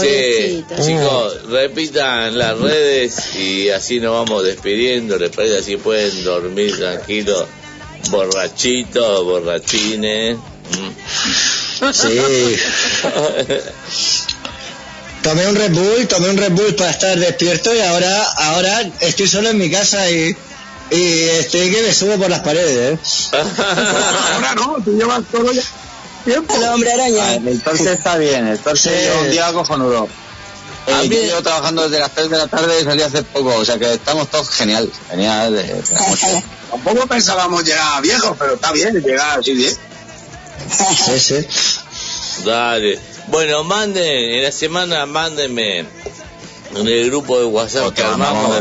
[0.00, 5.18] Sí, chicos, repitan las redes y así nos vamos despidiendo.
[5.18, 7.46] Les parece así pueden dormir tranquilos,
[8.10, 10.36] borrachitos, borrachines.
[10.36, 11.61] Mm.
[11.92, 12.56] Sí.
[15.22, 19.28] Tomé un Red Bull, tomé un Red Bull para estar despierto y ahora, ahora estoy
[19.28, 20.36] solo en mi casa y,
[20.90, 22.98] y estoy que me subo por las paredes,
[23.32, 23.38] ¿eh?
[24.34, 25.62] Ahora no, tú llevas todo ya.
[26.24, 26.54] Tiempo.
[26.56, 27.34] El hombre Ah, araña.
[27.34, 28.96] El torce está bien, el torce Sí.
[28.96, 30.08] lleva un día cojonudo.
[30.88, 33.22] Eh, A mí- yo llevo trabajando desde las 3 de la tarde y salí hace
[33.22, 35.52] poco, o sea que estamos todos genial, genial.
[35.54, 36.44] de- de la muerte.
[36.70, 39.76] Tampoco pensábamos llegar viejos, pero está bien llegar así bien.
[40.70, 42.44] Sí, sí.
[42.44, 42.98] Dale.
[43.28, 44.04] Bueno, manden,
[44.34, 45.80] en la semana mándenme
[46.74, 48.56] en el grupo de WhatsApp que armamos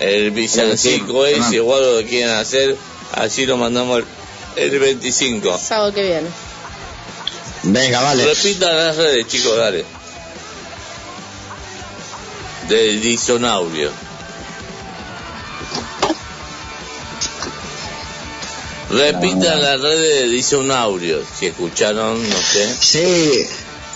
[0.00, 2.76] el villancico Sí, ese o algo que quieran hacer,
[3.12, 4.02] así lo mandamos
[4.56, 5.58] el, el 25.
[5.58, 6.28] Sábado que viene.
[7.62, 8.24] Venga, vale.
[8.24, 9.84] Repitan las redes, chicos, dale.
[12.68, 13.90] Del disonaurio.
[18.90, 21.22] Repitan las redes de disonaurio.
[21.38, 22.76] Si escucharon, no sé.
[22.80, 23.46] Sí,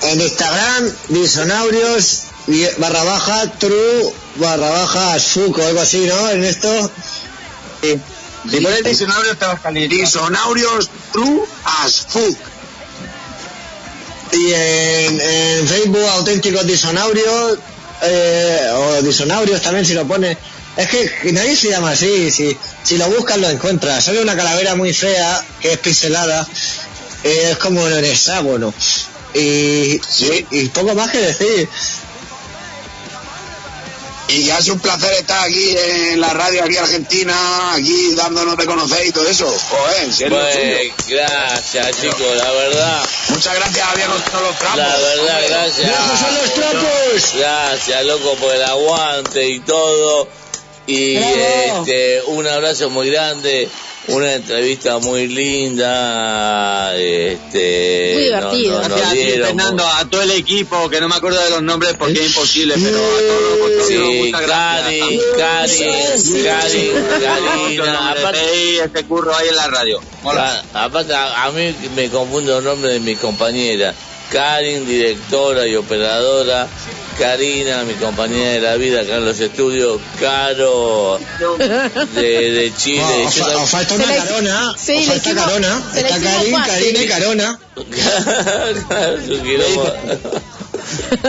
[0.02, 6.90] en Instagram, disonaurios y barra baja true barra baja suco, algo así, ¿no, Ernesto?
[7.82, 8.00] Sí.
[8.50, 12.38] Si pones diccionario te va a salir disonaurios true as fuck.
[14.32, 17.58] Y en, en Facebook, auténticos disonaurios,
[18.02, 20.36] eh, o disonaurios también si lo pones.
[20.76, 24.04] Es que nadie se llama así, si, si lo buscas lo encuentras.
[24.04, 26.46] Sale una calavera muy fea, que es pixelada,
[27.22, 28.74] eh, es como en hexágono.
[29.34, 31.68] Y, y, y poco más que decir.
[34.26, 38.64] Y ya es un placer estar aquí en la radio, aquí Argentina, aquí dándonos de
[38.64, 39.46] conocer y todo eso.
[39.46, 40.40] Joder, en serio.
[40.40, 43.04] Pues, gracias, chicos, la verdad.
[43.28, 44.76] Muchas gracias a son los trapos.
[44.78, 45.86] La verdad, gracias.
[45.86, 47.32] ¡Viejos son los trapos!
[47.36, 50.28] Gracias, loco, por el aguante y todo.
[50.86, 53.68] Y este, un abrazo muy grande,
[54.08, 56.94] una entrevista muy linda.
[56.96, 58.72] Este, Muy divertido.
[58.74, 61.14] no- no- nos Gracias a ti, dieron Fernando, a todo el equipo, que no me
[61.16, 63.42] acuerdo de los nombres porque es imposible, pero a todos
[63.78, 63.96] los Sí,
[64.26, 64.98] muchas gracias.
[64.98, 66.92] Cari, Cari, Cari,
[67.24, 70.00] Karina, aparte, Aparte, este curro ahí en la radio.
[70.74, 73.94] Aparte a, a mí me confundo el nombre de mi compañera.
[74.34, 76.66] Karin, directora y operadora
[77.18, 81.20] Karina, mi compañera de la vida acá en los estudios, Caro
[82.16, 83.04] de, de Chile.
[83.38, 84.74] No, os, falta una carona.
[84.76, 85.82] sí, os le falta hicimos- carona.
[85.94, 86.56] Está Karin.
[86.66, 87.58] Karina y carona.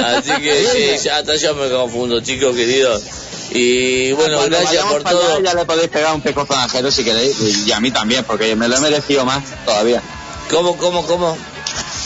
[0.04, 0.66] Así que
[0.98, 3.04] sí, ya hasta yo me confundo, chicos queridos.
[3.52, 5.40] Y bueno, Cuando gracias por todo.
[5.42, 7.38] ya le podéis pegar un pecozo a si queréis.
[7.68, 10.02] Y a mí también, porque me lo he merecido más todavía.
[10.50, 11.38] ¿Cómo, cómo, cómo?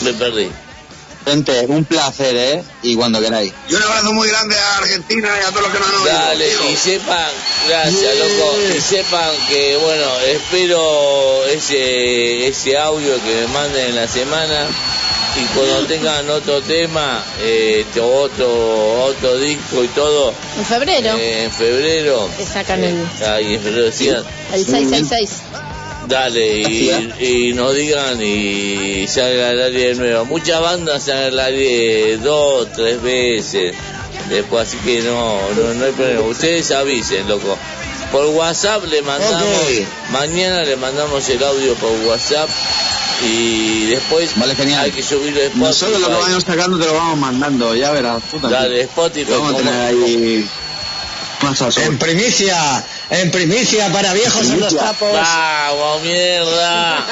[0.02, 0.50] Me perdí.
[1.26, 2.64] Gente, un placer, ¿eh?
[2.82, 3.52] Y cuando queráis.
[3.68, 6.12] Y un abrazo muy grande a Argentina y a todos los que nos han oído.
[6.14, 7.28] Dale, y sepan,
[7.68, 14.08] gracias loco, y sepan que bueno, espero ese, ese audio que me manden en la
[14.08, 14.66] semana
[15.36, 21.16] y cuando tengan otro tema, eh, otro, otro disco y todo, En febrero.
[21.16, 22.96] eh, en febrero, que sacan el,
[23.28, 25.30] ahí en febrero decían, el 666.
[26.10, 30.24] Dale y, y nos digan y salga al aire de nuevo.
[30.26, 33.74] Muchas bandas salen al aire dos, tres veces.
[34.28, 36.20] Después, así que no, no, no hay problema.
[36.22, 37.56] Ustedes avisen, loco.
[38.12, 39.46] Por WhatsApp le mandamos,
[40.10, 42.48] mañana le mandamos el audio por WhatsApp
[43.24, 44.84] y después Vale, genial.
[44.84, 45.58] hay que subirlo Spotify.
[45.60, 48.22] Nosotros lo que vayamos sacando te lo vamos mandando, ya verás.
[48.30, 48.52] También.
[48.52, 49.30] Dale, Spotify.
[49.30, 50.44] Vamos a tener ahí
[51.84, 55.08] En primicia, en primicia para viejos en los trapos.
[55.12, 57.06] Vamos, mierda.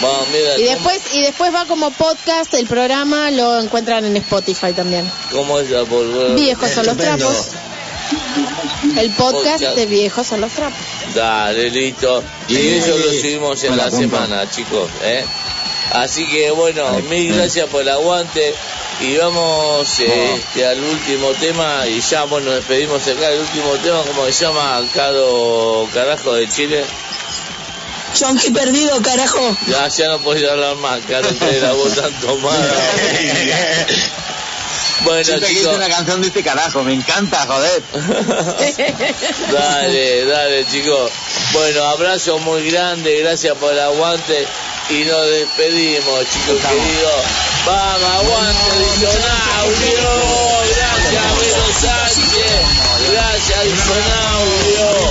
[0.00, 0.58] Vamos, mierda.
[0.58, 5.10] Y ¿cómo- después, y después va como podcast el programa, lo encuentran en Spotify también.
[5.30, 7.48] ¿Cómo es la por Viejos son los trapos.
[8.96, 9.76] El podcast Podcast.
[9.76, 10.78] de Viejos son los trapos.
[11.14, 12.22] Dale, listo.
[12.48, 12.68] Y Sí.
[12.74, 14.88] eso lo subimos en la semana, chicos.
[15.02, 15.24] ¿eh?
[15.92, 18.54] Así que bueno, mil gracias por el aguante.
[19.02, 21.84] Y vamos este, al último tema.
[21.88, 23.30] Y ya, bueno, nos despedimos acá.
[23.30, 24.80] El último tema, como se llama?
[24.94, 26.84] Caro Carajo de Chile.
[28.14, 29.56] Chonqui perdido, carajo.
[29.66, 32.74] Ya, ya no podés hablar más, Caro, que la voz tan tomada.
[35.04, 35.76] Bueno, Siempre que hice chicos.
[35.76, 37.82] una canción de este carajo, me encanta, joder.
[39.52, 41.10] Dale, dale, chicos.
[41.52, 44.46] Bueno, abrazo muy grande, gracias por el aguante
[44.90, 47.22] y nos despedimos, chicos queridos.
[47.66, 50.10] Vamos, aguante, Disonaudio.
[50.76, 52.62] Gracias, Vero Sánchez.
[53.10, 55.01] Gracias, Disonaudio.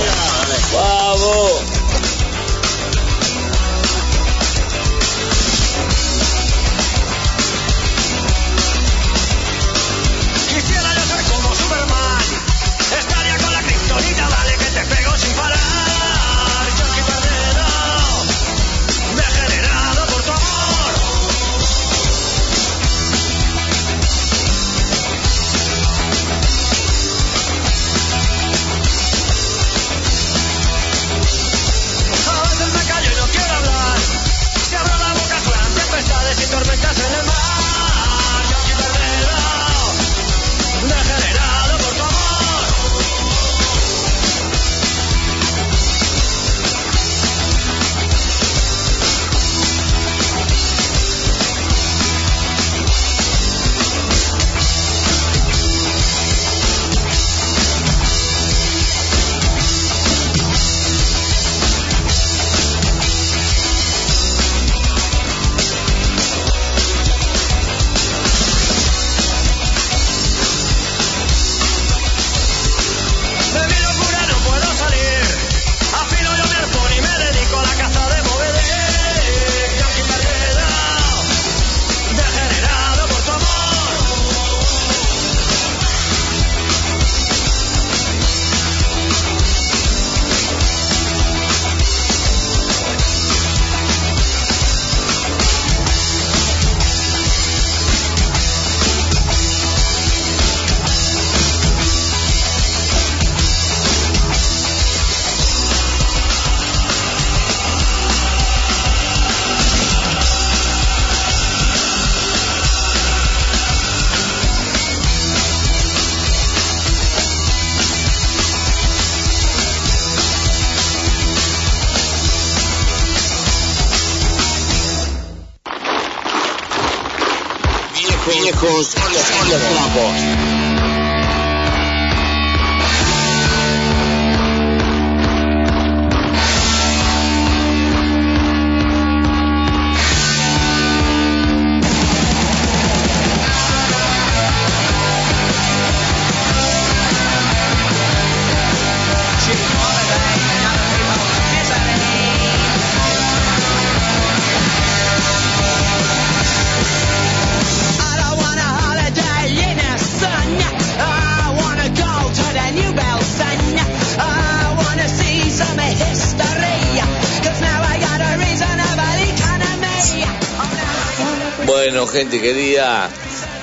[172.32, 173.10] Gente querida,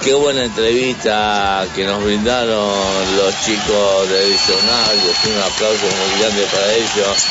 [0.04, 2.72] qué buena entrevista que nos brindaron
[3.18, 5.12] los chicos de Diccionario.
[5.26, 7.26] Un aplauso muy grande para ellos.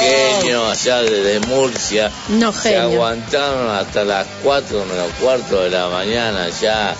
[0.00, 2.10] Genio, allá desde Murcia.
[2.28, 2.82] No, Se genio.
[2.82, 6.94] aguantaron hasta las 4 menos cuarto de la mañana ya.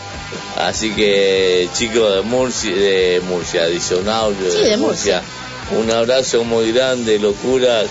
[0.58, 5.22] Así que chicos de Murcia, de Murcia, Diccionario Sí, de Murcia.
[5.72, 7.82] un abrazo muy grande, locura,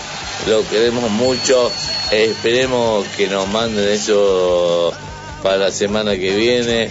[0.46, 1.70] lo queremos mucho.
[2.10, 4.92] Esperemos que nos manden eso
[5.44, 6.88] para la semana que viene,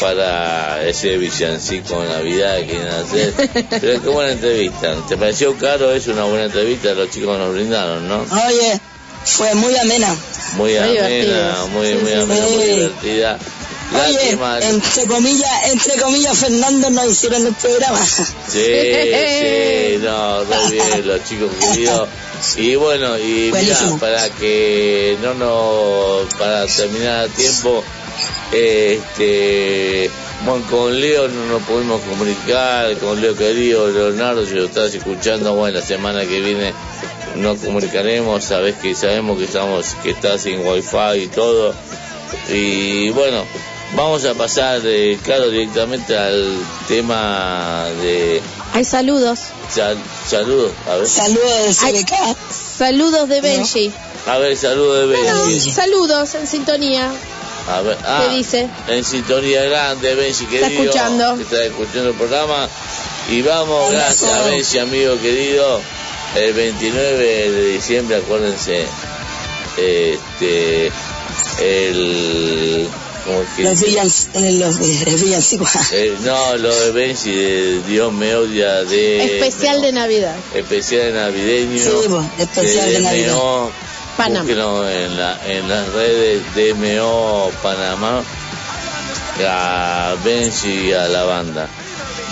[0.00, 3.34] para ese villancico de Navidad que quieren hacer.
[3.78, 4.96] Pero qué buena entrevista.
[5.06, 5.92] ¿Te pareció caro?
[5.92, 8.20] Es una buena entrevista, los chicos nos brindaron, ¿no?
[8.46, 8.80] Oye,
[9.26, 10.16] fue muy amena.
[10.56, 12.54] Muy Muy amena, muy, Sí, muy sí, amena, sí.
[12.54, 13.38] muy divertida.
[13.92, 14.58] Oye, Lástima.
[14.62, 17.98] entre comillas, entre comillas, Fernando nos hicieron el programa.
[18.06, 22.08] Sí, sí, no, re bien, los chicos queridos.
[22.56, 27.84] Y bueno, y mira, para que no nos, para terminar a tiempo,
[28.52, 30.10] este,
[30.44, 35.54] bueno, con Leo no nos pudimos comunicar, con Leo querido, Leonardo, si lo estás escuchando,
[35.54, 36.72] bueno, la semana que viene
[37.36, 41.74] nos comunicaremos, sabes que sabemos que estamos, que estás sin wifi y todo.
[42.48, 43.44] Y bueno,
[43.96, 46.56] vamos a pasar, eh, claro, directamente al
[46.88, 48.40] tema de
[48.74, 49.40] Hay saludos.
[49.72, 49.98] sal-
[50.28, 51.06] saludos, a ver.
[51.06, 52.04] Saludos Hay
[52.78, 53.92] saludos de Benji.
[54.26, 55.70] A ver, saludos de Bueno, Benji.
[55.70, 57.10] saludos en sintonía.
[57.68, 58.68] A ver, ah, ¿Qué dice?
[58.88, 60.66] en sintonía grande, Benji querido.
[60.68, 61.36] Está escuchando.
[61.36, 62.68] que está escuchando el programa.
[63.30, 65.80] Y vamos, gracias Benji, amigo querido.
[66.36, 68.86] El 29 de diciembre, acuérdense,
[69.76, 70.90] este,
[71.60, 72.88] el...
[73.24, 73.86] ¿cómo es que Los dice?
[73.86, 75.70] villan, los los villancicos.
[75.92, 79.38] Eh, no, lo de Benji, de Dios me odia, de...
[79.38, 80.36] Especial de Navidad.
[80.54, 81.78] especial navideño.
[81.82, 83.32] Sí, vos, especial de Navidad.
[83.34, 83.70] DMO,
[84.16, 84.50] Panamá.
[84.50, 88.22] en, la, en las redes DMO Panamá,
[89.46, 91.68] a Benji y a la banda.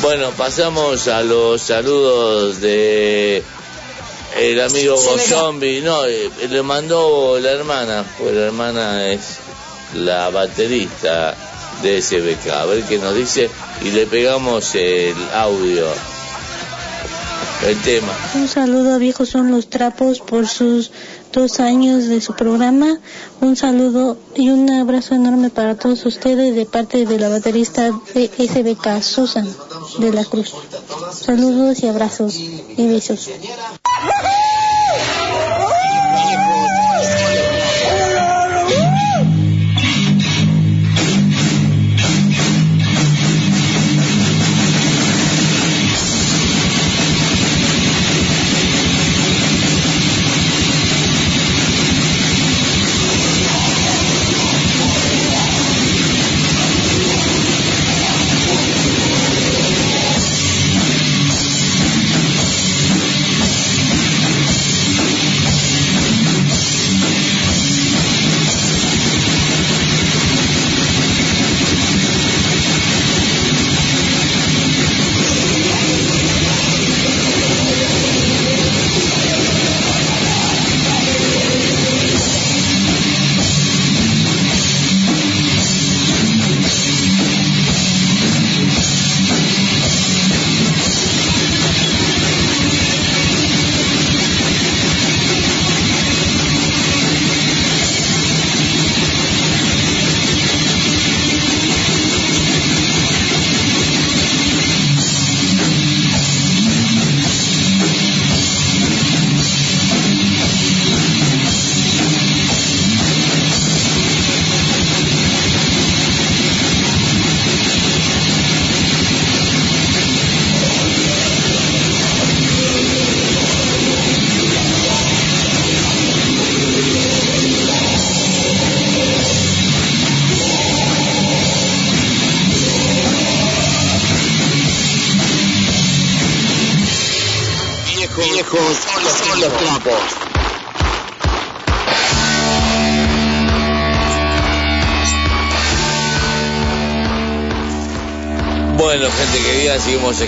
[0.03, 3.43] Bueno, pasamos a los saludos de
[4.37, 4.97] el amigo.
[5.19, 5.81] Zombie.
[5.81, 9.39] No, eh, le mandó la hermana, pues la hermana es
[9.95, 11.35] la baterista
[11.83, 12.51] de SBK.
[12.51, 13.51] A ver qué nos dice
[13.83, 15.87] y le pegamos el audio,
[17.67, 18.13] el tema.
[18.35, 20.91] Un saludo a Viejos Son los Trapos por sus
[21.33, 22.99] dos años de su programa.
[23.41, 28.31] Un saludo y un abrazo enorme para todos ustedes de parte de la baterista de
[28.37, 29.49] SBK, Susan
[29.99, 30.55] de la Cruz.
[31.13, 33.29] Saludos y abrazos y besos.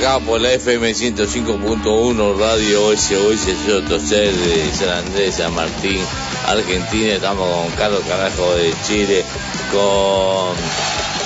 [0.01, 6.01] Acá por la FM 105.1 Radio SOS Toser de San Andrés, San Martín,
[6.47, 7.14] Argentina.
[7.14, 9.22] Estamos con Carlos Carajo de Chile,
[9.70, 10.56] con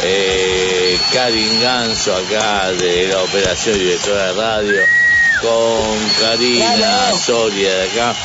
[0.02, 4.80] eh, Karin Ganso acá de la operación directora de radio,
[5.40, 8.16] con Karina Soria de acá.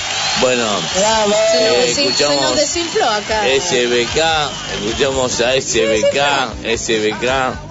[0.41, 3.43] Bueno, Se nos, eh, se nos escuchamos desinfló acá.
[3.45, 7.68] SBK, escuchamos a SBK, SBK.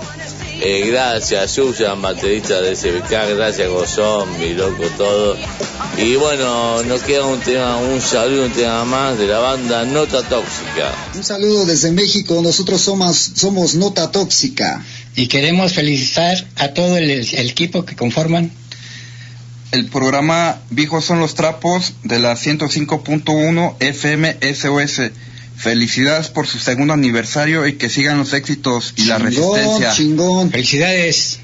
[0.60, 5.36] Eh, gracias Susan, baterista de SBK, gracias Gozón, mi loco, todo.
[5.97, 10.20] Y bueno, nos queda un tema, un saludo, un tema más de la banda Nota
[10.24, 10.93] Tóxica.
[11.14, 14.85] Un saludo desde México, nosotros somos, somos Nota Tóxica.
[15.14, 18.51] Y queremos felicitar a todo el, el equipo que conforman
[19.70, 25.12] El programa Viejos son los trapos de la 105.1 FM SOS.
[25.59, 29.93] Felicidades por su segundo aniversario y que sigan los éxitos y la resistencia.
[29.93, 30.52] chingón.
[30.52, 31.40] Felicidades.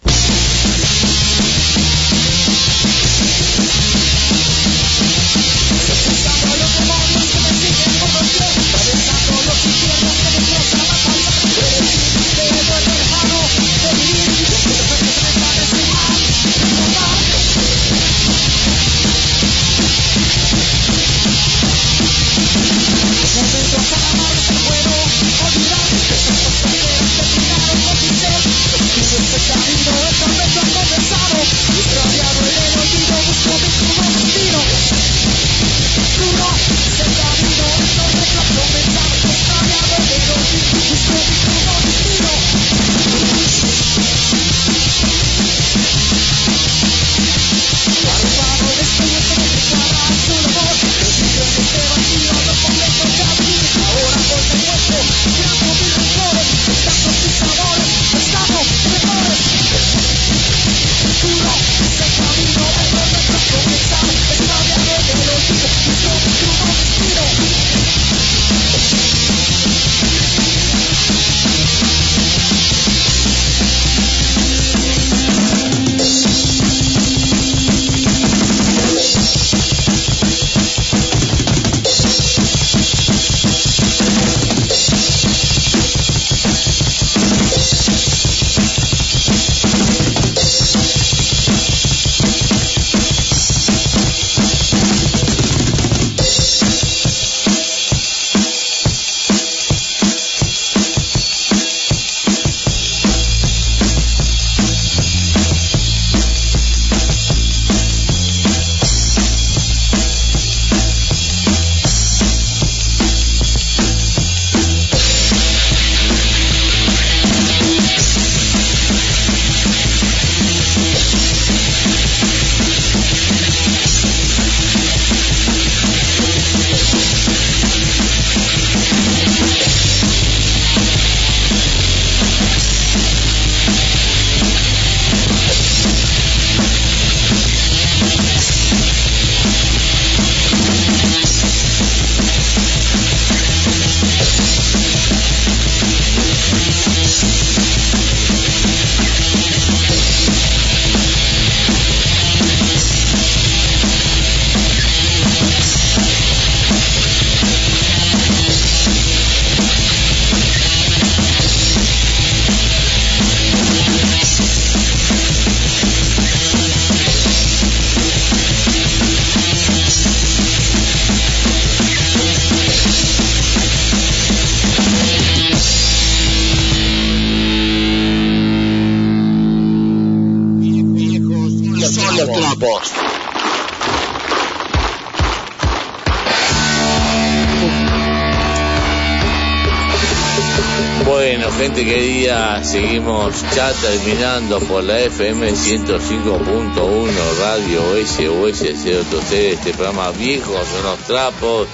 [193.94, 201.68] Terminando por la FM 105.1 Radio SOS 023, este programa Viejos son los trapos.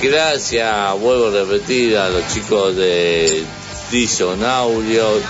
[0.00, 3.44] Gracias, vuelvo a repetir, a los chicos de
[3.90, 5.20] Disonaudio.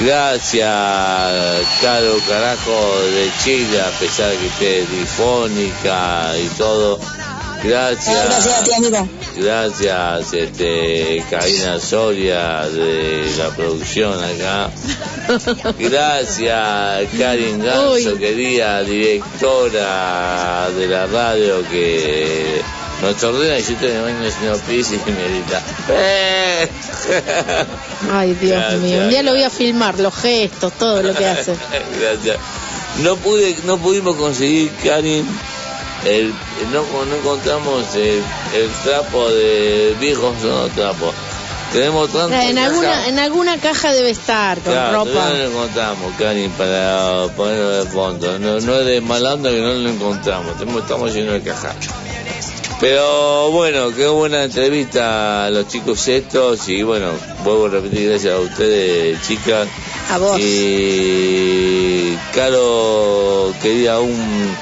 [0.00, 0.66] Gracias,
[1.80, 6.98] Caro Carajo de Chile, a pesar que esté difónica y todo.
[7.62, 8.26] Gracias.
[8.26, 9.08] Gracias a ti, amigo.
[9.36, 14.70] Gracias, este, Karina Soria de la producción acá.
[15.78, 22.60] Gracias, Karin Ganso, querida directora de la radio que
[23.02, 25.62] nos ordena y yo el baño señor Pizzi y me grita.
[25.90, 26.68] "Eh".
[28.12, 28.80] Ay, Dios Gracias.
[28.80, 28.98] mío.
[29.02, 31.52] Un día lo voy a filmar, los gestos, todo lo que hace.
[32.00, 32.36] Gracias.
[33.02, 35.26] No pude, no pudimos conseguir, Karin,
[36.06, 36.32] el,
[36.72, 38.22] no, no encontramos el,
[38.54, 41.14] el trapo de viejos no trapos.
[41.72, 45.28] Tenemos tanto En alguna, en alguna caja debe estar con Claro, ropa.
[45.28, 48.38] no lo encontramos, Karin, para ponerlo de fondo.
[48.38, 50.56] No, no es de mal onda que no lo encontramos.
[50.58, 51.74] Tenemos- Estamos llenos de cajas.
[52.80, 57.10] Pero bueno, qué buena entrevista a los chicos estos y bueno,
[57.42, 59.66] vuelvo a repetir gracias a ustedes chicas.
[60.10, 60.38] A vos.
[60.38, 64.56] Y Caro quería un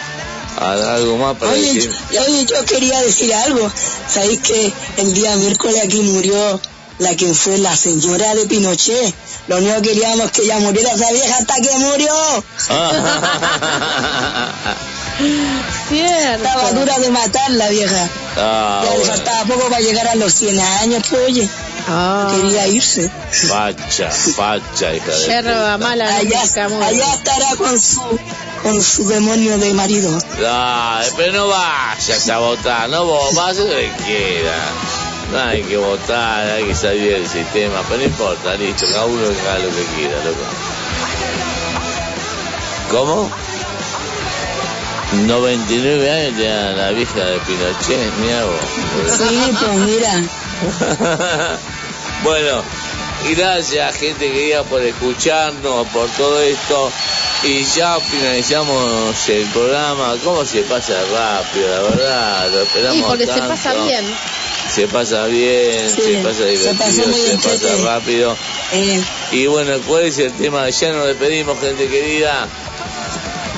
[0.60, 1.90] algo más para Oye, decir.
[2.12, 3.70] yo, oye, yo quería decir algo.
[4.09, 6.60] ¿Sabéis que el día miércoles aquí murió
[6.98, 9.14] la que fue la señora de Pinochet?
[9.48, 12.14] Lo único que queríamos que ella muriera esa vieja hasta que murió.
[15.88, 16.44] Cierto.
[16.44, 18.08] Estaba dura de matar la vieja.
[18.36, 21.48] Ah, ya le faltaba poco para llegar a los 100 años, pues oye.
[21.88, 22.28] Ah.
[22.30, 23.10] Quería irse.
[23.30, 28.00] Facha, facha, hija de Yerba mala Allá, allá estará con su
[28.62, 30.18] con su demonio de marido.
[30.38, 35.13] Ay, pero no vayas a votar, no vos, vas a que quieras.
[35.35, 39.48] Hay que votar, hay que salir del sistema, pero no importa, listo, cada uno que
[39.48, 40.44] haga lo que quiera, loco.
[42.90, 43.31] ¿Cómo?
[45.27, 49.16] 99 años tenía la vieja de Pinochet, mira vos.
[49.16, 50.23] Sí, pues mira.
[52.24, 52.62] bueno,
[53.36, 56.90] gracias gente querida por escucharnos, por todo esto.
[57.44, 60.15] Y ya finalizamos el programa.
[60.24, 62.51] ¿Cómo se pasa rápido, la verdad?
[62.51, 63.48] Lo esperamos Híjole, se tanto.
[63.48, 64.05] pasa bien.
[64.74, 68.36] Se pasa bien, Sí, se pasa divertido, se pasa rápido.
[68.72, 69.02] Eh,
[69.32, 70.68] Y bueno, ¿cuál es el tema?
[70.70, 72.48] Ya nos despedimos, gente querida.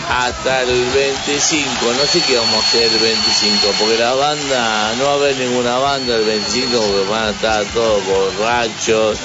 [0.08, 1.68] Hasta el 25.
[1.82, 5.36] No sé qué vamos a hacer el 25, porque la banda, no va a haber
[5.36, 9.18] ninguna banda el 25 porque van a estar todos borrachos.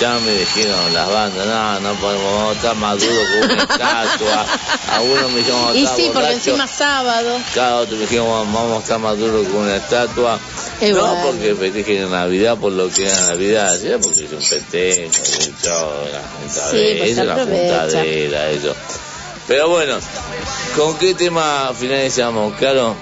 [0.00, 4.46] Ya me dijeron las bandas, no, no podemos, a estar más duros con una estatua.
[4.92, 7.38] Algunos me dijeron, a Y sí, porque encima sábado.
[7.54, 10.38] Cada otro me dijeron, vamos a estar más duros con una estatua.
[10.82, 11.22] No bueno.
[11.24, 15.88] porque festejen Navidad por lo que es Navidad, sino porque es un festejo, un show,
[16.02, 17.80] una juntadera, Sí, pues aprovecha.
[17.80, 18.76] juntadera, eso.
[19.48, 19.96] Pero bueno,
[20.76, 22.94] ¿con qué tema finalizamos, Claro?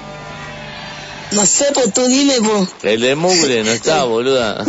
[1.33, 2.69] No sé, pues tú dime, pues.
[2.83, 4.65] El de mugre no está, boluda.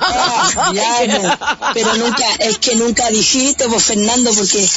[0.00, 1.38] Ah, ya, no.
[1.74, 4.68] Pero nunca, es que nunca dijiste, pues Fernando, porque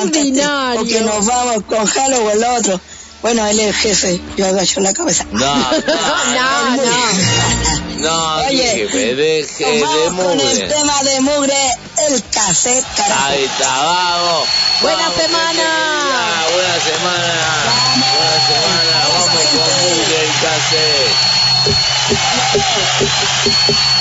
[0.00, 0.80] ordinario.
[0.80, 2.80] porque nos vamos con Jalo o el otro.
[3.22, 5.24] Bueno, él es el jefe, yo agacho la cabeza.
[5.32, 5.64] No, no,
[6.34, 8.00] No, no.
[8.00, 10.68] no, Oye, jefe, de, Nos de vamos con el mugre.
[10.68, 11.56] tema de mugre,
[12.10, 13.24] el cassette, carajo.
[13.24, 14.48] Ahí está, vamos.
[14.82, 15.52] Buena Vamos, semana.
[15.54, 17.64] querida, Buena semana.
[17.64, 18.08] Vamos
[20.44, 21.16] mugre
[23.00, 23.93] y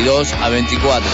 [0.00, 1.10] 22 a 24.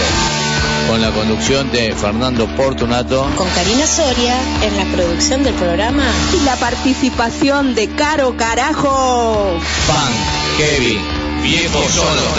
[0.87, 3.29] Con la conducción de Fernando Portunato.
[3.35, 6.05] Con Karina Soria en la producción del programa.
[6.33, 9.59] Y la participación de Caro Carajo.
[9.87, 10.13] Pan,
[10.57, 11.01] Kevin,
[11.43, 12.37] viejos son los